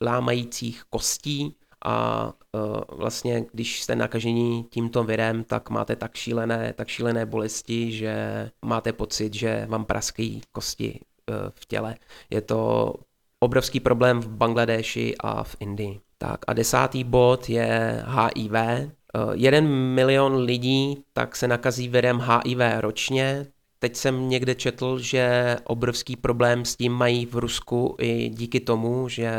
lámajících 0.03 0.82
kostí 0.91 1.57
a 1.87 2.26
uh, 2.53 2.99
vlastně, 2.99 3.45
když 3.53 3.82
jste 3.82 3.97
nakažení 3.97 4.64
tímto 4.70 5.05
virem, 5.05 5.45
tak 5.45 5.70
máte 5.70 5.97
tak 5.97 6.14
šílené, 6.14 6.72
tak 6.76 6.89
šílené 6.89 7.26
bolesti, 7.26 7.93
že 7.93 8.14
máte 8.62 8.93
pocit, 8.93 9.34
že 9.34 9.66
vám 9.68 9.84
praskají 9.84 10.41
kosti 10.53 11.01
uh, 11.30 11.37
v 11.55 11.66
těle. 11.66 11.97
Je 12.30 12.41
to 12.41 12.95
obrovský 13.41 13.80
problém 13.80 14.20
v 14.20 14.28
Bangladeši 14.28 15.14
a 15.20 15.45
v 15.45 15.57
Indii. 15.61 16.01
Tak 16.18 16.41
a 16.47 16.53
desátý 16.53 17.05
bod 17.05 17.49
je 17.49 18.03
HIV. 18.07 18.91
Jeden 19.32 19.68
milion 19.68 20.37
lidí 20.37 21.05
tak 21.12 21.37
se 21.37 21.49
nakazí 21.49 21.89
virem 21.89 22.18
HIV 22.18 22.59
ročně. 22.80 23.47
Teď 23.78 23.97
jsem 23.97 24.28
někde 24.28 24.55
četl, 24.55 24.99
že 24.99 25.57
obrovský 25.64 26.16
problém 26.16 26.64
s 26.64 26.76
tím 26.76 26.93
mají 26.93 27.26
v 27.26 27.34
Rusku 27.34 27.97
i 28.01 28.28
díky 28.28 28.61
tomu, 28.61 29.09
že 29.09 29.30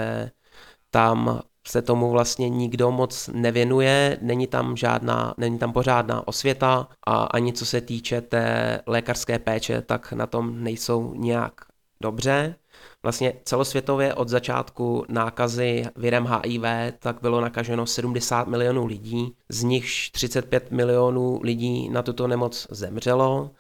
tam 0.92 1.42
se 1.68 1.82
tomu 1.82 2.12
vlastně 2.12 2.50
nikdo 2.50 2.92
moc 2.92 3.30
nevěnuje, 3.34 4.18
není 4.22 4.48
tam 4.48 4.78
žádná, 4.78 5.34
není 5.38 5.60
tam 5.60 5.74
pořádná 5.74 6.28
osvěta 6.28 6.88
a 7.08 7.24
ani 7.24 7.54
co 7.54 7.66
se 7.66 7.82
týče 7.82 8.22
té 8.22 8.80
lékařské 8.86 9.40
péče, 9.40 9.82
tak 9.82 10.14
na 10.14 10.28
tom 10.28 10.64
nejsou 10.64 11.14
nějak 11.14 11.54
dobře. 12.02 12.56
Vlastně 13.04 13.34
celosvětově 13.44 14.14
od 14.14 14.30
začátku 14.30 15.06
nákazy 15.10 15.86
virem 15.96 16.26
HIV 16.26 16.62
tak 17.00 17.22
bylo 17.22 17.42
nakaženo 17.42 17.86
70 17.86 18.48
milionů 18.48 18.86
lidí, 18.86 19.36
z 19.50 19.64
nichž 19.64 20.10
35 20.12 20.72
milionů 20.72 21.40
lidí 21.44 21.90
na 21.90 22.04
tuto 22.04 22.28
nemoc 22.28 22.68
zemřelo 22.72 23.52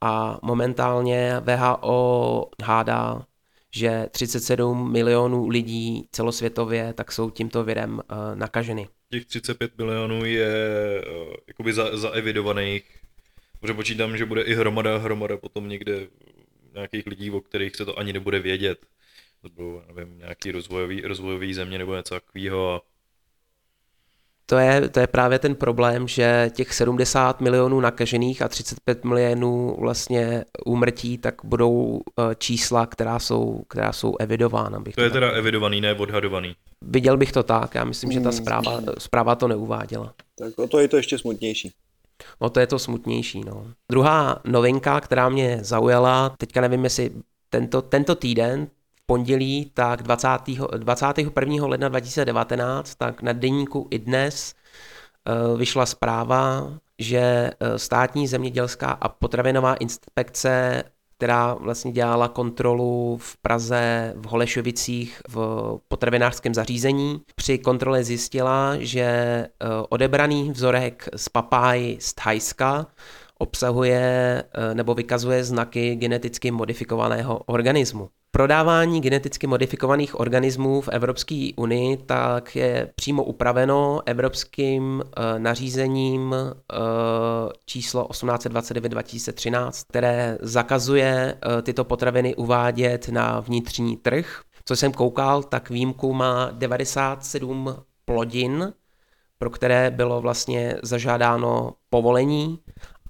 a 0.00 0.38
momentálně 0.42 1.40
VHO 1.40 2.46
hádá 2.62 3.22
že 3.74 4.06
37 4.10 4.92
milionů 4.92 5.48
lidí 5.48 6.08
celosvětově 6.12 6.92
tak 6.92 7.12
jsou 7.12 7.30
tímto 7.30 7.64
virem 7.64 7.94
uh, 7.94 8.00
nakaženy. 8.34 8.88
Těch 9.10 9.26
35 9.26 9.78
milionů 9.78 10.24
je 10.24 10.54
uh, 11.06 11.34
jakoby 11.48 11.72
za, 11.72 11.96
zaevidovaných, 11.96 12.84
protože 13.60 13.74
počítám, 13.74 14.16
že 14.16 14.24
bude 14.24 14.42
i 14.42 14.54
hromada, 14.54 14.98
hromada 14.98 15.36
potom 15.36 15.68
někde 15.68 16.06
nějakých 16.74 17.06
lidí, 17.06 17.30
o 17.30 17.40
kterých 17.40 17.76
se 17.76 17.84
to 17.84 17.98
ani 17.98 18.12
nebude 18.12 18.38
vědět. 18.38 18.78
Nebo 19.42 19.82
nevím, 19.94 20.18
nějaký 20.18 20.50
rozvojový, 20.50 21.00
rozvojový 21.00 21.54
země 21.54 21.78
nebo 21.78 21.96
něco 21.96 22.14
takového 22.14 22.74
a 22.74 22.82
to 24.52 24.58
je, 24.58 24.88
to 24.88 25.00
je 25.00 25.06
právě 25.06 25.38
ten 25.38 25.54
problém, 25.54 26.08
že 26.08 26.50
těch 26.54 26.74
70 26.74 27.40
milionů 27.40 27.80
nakažených 27.80 28.42
a 28.42 28.48
35 28.48 29.04
milionů 29.04 29.76
vlastně 29.80 30.44
úmrtí, 30.66 31.18
tak 31.18 31.34
budou 31.44 32.00
eh, 32.00 32.34
čísla, 32.38 32.86
která 32.86 33.18
jsou, 33.18 33.62
která 33.68 33.92
jsou 33.92 34.16
evidována. 34.20 34.80
Bych 34.80 34.94
to 34.94 35.02
je 35.02 35.10
teda 35.10 35.30
evidovaný, 35.30 35.80
ne 35.80 35.94
odhadovaný. 35.94 36.54
Viděl 36.82 37.16
bych 37.16 37.32
to 37.32 37.42
tak, 37.42 37.74
já 37.74 37.84
myslím, 37.84 38.12
že 38.12 38.20
ta 38.20 38.28
hmm. 38.28 38.38
zpráva, 38.38 38.80
zpráva 38.98 39.34
to 39.34 39.48
neuváděla. 39.48 40.14
Tak 40.38 40.58
o 40.58 40.68
to 40.68 40.78
je 40.78 40.88
to 40.88 40.96
ještě 40.96 41.18
smutnější. 41.18 41.72
O 42.38 42.50
to 42.50 42.60
je 42.60 42.66
to 42.66 42.78
smutnější, 42.78 43.40
no. 43.46 43.66
Druhá 43.90 44.40
novinka, 44.44 45.00
která 45.00 45.28
mě 45.28 45.58
zaujala, 45.62 46.34
teďka 46.38 46.60
nevím, 46.60 46.84
jestli 46.84 47.10
tento, 47.50 47.82
tento 47.82 48.14
týden, 48.14 48.68
pondělí, 49.06 49.70
tak 49.74 50.02
20. 50.02 50.28
21. 50.76 51.66
ledna 51.66 51.88
2019, 51.88 52.94
tak 52.94 53.22
na 53.22 53.32
denníku 53.32 53.88
i 53.90 53.98
dnes 53.98 54.54
eh, 54.54 55.56
vyšla 55.56 55.86
zpráva, 55.86 56.72
že 56.98 57.18
eh, 57.18 57.78
státní 57.78 58.28
zemědělská 58.28 58.86
a 58.90 59.08
potravinová 59.08 59.74
inspekce 59.74 60.84
která 61.16 61.54
vlastně 61.54 61.92
dělala 61.92 62.28
kontrolu 62.28 63.18
v 63.22 63.36
Praze, 63.36 64.12
v 64.16 64.26
Holešovicích, 64.26 65.22
v 65.28 65.78
potravinářském 65.88 66.54
zařízení. 66.54 67.20
Při 67.34 67.58
kontrole 67.58 68.04
zjistila, 68.04 68.76
že 68.78 69.02
eh, 69.02 69.48
odebraný 69.88 70.50
vzorek 70.50 71.08
z 71.16 71.28
papáj 71.28 71.96
z 72.00 72.14
Thajska 72.14 72.86
obsahuje 73.38 74.44
nebo 74.74 74.94
vykazuje 74.94 75.44
znaky 75.44 75.96
geneticky 75.96 76.50
modifikovaného 76.50 77.38
organismu. 77.38 78.08
Prodávání 78.34 79.00
geneticky 79.00 79.46
modifikovaných 79.46 80.20
organismů 80.20 80.80
v 80.80 80.88
Evropské 80.88 81.50
unii 81.56 81.96
tak 81.96 82.56
je 82.56 82.92
přímo 82.94 83.24
upraveno 83.24 84.00
evropským 84.06 85.02
e, 85.02 85.38
nařízením 85.38 86.34
e, 86.34 86.44
číslo 87.66 88.08
1829-2013, 88.08 89.84
které 89.88 90.38
zakazuje 90.40 91.34
e, 91.58 91.62
tyto 91.62 91.84
potraviny 91.84 92.34
uvádět 92.34 93.08
na 93.08 93.40
vnitřní 93.40 93.96
trh. 93.96 94.42
Co 94.64 94.76
jsem 94.76 94.92
koukal, 94.92 95.42
tak 95.42 95.70
výjimku 95.70 96.12
má 96.12 96.50
97 96.52 97.76
plodin, 98.04 98.72
pro 99.38 99.50
které 99.50 99.90
bylo 99.90 100.20
vlastně 100.20 100.76
zažádáno 100.82 101.72
povolení 101.90 102.58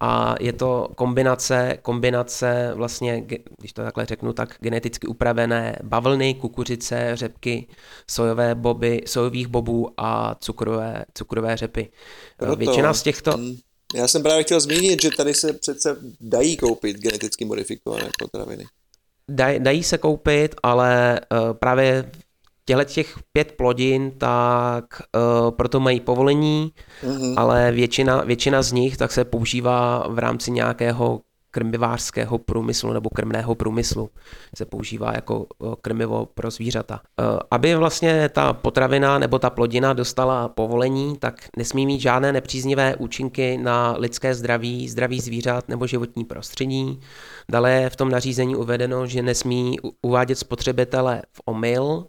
a 0.04 0.34
je 0.40 0.52
to 0.52 0.88
kombinace, 0.94 1.78
kombinace 1.82 2.70
vlastně, 2.74 3.24
když 3.58 3.72
to 3.72 3.82
takhle 3.82 4.06
řeknu, 4.06 4.32
tak 4.32 4.56
geneticky 4.60 5.06
upravené 5.06 5.76
bavlny, 5.82 6.34
kukuřice, 6.34 7.10
řepky, 7.14 7.66
sojové 8.10 8.54
boby, 8.54 9.02
sojových 9.06 9.46
bobů 9.46 9.90
a 9.96 10.34
cukrové, 10.40 11.04
cukrové 11.14 11.56
řepy. 11.56 11.92
Proto, 12.36 12.56
Většina 12.56 12.94
z 12.94 13.02
těchto... 13.02 13.36
Mm, 13.36 13.56
já 13.94 14.08
jsem 14.08 14.22
právě 14.22 14.44
chtěl 14.44 14.60
zmínit, 14.60 15.02
že 15.02 15.10
tady 15.16 15.34
se 15.34 15.52
přece 15.52 15.96
dají 16.20 16.56
koupit 16.56 16.96
geneticky 16.96 17.44
modifikované 17.44 18.10
potraviny. 18.18 18.64
Daj, 19.30 19.60
dají 19.60 19.82
se 19.82 19.98
koupit, 19.98 20.54
ale 20.62 21.20
uh, 21.32 21.52
právě 21.52 22.10
těchto 22.64 22.84
těch 22.84 23.18
pět 23.32 23.52
plodin, 23.52 24.10
tak 24.18 24.84
uh, 25.16 25.50
proto 25.50 25.80
mají 25.80 26.00
povolení, 26.00 26.72
mm-hmm. 27.02 27.34
ale 27.36 27.72
většina, 27.72 28.24
většina 28.24 28.62
z 28.62 28.72
nich 28.72 28.96
tak 28.96 29.12
se 29.12 29.24
používá 29.24 30.06
v 30.08 30.18
rámci 30.18 30.50
nějakého 30.50 31.20
krmivářského 31.52 32.38
průmyslu 32.38 32.92
nebo 32.92 33.10
krmného 33.10 33.54
průmyslu. 33.54 34.10
Se 34.56 34.64
používá 34.64 35.12
jako 35.14 35.46
eh, 35.64 35.66
krmivo 35.82 36.26
pro 36.34 36.50
zvířata. 36.50 37.00
Eh, 37.20 37.24
aby 37.50 37.74
vlastně 37.74 38.28
ta 38.28 38.52
potravina 38.52 39.18
nebo 39.18 39.38
ta 39.38 39.50
plodina 39.50 39.92
dostala 39.92 40.48
povolení, 40.48 41.16
tak 41.18 41.48
nesmí 41.56 41.86
mít 41.86 42.00
žádné 42.00 42.32
nepříznivé 42.32 42.96
účinky 42.96 43.58
na 43.58 43.94
lidské 43.98 44.34
zdraví, 44.34 44.88
zdraví 44.88 45.20
zvířat 45.20 45.68
nebo 45.68 45.86
životní 45.86 46.24
prostředí. 46.24 47.00
Dále 47.50 47.72
je 47.72 47.90
v 47.90 47.96
tom 47.96 48.10
nařízení 48.10 48.56
uvedeno, 48.56 49.06
že 49.06 49.22
nesmí 49.22 49.76
uvádět 50.02 50.38
spotřebitele 50.38 51.22
v 51.32 51.40
omyl, 51.44 52.06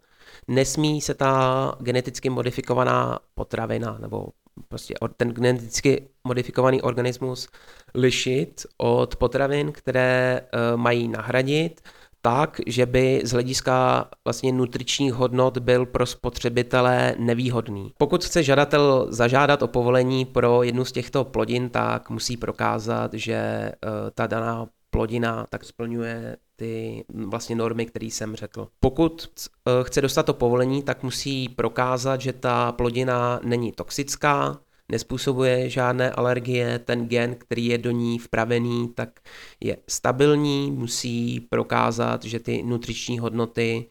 nesmí 0.47 1.01
se 1.01 1.13
ta 1.13 1.75
geneticky 1.79 2.29
modifikovaná 2.29 3.19
potravina 3.35 3.97
nebo 4.01 4.27
prostě 4.67 4.93
ten 5.17 5.29
geneticky 5.29 6.07
modifikovaný 6.27 6.81
organismus 6.81 7.47
lišit 7.95 8.65
od 8.77 9.15
potravin, 9.15 9.71
které 9.71 10.41
uh, 10.41 10.77
mají 10.77 11.07
nahradit, 11.07 11.81
tak, 12.21 12.61
že 12.67 12.85
by 12.85 13.21
z 13.23 13.31
hlediska 13.31 14.05
vlastně 14.25 14.51
nutričních 14.51 15.13
hodnot 15.13 15.57
byl 15.57 15.85
pro 15.85 16.05
spotřebitele 16.05 17.15
nevýhodný. 17.19 17.93
Pokud 17.97 18.25
chce 18.25 18.43
žadatel 18.43 19.07
zažádat 19.09 19.61
o 19.61 19.67
povolení 19.67 20.25
pro 20.25 20.63
jednu 20.63 20.85
z 20.85 20.91
těchto 20.91 21.23
plodin, 21.23 21.69
tak 21.69 22.09
musí 22.09 22.37
prokázat, 22.37 23.13
že 23.13 23.71
uh, 23.85 23.91
ta 24.15 24.27
daná 24.27 24.67
plodina 24.93 25.47
tak 25.49 25.63
splňuje 25.63 26.37
ty 26.55 27.05
vlastně 27.13 27.55
normy, 27.55 27.85
které 27.85 28.05
jsem 28.05 28.35
řekl. 28.35 28.67
Pokud 28.79 29.27
eh, 29.67 29.71
chce 29.83 30.01
dostat 30.01 30.23
to 30.23 30.33
povolení, 30.33 30.83
tak 30.83 31.03
musí 31.03 31.49
prokázat, 31.49 32.21
že 32.21 32.33
ta 32.33 32.71
plodina 32.71 33.39
není 33.43 33.71
toxická, 33.71 34.59
nespůsobuje 34.91 35.69
žádné 35.69 36.11
alergie, 36.11 36.79
ten 36.79 37.07
gen, 37.07 37.35
který 37.35 37.65
je 37.65 37.77
do 37.77 37.91
ní 37.91 38.19
vpravený, 38.19 38.89
tak 38.95 39.19
je 39.59 39.77
stabilní, 39.87 40.71
musí 40.71 41.39
prokázat, 41.39 42.23
že 42.23 42.39
ty 42.39 42.63
nutriční 42.63 43.19
hodnoty 43.19 43.89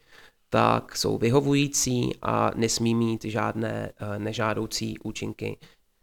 tak 0.50 0.96
jsou 0.96 1.18
vyhovující 1.18 2.12
a 2.22 2.50
nesmí 2.54 2.94
mít 2.94 3.24
žádné 3.24 3.92
nežádoucí 4.18 4.98
účinky 4.98 5.58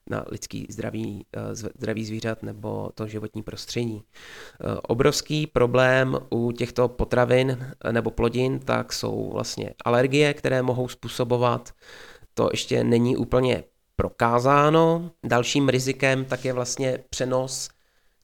na 0.09 0.25
lidský 0.27 0.67
zdraví, 0.69 1.25
zdraví 1.51 2.05
zvířat 2.05 2.43
nebo 2.43 2.89
to 2.95 3.07
životní 3.07 3.43
prostředí. 3.43 4.03
Obrovský 4.83 5.47
problém 5.47 6.17
u 6.29 6.51
těchto 6.51 6.87
potravin 6.87 7.73
nebo 7.91 8.11
plodin 8.11 8.59
tak 8.59 8.93
jsou 8.93 9.29
vlastně 9.33 9.73
alergie, 9.85 10.33
které 10.33 10.61
mohou 10.61 10.87
způsobovat. 10.87 11.73
To 12.33 12.49
ještě 12.51 12.83
není 12.83 13.17
úplně 13.17 13.63
prokázáno. 13.95 15.11
Dalším 15.25 15.69
rizikem 15.69 16.25
tak 16.25 16.45
je 16.45 16.53
vlastně 16.53 16.99
přenos 17.09 17.69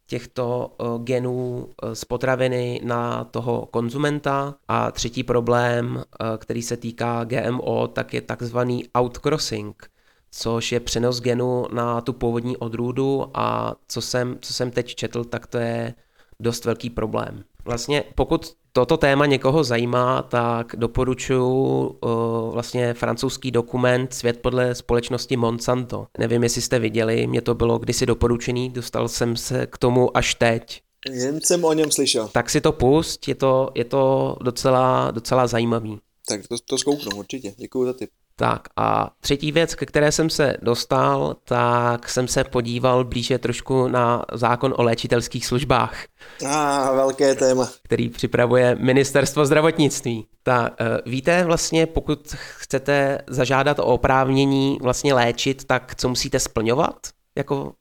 těchto 0.08 0.76
eh, 0.80 0.84
genů 1.04 1.70
eh, 1.84 1.96
z 1.96 2.06
potraviny 2.06 2.82
na 2.84 3.24
toho 3.24 3.66
konzumenta. 3.66 4.56
A 4.68 4.92
třetí 4.92 5.24
problém, 5.24 6.04
eh, 6.04 6.38
který 6.38 6.62
se 6.62 6.78
týká 6.78 7.24
GMO, 7.24 7.88
tak 7.88 8.14
je 8.14 8.22
takzvaný 8.22 8.84
outcrossing, 8.98 9.90
což 10.38 10.72
je 10.72 10.80
přenos 10.80 11.22
genu 11.22 11.66
na 11.74 12.02
tu 12.02 12.14
původní 12.14 12.58
odrůdu 12.58 13.26
a 13.34 13.76
co 13.88 14.02
jsem, 14.02 14.38
co 14.42 14.54
jsem 14.54 14.72
teď 14.72 14.96
četl, 14.96 15.24
tak 15.24 15.48
to 15.48 15.58
je 15.58 15.94
dost 16.40 16.66
velký 16.66 16.90
problém. 16.90 17.44
Vlastně 17.66 18.04
pokud 18.16 18.54
toto 18.74 18.98
téma 18.98 19.26
někoho 19.26 19.64
zajímá, 19.64 20.22
tak 20.22 20.76
doporučuji 20.78 21.88
uh, 21.88 22.54
vlastně 22.54 22.94
francouzský 22.94 23.52
dokument 23.52 24.14
Svět 24.14 24.40
podle 24.42 24.76
společnosti 24.76 25.38
Monsanto. 25.38 26.08
Nevím, 26.18 26.44
jestli 26.44 26.62
jste 26.62 26.80
viděli, 26.80 27.28
mě 27.28 27.42
to 27.42 27.56
bylo 27.56 27.80
kdysi 27.80 28.06
doporučený, 28.06 28.70
dostal 28.70 29.08
jsem 29.08 29.38
se 29.38 29.68
k 29.68 29.78
tomu 29.78 30.18
až 30.18 30.36
teď. 30.36 30.82
Jen 31.12 31.42
jsem 31.42 31.66
o 31.66 31.74
něm 31.74 31.92
slyšel. 31.92 32.28
Tak 32.28 32.50
si 32.50 32.62
to 32.62 32.72
pust, 32.72 33.28
je 33.28 33.36
to, 33.36 33.70
je 33.76 33.86
to 33.86 34.36
docela, 34.42 35.12
docela 35.12 35.48
zajímavý. 35.48 36.00
Tak 36.28 36.48
to, 36.48 36.56
to 36.70 36.78
zkouknu 36.78 37.18
určitě, 37.18 37.54
děkuji 37.58 37.86
za 37.86 37.94
tip. 37.94 38.10
Tak 38.38 38.62
a 38.76 39.16
třetí 39.20 39.52
věc, 39.52 39.76
ke 39.76 39.86
které 39.86 40.12
jsem 40.12 40.30
se 40.30 40.58
dostal, 40.62 41.36
tak 41.44 42.10
jsem 42.10 42.28
se 42.28 42.44
podíval 42.44 43.04
blíže 43.04 43.38
trošku 43.38 43.88
na 43.88 44.26
zákon 44.34 44.74
o 44.78 44.84
léčitelských 44.84 45.46
službách. 45.46 46.06
A 46.48 46.88
ah, 46.88 46.96
velké 46.96 47.36
téma. 47.36 47.72
Který 47.84 48.10
připravuje 48.10 48.76
ministerstvo 48.76 49.46
zdravotnictví. 49.46 50.28
Ta, 50.44 50.76
eh, 50.80 50.86
víte 51.06 51.44
vlastně, 51.44 51.86
pokud 51.86 52.36
chcete 52.38 53.22
zažádat 53.28 53.80
o 53.80 53.86
oprávnění 53.86 54.78
vlastně 54.82 55.14
léčit, 55.14 55.66
tak 55.66 55.96
co 55.96 56.10
musíte 56.10 56.40
splňovat 56.40 56.96
jako, 57.36 57.74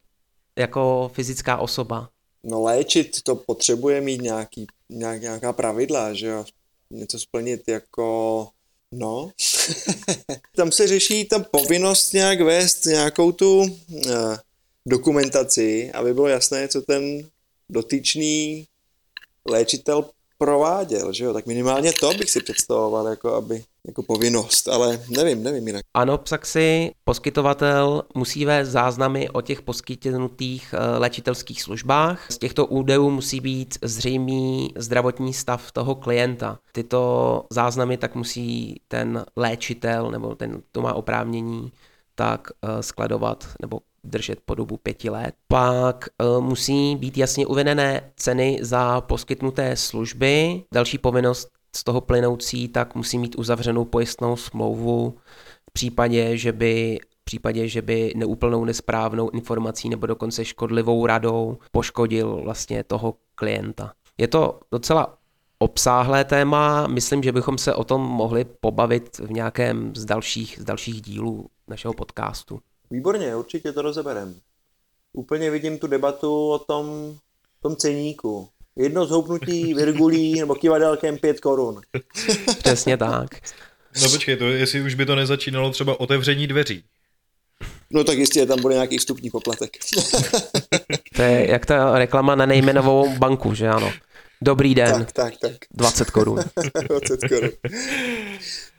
jako 0.58 1.10
fyzická 1.14 1.56
osoba? 1.56 2.08
No 2.44 2.62
léčit 2.62 3.22
to 3.22 3.36
potřebuje 3.36 4.00
mít 4.00 4.22
nějaký, 4.22 4.66
nějak, 4.90 5.20
nějaká 5.20 5.52
pravidla, 5.52 6.12
že 6.12 6.26
jo? 6.26 6.44
Něco 6.90 7.18
splnit 7.18 7.68
jako 7.68 8.48
No, 8.96 9.30
tam 10.56 10.72
se 10.72 10.86
řeší 10.86 11.24
ta 11.24 11.38
povinnost 11.38 12.12
nějak 12.12 12.40
vést 12.40 12.84
nějakou 12.84 13.32
tu 13.32 13.58
uh, 13.58 14.36
dokumentaci, 14.86 15.92
aby 15.92 16.14
bylo 16.14 16.28
jasné, 16.28 16.68
co 16.68 16.82
ten 16.82 17.28
dotyčný 17.68 18.66
léčitel 19.48 20.10
prováděl, 20.44 21.12
že 21.12 21.24
jo? 21.24 21.32
Tak 21.32 21.46
minimálně 21.46 21.92
to 21.92 22.14
bych 22.14 22.30
si 22.30 22.42
představoval, 22.42 23.06
jako 23.06 23.34
aby 23.34 23.64
jako 23.86 24.02
povinnost, 24.02 24.68
ale 24.68 25.00
nevím, 25.08 25.42
nevím 25.42 25.66
jinak. 25.66 25.82
Ano, 25.94 26.18
praxi 26.18 26.90
poskytovatel 27.04 28.02
musí 28.14 28.44
vést 28.44 28.68
záznamy 28.68 29.30
o 29.30 29.40
těch 29.40 29.62
poskytnutých 29.62 30.74
eh, 30.74 30.98
léčitelských 30.98 31.62
službách. 31.62 32.26
Z 32.30 32.38
těchto 32.38 32.66
údajů 32.66 33.10
musí 33.10 33.40
být 33.40 33.78
zřejmý 33.82 34.72
zdravotní 34.76 35.32
stav 35.32 35.72
toho 35.72 35.94
klienta. 35.94 36.58
Tyto 36.72 37.44
záznamy 37.50 37.96
tak 37.96 38.14
musí 38.14 38.80
ten 38.88 39.24
léčitel 39.36 40.10
nebo 40.10 40.34
ten, 40.34 40.62
to 40.72 40.82
má 40.82 40.92
oprávnění 40.92 41.72
tak 42.14 42.48
eh, 42.50 42.82
skladovat 42.82 43.44
nebo 43.60 43.80
držet 44.04 44.38
po 44.44 44.54
dobu 44.54 44.76
pěti 44.76 45.10
let. 45.10 45.34
Pak 45.48 46.08
uh, 46.36 46.44
musí 46.44 46.96
být 46.96 47.18
jasně 47.18 47.46
uvedené 47.46 48.12
ceny 48.16 48.58
za 48.62 49.00
poskytnuté 49.00 49.76
služby. 49.76 50.64
Další 50.74 50.98
povinnost 50.98 51.48
z 51.76 51.84
toho 51.84 52.00
plynoucí, 52.00 52.68
tak 52.68 52.94
musí 52.94 53.18
mít 53.18 53.38
uzavřenou 53.38 53.84
pojistnou 53.84 54.36
smlouvu 54.36 55.14
v 55.70 55.72
případě, 55.72 56.36
že 56.36 56.52
by 56.52 56.98
v 57.20 57.24
případě, 57.24 57.68
že 57.68 57.82
by 57.82 58.12
neúplnou 58.16 58.64
nesprávnou 58.64 59.30
informací 59.30 59.88
nebo 59.88 60.06
dokonce 60.06 60.44
škodlivou 60.44 61.06
radou 61.06 61.58
poškodil 61.72 62.40
vlastně 62.44 62.84
toho 62.84 63.14
klienta. 63.34 63.92
Je 64.18 64.28
to 64.28 64.60
docela 64.72 65.18
obsáhlé 65.58 66.24
téma, 66.24 66.86
myslím, 66.86 67.22
že 67.22 67.32
bychom 67.32 67.58
se 67.58 67.74
o 67.74 67.84
tom 67.84 68.02
mohli 68.02 68.44
pobavit 68.44 69.18
v 69.18 69.30
nějakém 69.30 69.94
z 69.96 70.04
dalších, 70.04 70.58
z 70.60 70.64
dalších 70.64 71.02
dílů 71.02 71.46
našeho 71.68 71.94
podcastu. 71.94 72.60
Výborně, 72.94 73.36
určitě 73.36 73.72
to 73.72 73.82
rozeberem. 73.82 74.34
Úplně 75.12 75.50
vidím 75.50 75.78
tu 75.78 75.86
debatu 75.86 76.50
o 76.50 76.58
tom, 76.58 77.16
tom 77.62 77.76
ceníku. 77.76 78.48
Jedno 78.76 79.06
zhoupnutí 79.06 79.74
virgulí 79.80 80.40
nebo 80.40 80.54
kivadelkem 80.54 81.18
pět 81.18 81.40
korun. 81.40 81.80
Přesně 82.58 82.96
tak. 82.96 83.30
No 84.02 84.10
počkej, 84.10 84.36
to 84.36 84.44
jestli 84.44 84.82
už 84.82 84.94
by 84.94 85.06
to 85.06 85.14
nezačínalo 85.14 85.70
třeba 85.70 86.00
otevření 86.00 86.46
dveří. 86.46 86.84
No 87.90 88.04
tak 88.04 88.18
jistě, 88.18 88.46
tam 88.46 88.60
bude 88.60 88.74
nějaký 88.74 88.98
vstupní 88.98 89.30
poplatek. 89.30 89.70
to 91.16 91.22
je 91.22 91.50
jak 91.50 91.66
ta 91.66 91.98
reklama 91.98 92.34
na 92.34 92.46
nejmenovou 92.46 93.18
banku, 93.18 93.54
že 93.54 93.68
ano. 93.68 93.92
Dobrý 94.42 94.74
den. 94.74 94.92
Tak, 94.92 95.12
tak, 95.12 95.34
tak. 95.40 95.56
20 95.70 96.10
korun. 96.10 96.38
20 96.88 97.20
korun. 97.28 97.50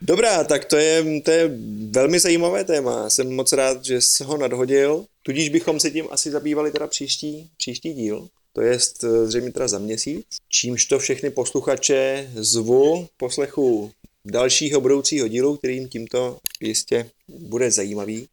Dobrá, 0.07 0.43
tak 0.43 0.65
to 0.65 0.77
je, 0.77 1.21
to 1.21 1.31
je 1.31 1.51
velmi 1.89 2.19
zajímavé 2.19 2.63
téma. 2.63 3.09
Jsem 3.09 3.35
moc 3.35 3.53
rád, 3.53 3.85
že 3.85 4.01
jsi 4.01 4.23
ho 4.23 4.37
nadhodil. 4.37 5.05
Tudíž 5.23 5.49
bychom 5.49 5.79
se 5.79 5.91
tím 5.91 6.05
asi 6.11 6.31
zabývali 6.31 6.71
teda 6.71 6.87
příští, 6.87 7.49
příští 7.57 7.93
díl. 7.93 8.27
To 8.53 8.61
je 8.61 8.77
eh, 9.03 9.27
zřejmě 9.27 9.51
teda 9.51 9.67
za 9.67 9.79
měsíc. 9.79 10.25
Čímž 10.49 10.85
to 10.85 10.99
všechny 10.99 11.29
posluchače 11.29 12.29
zvu 12.35 13.07
poslechu 13.17 13.91
dalšího 14.25 14.81
budoucího 14.81 15.27
dílu, 15.27 15.57
kterým 15.57 15.89
tímto 15.89 16.37
jistě 16.61 17.09
bude 17.27 17.71
zajímavý. 17.71 18.27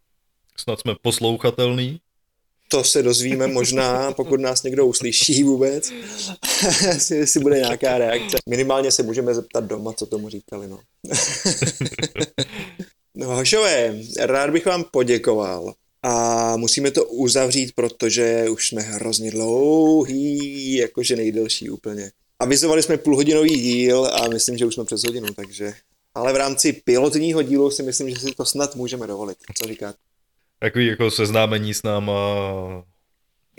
Snad 0.56 0.80
jsme 0.80 0.94
poslouchatelný. 1.02 2.00
To 2.72 2.84
se 2.84 3.02
dozvíme 3.02 3.46
možná, 3.46 4.12
pokud 4.12 4.40
nás 4.40 4.62
někdo 4.62 4.86
uslyší 4.86 5.42
vůbec, 5.42 5.92
jestli 7.10 7.40
bude 7.40 7.56
nějaká 7.56 7.98
reakce. 7.98 8.36
Minimálně 8.48 8.92
se 8.92 9.02
můžeme 9.02 9.34
zeptat 9.34 9.64
doma, 9.64 9.92
co 9.92 10.06
tomu 10.06 10.28
říkali. 10.28 10.68
No. 10.68 10.78
no 13.14 13.26
hošové, 13.26 13.96
rád 14.20 14.50
bych 14.50 14.66
vám 14.66 14.84
poděkoval 14.90 15.74
a 16.02 16.56
musíme 16.56 16.90
to 16.90 17.04
uzavřít, 17.04 17.72
protože 17.74 18.46
už 18.50 18.68
jsme 18.68 18.82
hrozně 18.82 19.30
dlouhý, 19.30 20.74
jakože 20.74 21.16
nejdelší 21.16 21.70
úplně. 21.70 22.10
Avizovali 22.38 22.82
jsme 22.82 22.96
půlhodinový 22.96 23.60
díl 23.60 24.10
a 24.12 24.28
myslím, 24.28 24.58
že 24.58 24.66
už 24.66 24.74
jsme 24.74 24.84
přes 24.84 25.04
hodinu, 25.04 25.26
takže... 25.36 25.74
Ale 26.14 26.32
v 26.32 26.36
rámci 26.36 26.72
pilotního 26.72 27.42
dílu 27.42 27.70
si 27.70 27.82
myslím, 27.82 28.10
že 28.10 28.16
si 28.16 28.34
to 28.36 28.44
snad 28.44 28.76
můžeme 28.76 29.06
dovolit. 29.06 29.38
Co 29.58 29.68
říkáte? 29.68 29.98
Takový 30.62 30.86
jako 30.86 31.10
seznámení 31.10 31.74
s 31.74 31.82
náma 31.82 32.12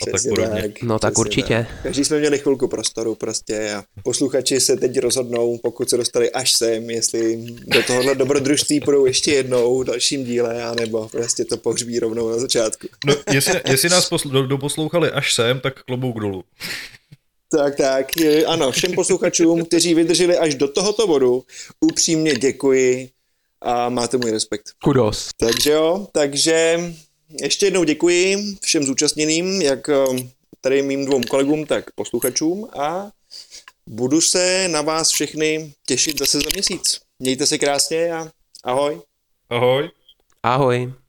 a 0.01 0.11
tak 0.11 0.21
podobně. 0.29 0.61
Tak, 0.61 0.81
no 0.81 0.99
tak 0.99 1.17
určitě. 1.17 1.67
Tak. 1.69 1.83
Každý 1.83 2.05
jsme 2.05 2.19
měli 2.19 2.39
chvilku 2.39 2.67
prostoru 2.67 3.15
prostě 3.15 3.73
a 3.73 3.83
posluchači 4.03 4.59
se 4.59 4.77
teď 4.77 4.99
rozhodnou, 4.99 5.57
pokud 5.57 5.89
se 5.89 5.97
dostali 5.97 6.31
až 6.31 6.51
sem, 6.51 6.89
jestli 6.89 7.45
do 7.67 7.83
tohohle 7.83 8.15
dobrodružství 8.15 8.79
půjdou 8.79 9.05
ještě 9.05 9.31
jednou 9.31 9.79
v 9.79 9.83
dalším 9.83 10.25
díle, 10.25 10.63
anebo 10.63 11.09
prostě 11.09 11.45
to 11.45 11.57
pohřbí 11.57 11.99
rovnou 11.99 12.29
na 12.29 12.37
začátku. 12.37 12.87
No, 13.05 13.15
jestli, 13.33 13.61
jestli 13.67 13.89
nás 13.89 14.11
posl- 14.11 14.47
doposlouchali 14.47 15.11
až 15.11 15.33
sem, 15.33 15.59
tak 15.59 15.83
klobouk 15.83 16.19
dolů. 16.19 16.43
Tak, 17.57 17.75
tak, 17.75 18.07
ano, 18.47 18.71
všem 18.71 18.91
posluchačům, 18.91 19.65
kteří 19.65 19.93
vydrželi 19.93 20.37
až 20.37 20.55
do 20.55 20.67
tohoto 20.67 21.07
bodu, 21.07 21.43
upřímně 21.79 22.35
děkuji 22.35 23.09
a 23.63 23.89
máte 23.89 24.17
můj 24.17 24.31
respekt. 24.31 24.69
Kudos. 24.83 25.29
Takže 25.37 25.71
jo, 25.71 26.07
takže 26.11 26.79
ještě 27.41 27.65
jednou 27.65 27.83
děkuji 27.83 28.37
všem 28.61 28.83
zúčastněným, 28.83 29.61
jak 29.61 29.89
eh, 29.89 30.05
tady 30.61 30.81
mým 30.81 31.05
dvou 31.05 31.21
kolegům, 31.21 31.65
tak 31.65 31.91
posluchačům 31.95 32.67
a 32.79 33.11
budu 33.87 34.21
se 34.21 34.67
na 34.67 34.81
vás 34.81 35.09
všechny 35.09 35.73
těšit 35.85 36.19
zase 36.19 36.37
za 36.37 36.49
měsíc. 36.53 37.01
Mějte 37.19 37.45
se 37.45 37.57
krásně 37.57 38.13
a 38.13 38.31
ahoj. 38.63 39.01
Ahoj. 39.49 39.89
Ahoj. 40.43 40.93